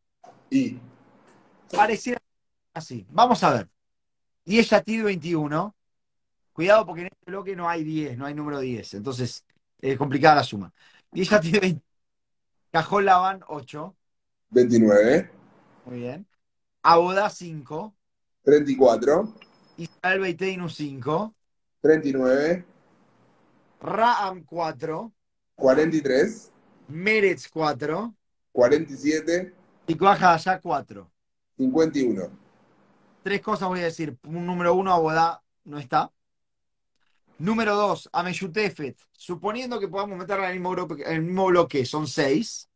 Y. 0.50 0.80
Pareciera 1.72 2.22
así. 2.74 3.06
Vamos 3.10 3.44
a 3.44 3.54
ver. 3.54 3.70
10 4.46 4.70
Yatid 4.70 5.04
21. 5.04 5.76
Cuidado 6.54 6.86
porque 6.86 7.02
en 7.02 7.08
este 7.08 7.32
bloque 7.32 7.56
no 7.56 7.70
hay 7.70 7.84
10, 7.84 8.18
no 8.18 8.26
hay 8.26 8.34
número 8.34 8.60
10. 8.60 8.96
Entonces 8.96 9.46
es 9.80 9.98
complicada 9.98 10.36
la 10.36 10.44
suma. 10.44 10.74
10 11.12 11.30
Yatid 11.30 11.60
21. 11.60 11.82
Cajón 12.72 13.06
Lavan 13.06 13.42
8. 13.48 13.96
29. 14.50 15.32
Muy 15.86 16.00
bien. 16.00 16.28
Aboda 16.84 17.30
5. 17.30 17.97
34. 18.48 19.28
Israel 19.76 20.20
Beiteinu 20.22 20.70
5. 20.70 21.36
39. 21.82 22.66
Raam 23.82 24.46
4. 24.46 25.12
43. 25.56 26.52
Meretz 26.88 27.50
4. 27.50 28.16
47. 28.54 29.54
Y 29.88 30.06
allá 30.06 30.62
4. 30.62 31.12
51. 31.58 32.30
Tres 33.22 33.42
cosas 33.42 33.68
voy 33.68 33.82
a 33.82 33.84
decir. 33.84 34.18
Número 34.24 34.74
uno, 34.76 34.94
Abodá 34.94 35.44
no 35.66 35.78
está. 35.78 36.10
Número 37.40 37.76
dos, 37.76 38.10
Ameyutefet. 38.14 38.98
Suponiendo 39.12 39.78
que 39.78 39.90
podamos 39.90 40.18
meterla 40.18 40.46
en 40.46 40.52
el 40.52 40.60
mismo, 40.60 40.72
bloque, 40.72 41.04
en 41.04 41.14
el 41.16 41.22
mismo 41.24 41.48
bloque, 41.48 41.86
son 41.86 42.08
seis. 42.08 42.70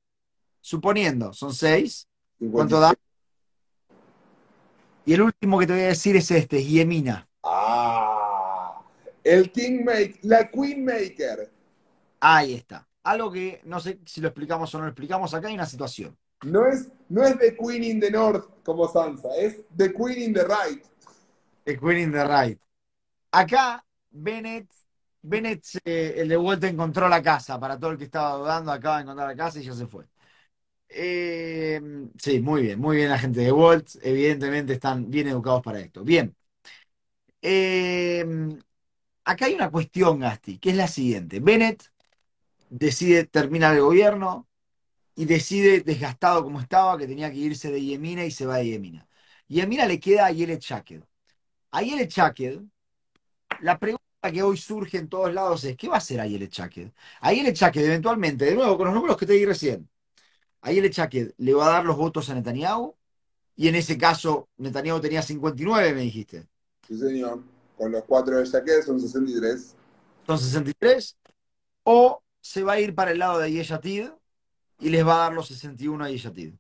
Suponiendo, 0.60 1.32
son 1.32 1.54
seis. 1.54 2.10
¿Cuánto 2.52 2.82
da? 2.82 2.94
Y 5.06 5.14
el 5.14 5.22
último 5.22 5.60
que 5.60 5.68
te 5.68 5.74
voy 5.74 5.82
a 5.82 5.88
decir 5.88 6.16
es 6.16 6.30
este, 6.32 6.64
Yemina. 6.64 7.28
Ah, 7.43 8.82
el 9.24 9.52
Kingmaker, 9.52 10.20
la 10.24 10.49
Queenmaker. 10.49 11.52
Ahí 12.20 12.54
está. 12.54 12.88
Algo 13.04 13.32
que 13.32 13.62
no 13.64 13.80
sé 13.80 13.99
si 14.06 14.22
lo 14.22 14.28
explicamos 14.28 14.74
o 14.74 14.78
no 14.78 14.84
lo 14.86 14.91
explicamos. 14.91 15.34
Acá 15.34 15.47
hay 15.47 15.56
una 15.56 15.66
situación. 15.66 16.16
No 16.43 16.68
es, 16.68 16.89
no 17.10 17.24
es 17.24 17.38
The 17.38 17.56
Queen 17.56 17.84
in 17.84 17.99
the 17.99 18.12
North 18.12 18.64
como 18.64 18.88
Sansa, 18.88 19.30
es 19.38 19.62
The 19.76 19.93
Queen 19.93 20.22
in 20.22 20.34
the 20.34 20.43
Right. 20.43 20.84
The 21.66 21.78
Queen 21.78 21.97
in 21.99 22.12
the 22.12 22.24
Right. 22.24 22.60
Acá 23.32 23.84
Bennett, 24.10 24.68
Bennett 25.22 25.66
el 25.86 26.28
de 26.30 26.38
vuelta 26.38 26.68
encontró 26.68 27.08
la 27.10 27.22
casa. 27.22 27.60
Para 27.60 27.80
todo 27.80 27.91
el 27.91 27.97
que 27.97 28.06
estaba 28.06 28.38
dudando, 28.38 28.72
acaba 28.72 28.97
de 28.97 29.04
encontrar 29.04 29.28
la 29.28 29.36
casa 29.36 29.60
y 29.60 29.64
ya 29.64 29.74
se 29.74 29.88
fue. 29.88 30.06
Eh, 30.94 31.82
sí, 32.18 32.42
muy 32.42 32.64
bien, 32.64 32.80
muy 32.80 32.98
bien 32.98 33.10
la 33.10 33.18
gente 33.20 33.39
de 33.42 33.52
Walt. 33.52 33.89
Evidentemente 34.02 34.74
están 34.74 35.10
bien 35.10 35.28
educados 35.28 35.62
para 35.62 35.80
esto. 35.80 36.04
Bien. 36.04 36.36
Eh, 37.42 38.26
acá 39.26 39.46
hay 39.46 39.54
una 39.56 39.72
cuestión, 39.72 40.20
Gasti, 40.20 40.60
que 40.60 40.72
es 40.72 40.76
la 40.76 40.88
siguiente. 40.88 41.39
Bennett 41.39 41.84
decide 42.70 43.26
terminar 43.26 43.76
el 43.76 43.82
gobierno 43.84 44.50
y 45.16 45.26
decide, 45.26 45.82
desgastado 45.82 46.44
como 46.44 46.62
estaba, 46.62 46.98
que 46.98 47.08
tenía 47.08 47.32
que 47.32 47.38
irse 47.38 47.72
de 47.72 47.84
Yemina 47.84 48.26
y 48.26 48.32
se 48.32 48.46
va 48.46 48.58
de 48.58 48.68
Yemina. 48.68 49.08
Yemina 49.48 49.86
le 49.88 50.00
queda 50.00 50.28
a 50.28 50.32
Yelet 50.32 50.62
Chaked. 50.62 51.04
A 51.72 51.82
Yelet 51.84 52.10
Chaked, 52.12 52.62
la 53.62 53.78
pregunta 53.80 54.04
que 54.32 54.44
hoy 54.44 54.58
surge 54.58 54.98
en 54.98 55.10
todos 55.10 55.34
lados 55.34 55.64
es, 55.64 55.78
¿qué 55.78 55.88
va 55.88 55.96
a 55.96 55.98
hacer 55.98 56.24
Yelet 56.28 56.52
Chaked? 56.52 56.92
Yelet 57.24 57.56
Chaked, 57.56 57.84
eventualmente, 57.86 58.46
de 58.46 58.56
nuevo, 58.56 58.78
con 58.78 58.88
los 58.88 58.96
números 58.96 59.18
que 59.18 59.26
te 59.26 59.34
di 59.34 59.46
recién, 59.46 59.89
Ahí 60.62 60.78
el 60.78 60.89
Chaked 60.89 61.34
le 61.38 61.53
va 61.53 61.66
a 61.66 61.70
dar 61.70 61.86
los 61.86 61.97
votos 61.97 62.30
a 62.30 62.36
Netanyahu. 62.36 62.95
Y 63.55 63.68
en 63.68 63.76
ese 63.76 63.97
caso, 63.97 64.49
Netanyahu 64.57 64.99
tenía 65.01 65.22
59, 65.22 65.93
me 65.93 66.01
dijiste. 66.01 66.47
Sí, 66.88 66.97
señor. 66.97 67.43
Con 67.78 67.91
los 67.91 68.03
cuatro 68.03 68.38
de 68.38 68.49
Chaked 68.49 68.84
son 68.84 68.99
63. 68.99 69.76
Son 70.26 70.38
63. 70.38 71.18
O 71.84 72.22
se 72.39 72.64
va 72.64 72.74
a 72.74 72.80
ir 72.80 72.93
para 72.93 73.12
el 73.12 73.20
lado 73.20 73.39
de 73.39 73.51
Yeshatid 73.51 74.09
y 74.80 74.89
les 74.89 75.05
va 75.05 75.16
a 75.16 75.20
dar 75.20 75.34
los 75.34 75.47
61 75.47 76.03
a 76.03 76.09
Yeshatid. 76.09 76.53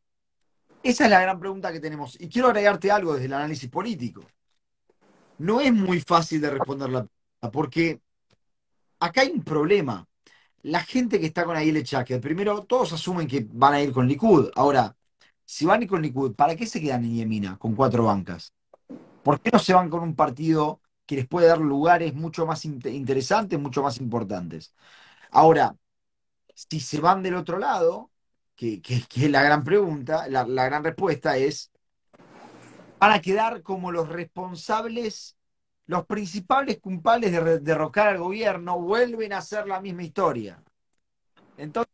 Esa 0.83 1.03
es 1.05 1.09
la 1.11 1.21
gran 1.21 1.39
pregunta 1.39 1.71
que 1.71 1.79
tenemos. 1.79 2.19
Y 2.19 2.27
quiero 2.27 2.47
agregarte 2.47 2.89
algo 2.91 3.13
desde 3.13 3.27
el 3.27 3.33
análisis 3.33 3.69
político. 3.69 4.23
No 5.37 5.61
es 5.61 5.71
muy 5.73 6.01
fácil 6.01 6.41
de 6.41 6.49
responder 6.49 6.89
la 6.89 6.99
pregunta, 7.03 7.51
porque 7.51 7.99
acá 8.99 9.21
hay 9.21 9.29
un 9.29 9.43
problema 9.43 10.07
la 10.63 10.81
gente 10.81 11.19
que 11.19 11.27
está 11.27 11.45
con 11.45 11.55
Ayel 11.55 11.83
que 12.05 12.19
primero 12.19 12.63
todos 12.63 12.93
asumen 12.93 13.27
que 13.27 13.47
van 13.51 13.73
a 13.73 13.81
ir 13.81 13.91
con 13.91 14.07
Likud. 14.07 14.49
Ahora, 14.55 14.95
si 15.45 15.65
van 15.65 15.81
a 15.81 15.83
ir 15.83 15.89
con 15.89 16.01
Likud, 16.01 16.35
¿para 16.35 16.55
qué 16.55 16.65
se 16.65 16.81
quedan 16.81 17.05
en 17.05 17.15
Yemina 17.15 17.57
con 17.57 17.75
cuatro 17.75 18.05
bancas? 18.05 18.53
¿Por 19.23 19.41
qué 19.41 19.51
no 19.51 19.59
se 19.59 19.73
van 19.73 19.89
con 19.89 20.01
un 20.03 20.15
partido 20.15 20.81
que 21.05 21.15
les 21.15 21.27
puede 21.27 21.47
dar 21.47 21.59
lugares 21.59 22.13
mucho 22.13 22.45
más 22.45 22.65
interesantes, 22.65 23.59
mucho 23.59 23.83
más 23.83 23.99
importantes? 23.99 24.73
Ahora, 25.31 25.75
si 26.55 26.79
se 26.79 26.99
van 26.99 27.23
del 27.23 27.35
otro 27.35 27.57
lado, 27.59 28.11
que, 28.55 28.81
es 28.85 29.29
la 29.29 29.41
gran 29.43 29.63
pregunta, 29.63 30.27
la, 30.27 30.43
gran 30.45 30.83
respuesta 30.83 31.37
es, 31.37 31.71
van 32.99 33.11
a 33.11 33.21
quedar 33.21 33.63
como 33.63 33.91
los 33.91 34.09
responsables 34.09 35.35
los 35.91 36.05
principales 36.05 36.79
culpables 36.79 37.33
de 37.33 37.59
derrocar 37.59 38.07
al 38.07 38.19
gobierno 38.19 38.79
vuelven 38.79 39.33
a 39.33 39.39
hacer 39.39 39.67
la 39.67 39.81
misma 39.81 40.03
historia. 40.03 40.63
Entonces, 41.57 41.93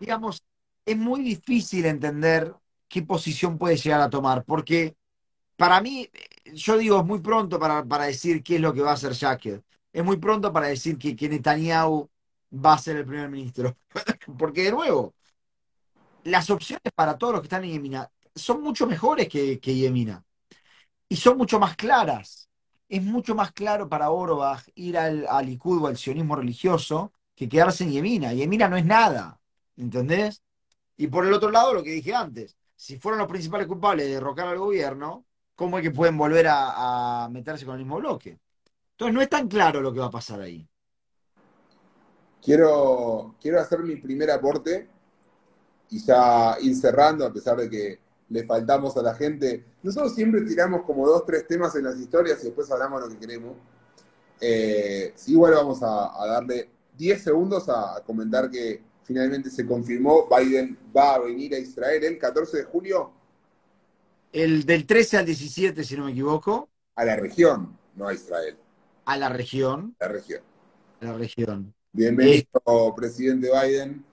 digamos, 0.00 0.42
es 0.84 0.96
muy 0.96 1.22
difícil 1.22 1.86
entender 1.86 2.52
qué 2.88 3.02
posición 3.02 3.56
puede 3.58 3.76
llegar 3.76 4.00
a 4.00 4.10
tomar, 4.10 4.44
porque 4.44 4.96
para 5.54 5.80
mí, 5.80 6.10
yo 6.52 6.76
digo, 6.76 6.98
es 6.98 7.06
muy 7.06 7.20
pronto 7.20 7.60
para, 7.60 7.84
decir 8.06 8.42
qué 8.42 8.56
es 8.56 8.60
lo 8.60 8.74
que 8.74 8.82
va 8.82 8.90
a 8.90 8.94
hacer 8.94 9.12
Jacket. 9.12 9.62
es 9.92 10.04
muy 10.04 10.16
pronto 10.16 10.52
para 10.52 10.66
decir 10.66 10.98
que, 10.98 11.14
que 11.14 11.28
Netanyahu 11.28 12.10
va 12.52 12.72
a 12.72 12.78
ser 12.78 12.96
el 12.96 13.06
primer 13.06 13.28
ministro. 13.28 13.76
Porque 14.36 14.64
de 14.64 14.72
nuevo, 14.72 15.14
las 16.24 16.50
opciones 16.50 16.92
para 16.92 17.16
todos 17.16 17.34
los 17.34 17.42
que 17.42 17.46
están 17.46 17.62
en 17.62 17.70
Yemina 17.70 18.10
son 18.34 18.62
mucho 18.62 18.88
mejores 18.88 19.28
que, 19.28 19.60
que 19.60 19.76
Yemina. 19.76 20.24
Y 21.08 21.16
son 21.16 21.38
mucho 21.38 21.58
más 21.58 21.76
claras. 21.76 22.48
Es 22.88 23.02
mucho 23.02 23.34
más 23.34 23.52
claro 23.52 23.88
para 23.88 24.10
Orbach 24.10 24.64
ir 24.74 24.96
al, 24.96 25.26
al 25.28 25.58
o 25.62 25.86
al 25.86 25.96
sionismo 25.96 26.36
religioso 26.36 27.12
que 27.34 27.48
quedarse 27.48 27.84
en 27.84 27.92
Yemina. 27.92 28.32
Yemina 28.32 28.68
no 28.68 28.76
es 28.76 28.84
nada. 28.84 29.40
¿Entendés? 29.76 30.42
Y 30.96 31.08
por 31.08 31.26
el 31.26 31.32
otro 31.32 31.50
lado, 31.50 31.74
lo 31.74 31.82
que 31.82 31.90
dije 31.90 32.14
antes, 32.14 32.56
si 32.74 32.98
fueron 32.98 33.18
los 33.18 33.28
principales 33.28 33.66
culpables 33.66 34.06
de 34.06 34.14
derrocar 34.14 34.48
al 34.48 34.58
gobierno, 34.58 35.26
¿cómo 35.54 35.78
es 35.78 35.82
que 35.82 35.90
pueden 35.90 36.16
volver 36.16 36.46
a, 36.48 37.24
a 37.24 37.28
meterse 37.28 37.66
con 37.66 37.74
el 37.74 37.80
mismo 37.80 37.98
bloque? 37.98 38.38
Entonces 38.92 39.14
no 39.14 39.20
es 39.20 39.28
tan 39.28 39.48
claro 39.48 39.80
lo 39.80 39.92
que 39.92 40.00
va 40.00 40.06
a 40.06 40.10
pasar 40.10 40.40
ahí. 40.40 40.66
Quiero, 42.42 43.34
quiero 43.40 43.60
hacer 43.60 43.80
mi 43.80 43.96
primer 43.96 44.30
aporte 44.30 44.88
y 45.90 45.98
ya 45.98 46.56
ir 46.60 46.74
cerrando, 46.76 47.26
a 47.26 47.32
pesar 47.32 47.56
de 47.56 47.68
que 47.68 48.00
le 48.28 48.44
faltamos 48.44 48.96
a 48.96 49.02
la 49.02 49.14
gente. 49.14 49.64
Nosotros 49.82 50.14
siempre 50.14 50.40
tiramos 50.42 50.82
como 50.82 51.06
dos, 51.06 51.24
tres 51.24 51.46
temas 51.46 51.74
en 51.76 51.84
las 51.84 51.96
historias 51.98 52.40
y 52.42 52.46
después 52.46 52.70
hablamos 52.70 53.00
lo 53.00 53.08
que 53.08 53.18
queremos. 53.18 53.56
Eh, 54.40 55.12
sí, 55.14 55.32
igual 55.32 55.54
vamos 55.54 55.82
a, 55.82 56.22
a 56.22 56.26
darle 56.26 56.68
10 56.96 57.22
segundos 57.22 57.68
a, 57.68 57.96
a 57.96 58.00
comentar 58.02 58.50
que 58.50 58.82
finalmente 59.02 59.50
se 59.50 59.64
confirmó, 59.64 60.28
Biden 60.28 60.76
va 60.94 61.14
a 61.14 61.18
venir 61.20 61.54
a 61.54 61.58
Israel 61.58 62.02
el 62.04 62.18
14 62.18 62.56
de 62.58 62.64
julio 62.64 63.12
El 64.32 64.66
del 64.66 64.84
13 64.84 65.18
al 65.18 65.26
17, 65.26 65.84
si 65.84 65.96
no 65.96 66.06
me 66.06 66.10
equivoco, 66.10 66.68
a 66.96 67.04
la 67.04 67.16
región, 67.16 67.78
no 67.94 68.08
a 68.08 68.14
Israel, 68.14 68.56
a 69.04 69.16
la 69.16 69.28
región. 69.28 69.94
la 70.00 70.08
región. 70.08 70.42
A 71.00 71.04
la 71.04 71.12
región. 71.12 71.74
Bienvenido, 71.92 72.94
presidente 72.96 73.48
Biden. 73.50 74.04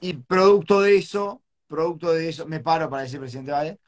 Y 0.00 0.12
producto 0.14 0.82
de 0.82 0.96
eso, 0.98 1.40
producto 1.68 2.12
de 2.12 2.28
eso, 2.30 2.46
me 2.46 2.60
paro 2.60 2.90
para 2.90 3.02
decir 3.02 3.20
presidente 3.20 3.52
Biden, 3.52 3.80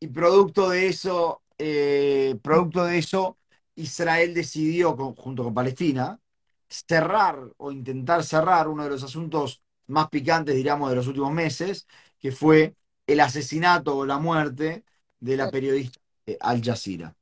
y 0.00 0.08
producto 0.08 0.70
de 0.70 0.88
eso, 0.88 1.42
eh, 1.58 2.38
producto 2.42 2.84
de 2.84 2.98
eso, 2.98 3.38
Israel 3.76 4.34
decidió, 4.34 4.96
junto 5.16 5.44
con 5.44 5.54
Palestina, 5.54 6.20
cerrar 6.68 7.38
o 7.58 7.72
intentar 7.72 8.24
cerrar 8.24 8.68
uno 8.68 8.84
de 8.84 8.90
los 8.90 9.02
asuntos 9.04 9.62
más 9.86 10.08
picantes, 10.08 10.54
diríamos, 10.54 10.90
de 10.90 10.96
los 10.96 11.06
últimos 11.06 11.32
meses, 11.32 11.86
que 12.18 12.32
fue 12.32 12.74
el 13.06 13.20
asesinato 13.20 13.96
o 13.96 14.06
la 14.06 14.18
muerte 14.18 14.84
de 15.20 15.36
la 15.36 15.50
periodista 15.50 16.00
Al 16.40 16.62
Jazeera. 16.62 17.14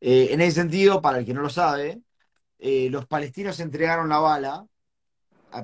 Eh, 0.00 0.28
en 0.32 0.40
ese 0.40 0.60
sentido, 0.62 1.02
para 1.02 1.18
el 1.18 1.26
que 1.26 1.34
no 1.34 1.42
lo 1.42 1.50
sabe, 1.50 2.02
eh, 2.58 2.88
los 2.90 3.06
palestinos 3.06 3.60
entregaron 3.60 4.08
la 4.08 4.18
bala 4.18 4.66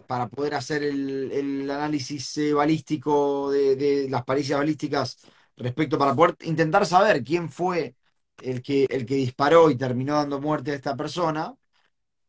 para 0.06 0.28
poder 0.28 0.54
hacer 0.54 0.82
el, 0.82 1.68
análisis 1.70 2.36
eh, 2.38 2.52
balístico 2.52 3.50
de, 3.50 4.06
las 4.08 4.24
pericias 4.24 4.58
balísticas 4.58 5.18
respecto 5.56 5.98
para 5.98 6.14
poder 6.14 6.36
intentar 6.42 6.86
saber 6.86 7.24
quién 7.24 7.48
fue 7.50 7.96
el 8.42 8.62
que, 8.62 8.86
el 8.90 9.06
que 9.06 9.16
disparó 9.16 9.70
y 9.70 9.76
terminó 9.76 10.14
dando 10.14 10.40
muerte 10.40 10.72
a 10.72 10.74
esta 10.74 10.96
persona. 10.96 11.54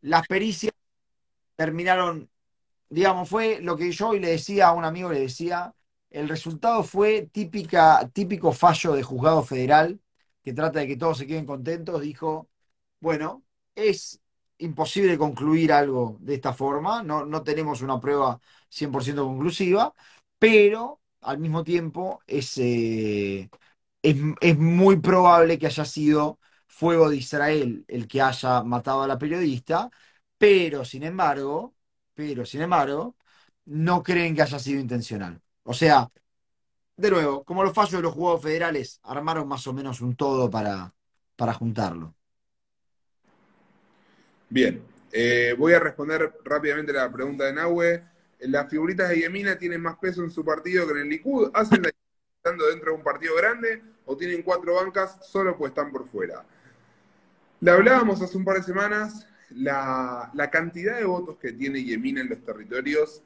Las 0.01 0.27
pericias 0.27 0.73
terminaron, 1.55 2.29
digamos, 2.89 3.29
fue 3.29 3.61
lo 3.61 3.77
que 3.77 3.91
yo 3.91 4.09
hoy 4.09 4.19
le 4.19 4.29
decía 4.31 4.69
a 4.69 4.73
un 4.73 4.85
amigo, 4.85 5.11
le 5.11 5.21
decía, 5.21 5.73
el 6.09 6.29
resultado 6.29 6.83
fue 6.83 7.29
típica, 7.31 8.09
típico 8.13 8.51
fallo 8.53 8.93
de 8.93 9.03
juzgado 9.03 9.43
federal 9.43 9.99
que 10.43 10.53
trata 10.53 10.79
de 10.79 10.87
que 10.87 10.97
todos 10.97 11.17
se 11.19 11.27
queden 11.27 11.45
contentos, 11.45 12.01
dijo, 12.01 12.49
bueno, 12.99 13.43
es 13.75 14.20
imposible 14.61 15.17
concluir 15.17 15.71
algo 15.73 16.17
de 16.21 16.35
esta 16.35 16.53
forma, 16.53 17.03
no, 17.03 17.25
no 17.25 17.43
tenemos 17.43 17.81
una 17.81 17.99
prueba 17.99 18.39
100% 18.69 19.25
conclusiva, 19.25 19.93
pero 20.39 21.01
al 21.21 21.39
mismo 21.39 21.63
tiempo 21.63 22.21
es, 22.27 22.57
eh, 22.57 23.49
es, 24.01 24.15
es 24.41 24.57
muy 24.57 24.97
probable 24.99 25.59
que 25.59 25.67
haya 25.67 25.85
sido 25.85 26.39
fuego 26.67 27.09
de 27.09 27.17
Israel 27.17 27.85
el 27.87 28.07
que 28.07 28.21
haya 28.21 28.63
matado 28.63 29.03
a 29.03 29.07
la 29.07 29.17
periodista, 29.17 29.89
pero 30.37 30.85
sin 30.85 31.03
embargo, 31.03 31.75
pero 32.13 32.45
sin 32.45 32.61
embargo, 32.61 33.15
no 33.65 34.03
creen 34.03 34.35
que 34.35 34.41
haya 34.43 34.59
sido 34.59 34.79
intencional. 34.79 35.41
O 35.63 35.73
sea, 35.73 36.11
de 36.97 37.11
nuevo, 37.11 37.43
como 37.43 37.63
los 37.63 37.73
fallos 37.73 37.93
de 37.93 38.01
los 38.03 38.13
juegos 38.13 38.41
federales 38.43 38.99
armaron 39.03 39.47
más 39.47 39.65
o 39.67 39.73
menos 39.73 40.01
un 40.01 40.15
todo 40.15 40.49
para, 40.49 40.93
para 41.35 41.53
juntarlo. 41.53 42.15
Bien, 44.51 44.83
eh, 45.13 45.55
voy 45.57 45.71
a 45.71 45.79
responder 45.79 46.29
rápidamente 46.43 46.91
la 46.91 47.09
pregunta 47.09 47.45
de 47.45 47.53
Nahue. 47.53 48.03
Las 48.41 48.69
figuritas 48.69 49.07
de 49.07 49.21
Yemina 49.21 49.57
tienen 49.57 49.79
más 49.79 49.95
peso 49.95 50.25
en 50.25 50.29
su 50.29 50.43
partido 50.43 50.85
que 50.85 50.91
en 50.91 50.97
el 50.97 51.07
Likud. 51.07 51.51
¿Hacen 51.53 51.81
la 51.81 51.89
estando 52.35 52.67
dentro 52.67 52.91
de 52.91 52.97
un 52.97 53.03
partido 53.03 53.33
grande 53.37 53.81
o 54.05 54.17
tienen 54.17 54.41
cuatro 54.41 54.75
bancas 54.75 55.25
solo 55.25 55.57
pues 55.57 55.69
están 55.69 55.89
por 55.89 56.05
fuera? 56.05 56.43
Le 57.61 57.71
hablábamos 57.71 58.21
hace 58.21 58.37
un 58.37 58.43
par 58.43 58.57
de 58.57 58.63
semanas, 58.63 59.25
la, 59.51 60.29
la 60.33 60.51
cantidad 60.51 60.97
de 60.97 61.05
votos 61.05 61.37
que 61.37 61.53
tiene 61.53 61.81
Yemina 61.81 62.19
en 62.19 62.27
los 62.27 62.43
territorios 62.43 63.23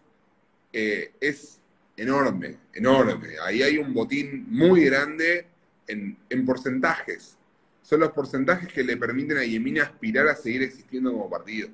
eh, 0.71 1.11
es 1.19 1.59
enorme, 1.97 2.57
enorme. 2.71 3.29
Ahí 3.43 3.63
hay 3.63 3.79
un 3.79 3.95
botín 3.95 4.45
muy 4.47 4.85
grande 4.85 5.47
en, 5.87 6.19
en 6.29 6.45
porcentajes. 6.45 7.35
Son 7.85 7.99
los 7.99 8.13
porcentajes 8.13 8.73
que 8.73 8.83
le 8.83 8.97
permiten 8.97 9.37
a 9.37 9.43
Yemina 9.43 9.83
aspirar 9.83 10.27
a 10.27 10.35
seguir 10.35 10.63
existiendo 10.63 11.11
como 11.11 11.29
partido. 11.29 11.69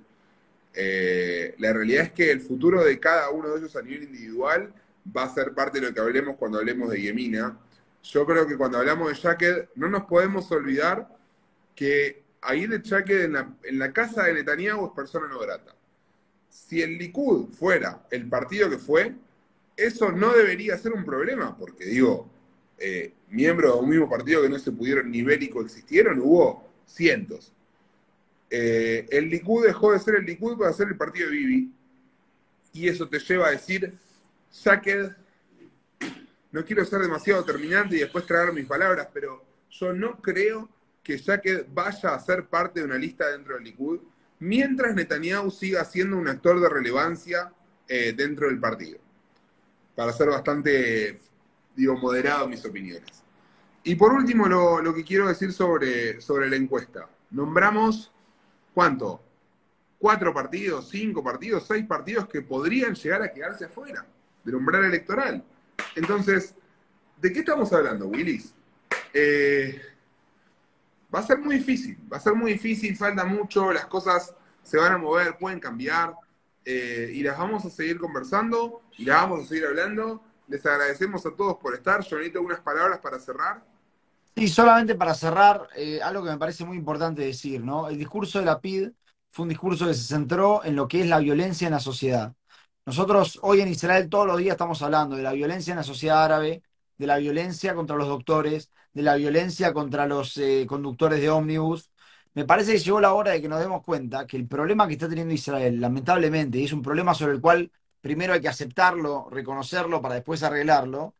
Eh, 0.73 1.55
la 1.57 1.71
realidad 1.71 2.03
es 2.03 2.11
que 2.11 2.31
el 2.31 2.41
futuro 2.41 2.83
de 2.83 2.99
cada 2.99 3.29
uno 3.29 3.47
de 3.47 3.59
ellos 3.59 3.73
a 3.77 3.81
nivel 3.81 4.03
individual 4.03 4.73
va 5.15 5.23
a 5.23 5.33
ser 5.33 5.53
parte 5.53 5.79
de 5.79 5.87
lo 5.87 5.93
que 5.93 6.01
hablemos 6.01 6.35
cuando 6.35 6.57
hablemos 6.57 6.91
de 6.91 7.01
Yemina. 7.01 7.57
Yo 8.03 8.25
creo 8.25 8.45
que 8.45 8.57
cuando 8.57 8.77
hablamos 8.77 9.07
de 9.07 9.21
Jacket, 9.21 9.69
no 9.75 9.87
nos 9.87 10.03
podemos 10.03 10.51
olvidar 10.51 11.07
que 11.73 12.23
ahí 12.41 12.67
de 12.67 12.81
Jacket 12.81 13.21
en 13.21 13.31
la, 13.31 13.55
en 13.63 13.79
la 13.79 13.93
casa 13.93 14.23
de 14.23 14.33
Netanyahu 14.33 14.87
es 14.87 14.91
persona 14.91 15.27
no 15.29 15.39
grata. 15.39 15.73
Si 16.49 16.81
el 16.81 16.97
Likud 16.97 17.53
fuera 17.53 18.05
el 18.11 18.27
partido 18.27 18.69
que 18.69 18.79
fue, 18.79 19.15
eso 19.77 20.11
no 20.11 20.33
debería 20.33 20.77
ser 20.77 20.91
un 20.91 21.05
problema, 21.05 21.57
porque 21.57 21.85
digo, 21.85 22.29
eh, 22.81 23.13
miembros 23.29 23.75
de 23.75 23.79
un 23.79 23.89
mismo 23.89 24.09
partido 24.09 24.41
que 24.41 24.49
no 24.49 24.57
se 24.57 24.71
pudieron 24.71 25.11
ni 25.11 25.21
ver 25.21 25.43
y 25.43 25.49
coexistieron, 25.49 26.19
hubo 26.19 26.67
cientos. 26.85 27.53
Eh, 28.49 29.07
el 29.11 29.29
Likud 29.29 29.65
dejó 29.65 29.91
de 29.91 29.99
ser 29.99 30.15
el 30.15 30.25
Likud 30.25 30.57
para 30.57 30.73
ser 30.73 30.87
el 30.87 30.97
partido 30.97 31.29
de 31.29 31.35
Bibi, 31.35 31.71
y 32.73 32.87
eso 32.87 33.07
te 33.07 33.19
lleva 33.19 33.47
a 33.47 33.51
decir, 33.51 33.93
Jacket, 34.51 35.15
no 36.51 36.65
quiero 36.65 36.83
ser 36.83 37.01
demasiado 37.01 37.45
terminante 37.45 37.95
y 37.95 37.99
después 37.99 38.25
traer 38.25 38.51
mis 38.51 38.65
palabras, 38.65 39.07
pero 39.13 39.43
yo 39.69 39.93
no 39.93 40.19
creo 40.19 40.67
que 41.03 41.17
Jacket 41.17 41.67
vaya 41.71 42.15
a 42.15 42.19
ser 42.19 42.47
parte 42.47 42.79
de 42.79 42.85
una 42.85 42.97
lista 42.97 43.29
dentro 43.29 43.55
del 43.55 43.63
Likud, 43.63 43.99
mientras 44.39 44.95
Netanyahu 44.95 45.51
siga 45.51 45.85
siendo 45.85 46.17
un 46.17 46.27
actor 46.27 46.59
de 46.59 46.67
relevancia 46.67 47.53
eh, 47.87 48.13
dentro 48.13 48.47
del 48.47 48.59
partido. 48.59 48.99
Para 49.95 50.13
ser 50.13 50.29
bastante, 50.29 51.19
digo, 51.75 51.97
moderado 51.97 52.47
mis 52.47 52.63
opiniones. 52.65 53.23
Y 53.83 53.95
por 53.95 54.13
último, 54.13 54.47
lo, 54.47 54.81
lo 54.81 54.93
que 54.93 55.03
quiero 55.03 55.27
decir 55.27 55.51
sobre, 55.53 56.21
sobre 56.21 56.49
la 56.49 56.55
encuesta. 56.55 57.09
Nombramos, 57.31 58.11
¿cuánto? 58.73 59.23
Cuatro 59.97 60.33
partidos, 60.33 60.89
cinco 60.89 61.23
partidos, 61.23 61.65
seis 61.67 61.85
partidos 61.85 62.27
que 62.27 62.41
podrían 62.41 62.95
llegar 62.95 63.21
a 63.21 63.31
quedarse 63.31 63.65
afuera 63.65 64.05
del 64.43 64.55
umbral 64.55 64.85
electoral. 64.85 65.43
Entonces, 65.95 66.55
¿de 67.19 67.31
qué 67.33 67.39
estamos 67.39 67.71
hablando, 67.73 68.07
Willis? 68.07 68.53
Eh, 69.13 69.81
va 71.13 71.19
a 71.19 71.23
ser 71.23 71.39
muy 71.39 71.57
difícil, 71.57 71.97
va 72.11 72.17
a 72.17 72.19
ser 72.19 72.33
muy 72.33 72.53
difícil, 72.53 72.95
falta 72.95 73.25
mucho, 73.25 73.71
las 73.71 73.85
cosas 73.85 74.33
se 74.63 74.77
van 74.77 74.93
a 74.93 74.97
mover, 74.97 75.37
pueden 75.37 75.59
cambiar, 75.59 76.15
eh, 76.63 77.11
y 77.13 77.23
las 77.23 77.37
vamos 77.37 77.65
a 77.65 77.69
seguir 77.69 77.99
conversando, 77.99 78.83
y 78.97 79.05
las 79.05 79.21
vamos 79.21 79.41
a 79.41 79.47
seguir 79.47 79.65
hablando. 79.65 80.23
Les 80.51 80.65
agradecemos 80.65 81.25
a 81.25 81.33
todos 81.33 81.55
por 81.55 81.73
estar. 81.73 82.03
Yo 82.03 82.17
necesito 82.17 82.41
unas 82.41 82.59
palabras 82.59 82.99
para 82.99 83.17
cerrar. 83.19 83.63
Y 84.35 84.49
solamente 84.49 84.95
para 84.95 85.13
cerrar, 85.13 85.69
eh, 85.77 86.01
algo 86.03 86.25
que 86.25 86.29
me 86.29 86.37
parece 86.37 86.65
muy 86.65 86.75
importante 86.75 87.21
decir, 87.21 87.63
¿no? 87.63 87.87
El 87.87 87.97
discurso 87.97 88.39
de 88.39 88.45
la 88.45 88.59
PID 88.59 88.89
fue 89.31 89.43
un 89.43 89.49
discurso 89.49 89.87
que 89.87 89.93
se 89.93 90.03
centró 90.03 90.61
en 90.65 90.75
lo 90.75 90.89
que 90.89 91.01
es 91.01 91.07
la 91.07 91.19
violencia 91.19 91.67
en 91.67 91.73
la 91.73 91.79
sociedad. 91.79 92.33
Nosotros 92.85 93.39
hoy 93.43 93.61
en 93.61 93.69
Israel 93.69 94.09
todos 94.09 94.27
los 94.27 94.37
días 94.39 94.55
estamos 94.55 94.81
hablando 94.81 95.15
de 95.15 95.23
la 95.23 95.31
violencia 95.31 95.71
en 95.71 95.77
la 95.77 95.83
sociedad 95.83 96.21
árabe, 96.21 96.63
de 96.97 97.07
la 97.07 97.17
violencia 97.17 97.73
contra 97.73 97.95
los 97.95 98.09
doctores, 98.09 98.71
de 98.91 99.03
la 99.03 99.15
violencia 99.15 99.71
contra 99.71 100.05
los 100.05 100.35
eh, 100.37 100.65
conductores 100.67 101.21
de 101.21 101.29
ómnibus. 101.29 101.91
Me 102.33 102.43
parece 102.43 102.73
que 102.73 102.79
llegó 102.79 102.99
la 102.99 103.13
hora 103.13 103.31
de 103.31 103.41
que 103.41 103.47
nos 103.47 103.61
demos 103.61 103.83
cuenta 103.83 104.27
que 104.27 104.35
el 104.35 104.47
problema 104.49 104.85
que 104.87 104.93
está 104.93 105.07
teniendo 105.07 105.33
Israel, 105.33 105.79
lamentablemente, 105.79 106.57
y 106.57 106.65
es 106.65 106.73
un 106.73 106.81
problema 106.81 107.13
sobre 107.13 107.33
el 107.33 107.41
cual 107.41 107.71
primero 108.01 108.33
hay 108.33 108.41
que 108.41 108.49
aceptarlo, 108.49 109.29
reconocerlo 109.31 110.01
para 110.01 110.15
después 110.15 110.43
arreglarlo, 110.43 111.15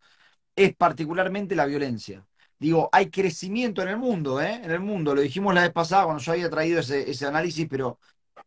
es 0.55 0.75
particularmente 0.75 1.55
la 1.55 1.65
violencia. 1.65 2.25
Digo, 2.59 2.89
hay 2.91 3.09
crecimiento 3.09 3.81
en 3.81 3.89
el 3.89 3.97
mundo, 3.97 4.41
¿eh? 4.41 4.61
En 4.63 4.71
el 4.71 4.81
mundo, 4.81 5.15
lo 5.15 5.21
dijimos 5.21 5.53
la 5.55 5.61
vez 5.63 5.71
pasada 5.71 6.05
cuando 6.05 6.21
yo 6.21 6.33
había 6.33 6.49
traído 6.49 6.79
ese, 6.79 7.09
ese 7.09 7.25
análisis, 7.25 7.67
pero 7.69 7.99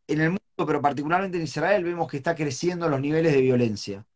en 0.06 0.20
el 0.20 0.30
mundo, 0.30 0.42
pero 0.66 0.80
particularmente 0.82 1.38
en 1.38 1.44
Israel, 1.44 1.84
vemos 1.84 2.08
que 2.10 2.18
está 2.18 2.34
creciendo 2.34 2.88
los 2.88 3.00
niveles 3.00 3.32
de 3.32 3.40
violencia. 3.40 4.06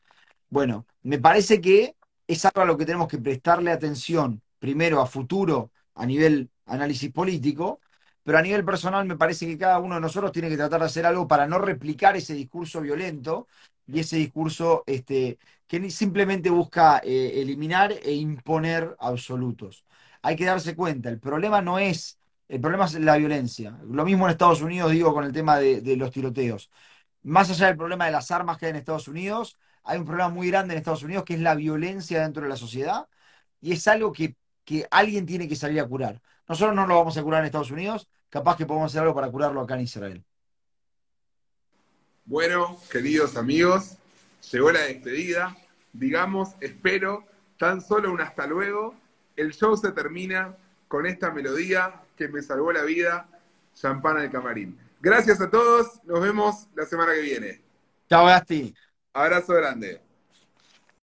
Bueno, 0.51 0.87
me 1.03 1.19
parece 1.19 1.61
que 1.61 1.97
es 2.27 2.45
algo 2.45 2.63
a 2.63 2.65
lo 2.65 2.77
que 2.79 2.87
tenemos 2.87 3.09
que 3.09 3.19
prestarle 3.19 3.71
atención, 3.73 4.43
primero 4.59 5.01
a 5.01 5.07
futuro, 5.07 5.73
a 5.95 6.07
nivel 6.07 6.51
análisis 6.67 7.11
político, 7.13 7.81
pero 8.23 8.39
a 8.39 8.43
nivel 8.43 8.65
personal 8.65 9.07
me 9.07 9.17
parece 9.17 9.47
que 9.47 9.59
cada 9.59 9.79
uno 9.79 9.97
de 9.97 10.01
nosotros 10.03 10.33
tiene 10.33 10.49
que 10.49 10.57
tratar 10.57 10.81
de 10.81 10.87
hacer 10.87 11.07
algo 11.07 11.27
para 11.27 11.47
no 11.47 11.59
replicar 11.59 12.17
ese 12.17 12.35
discurso 12.35 12.81
violento 12.81 13.49
y 13.89 14.01
ese 14.01 14.17
discurso 14.17 14.85
este, 14.87 15.39
que 15.67 15.91
simplemente 15.91 16.51
busca 16.51 17.01
eh, 17.05 17.41
eliminar 17.41 17.93
e 17.93 18.15
imponer 18.15 18.97
absolutos. 19.01 19.85
Hay 20.23 20.37
que 20.37 20.45
darse 20.45 20.77
cuenta, 20.77 21.09
el 21.09 21.21
problema 21.21 21.63
no 21.63 21.79
es, 21.79 22.19
el 22.49 22.61
problema 22.61 22.87
es 22.87 22.95
la 22.95 23.17
violencia. 23.17 23.79
Lo 23.89 24.05
mismo 24.05 24.27
en 24.27 24.33
Estados 24.33 24.63
Unidos 24.63 24.93
digo 24.93 25.15
con 25.15 25.25
el 25.25 25.33
tema 25.33 25.59
de, 25.59 25.97
los 25.97 26.11
tiroteos. 26.11 26.71
Más 27.23 27.51
allá 27.51 27.67
del 27.69 27.77
problema 27.77 28.07
de 28.07 28.13
las 28.13 28.31
armas 28.31 28.59
que 28.59 28.67
hay 28.67 28.71
en 28.71 28.77
Estados 28.77 29.09
Unidos, 29.09 29.59
hay 29.85 29.99
un 29.99 30.05
problema 30.05 30.29
muy 30.31 30.49
grande 30.49 30.75
en 30.75 30.79
Estados 30.79 31.03
Unidos 31.03 31.25
que 31.25 31.35
es 31.35 31.41
la 31.41 31.55
violencia 31.55 32.23
dentro 32.23 32.43
de 32.43 32.49
la 32.51 32.57
sociedad 32.57 33.09
y 33.61 33.73
es 33.73 33.89
algo 33.89 34.13
que, 34.13 34.37
que 34.65 34.87
alguien 34.91 35.27
tiene 35.27 35.49
que 35.49 35.57
salir 35.57 35.81
a 35.81 35.89
curar. 35.89 36.21
Nosotros 36.49 36.75
no 36.77 36.87
lo 36.87 36.97
vamos 36.97 37.17
a 37.19 37.23
curar 37.23 37.41
en 37.41 37.47
Estados 37.47 37.71
Unidos, 37.71 38.09
capaz 38.31 38.57
que 38.57 38.67
podemos 38.67 38.93
hacer 38.93 39.03
algo 39.03 39.15
para 39.15 39.31
curarlo 39.31 39.61
acá 39.61 39.75
en 39.75 39.83
Israel. 39.83 40.25
Bueno, 42.29 42.79
queridos 42.91 43.39
amigos, 43.39 43.97
llegó 44.53 44.71
la 44.71 44.81
despedida. 44.83 45.57
Digamos, 45.95 46.51
espero, 46.61 47.25
tan 47.59 47.81
solo 47.81 48.13
un 48.13 48.21
hasta 48.21 48.47
luego. 48.47 48.95
El 49.35 49.55
show 49.55 49.75
se 49.79 49.93
termina 49.93 50.55
con 50.89 51.07
esta 51.07 51.31
melodía 51.31 52.03
que 52.19 52.29
me 52.29 52.43
salvó 52.43 52.71
la 52.71 52.83
vida, 52.83 53.27
Champana 53.75 54.21
del 54.21 54.31
Camarín. 54.31 54.79
Gracias 55.01 55.41
a 55.41 55.49
todos, 55.49 56.05
nos 56.05 56.21
vemos 56.21 56.67
la 56.75 56.85
semana 56.85 57.15
que 57.15 57.23
viene. 57.23 57.63
Chao, 58.11 58.27
Gasti. 58.27 58.75
Abrazo 59.15 59.55
grande. 59.55 60.08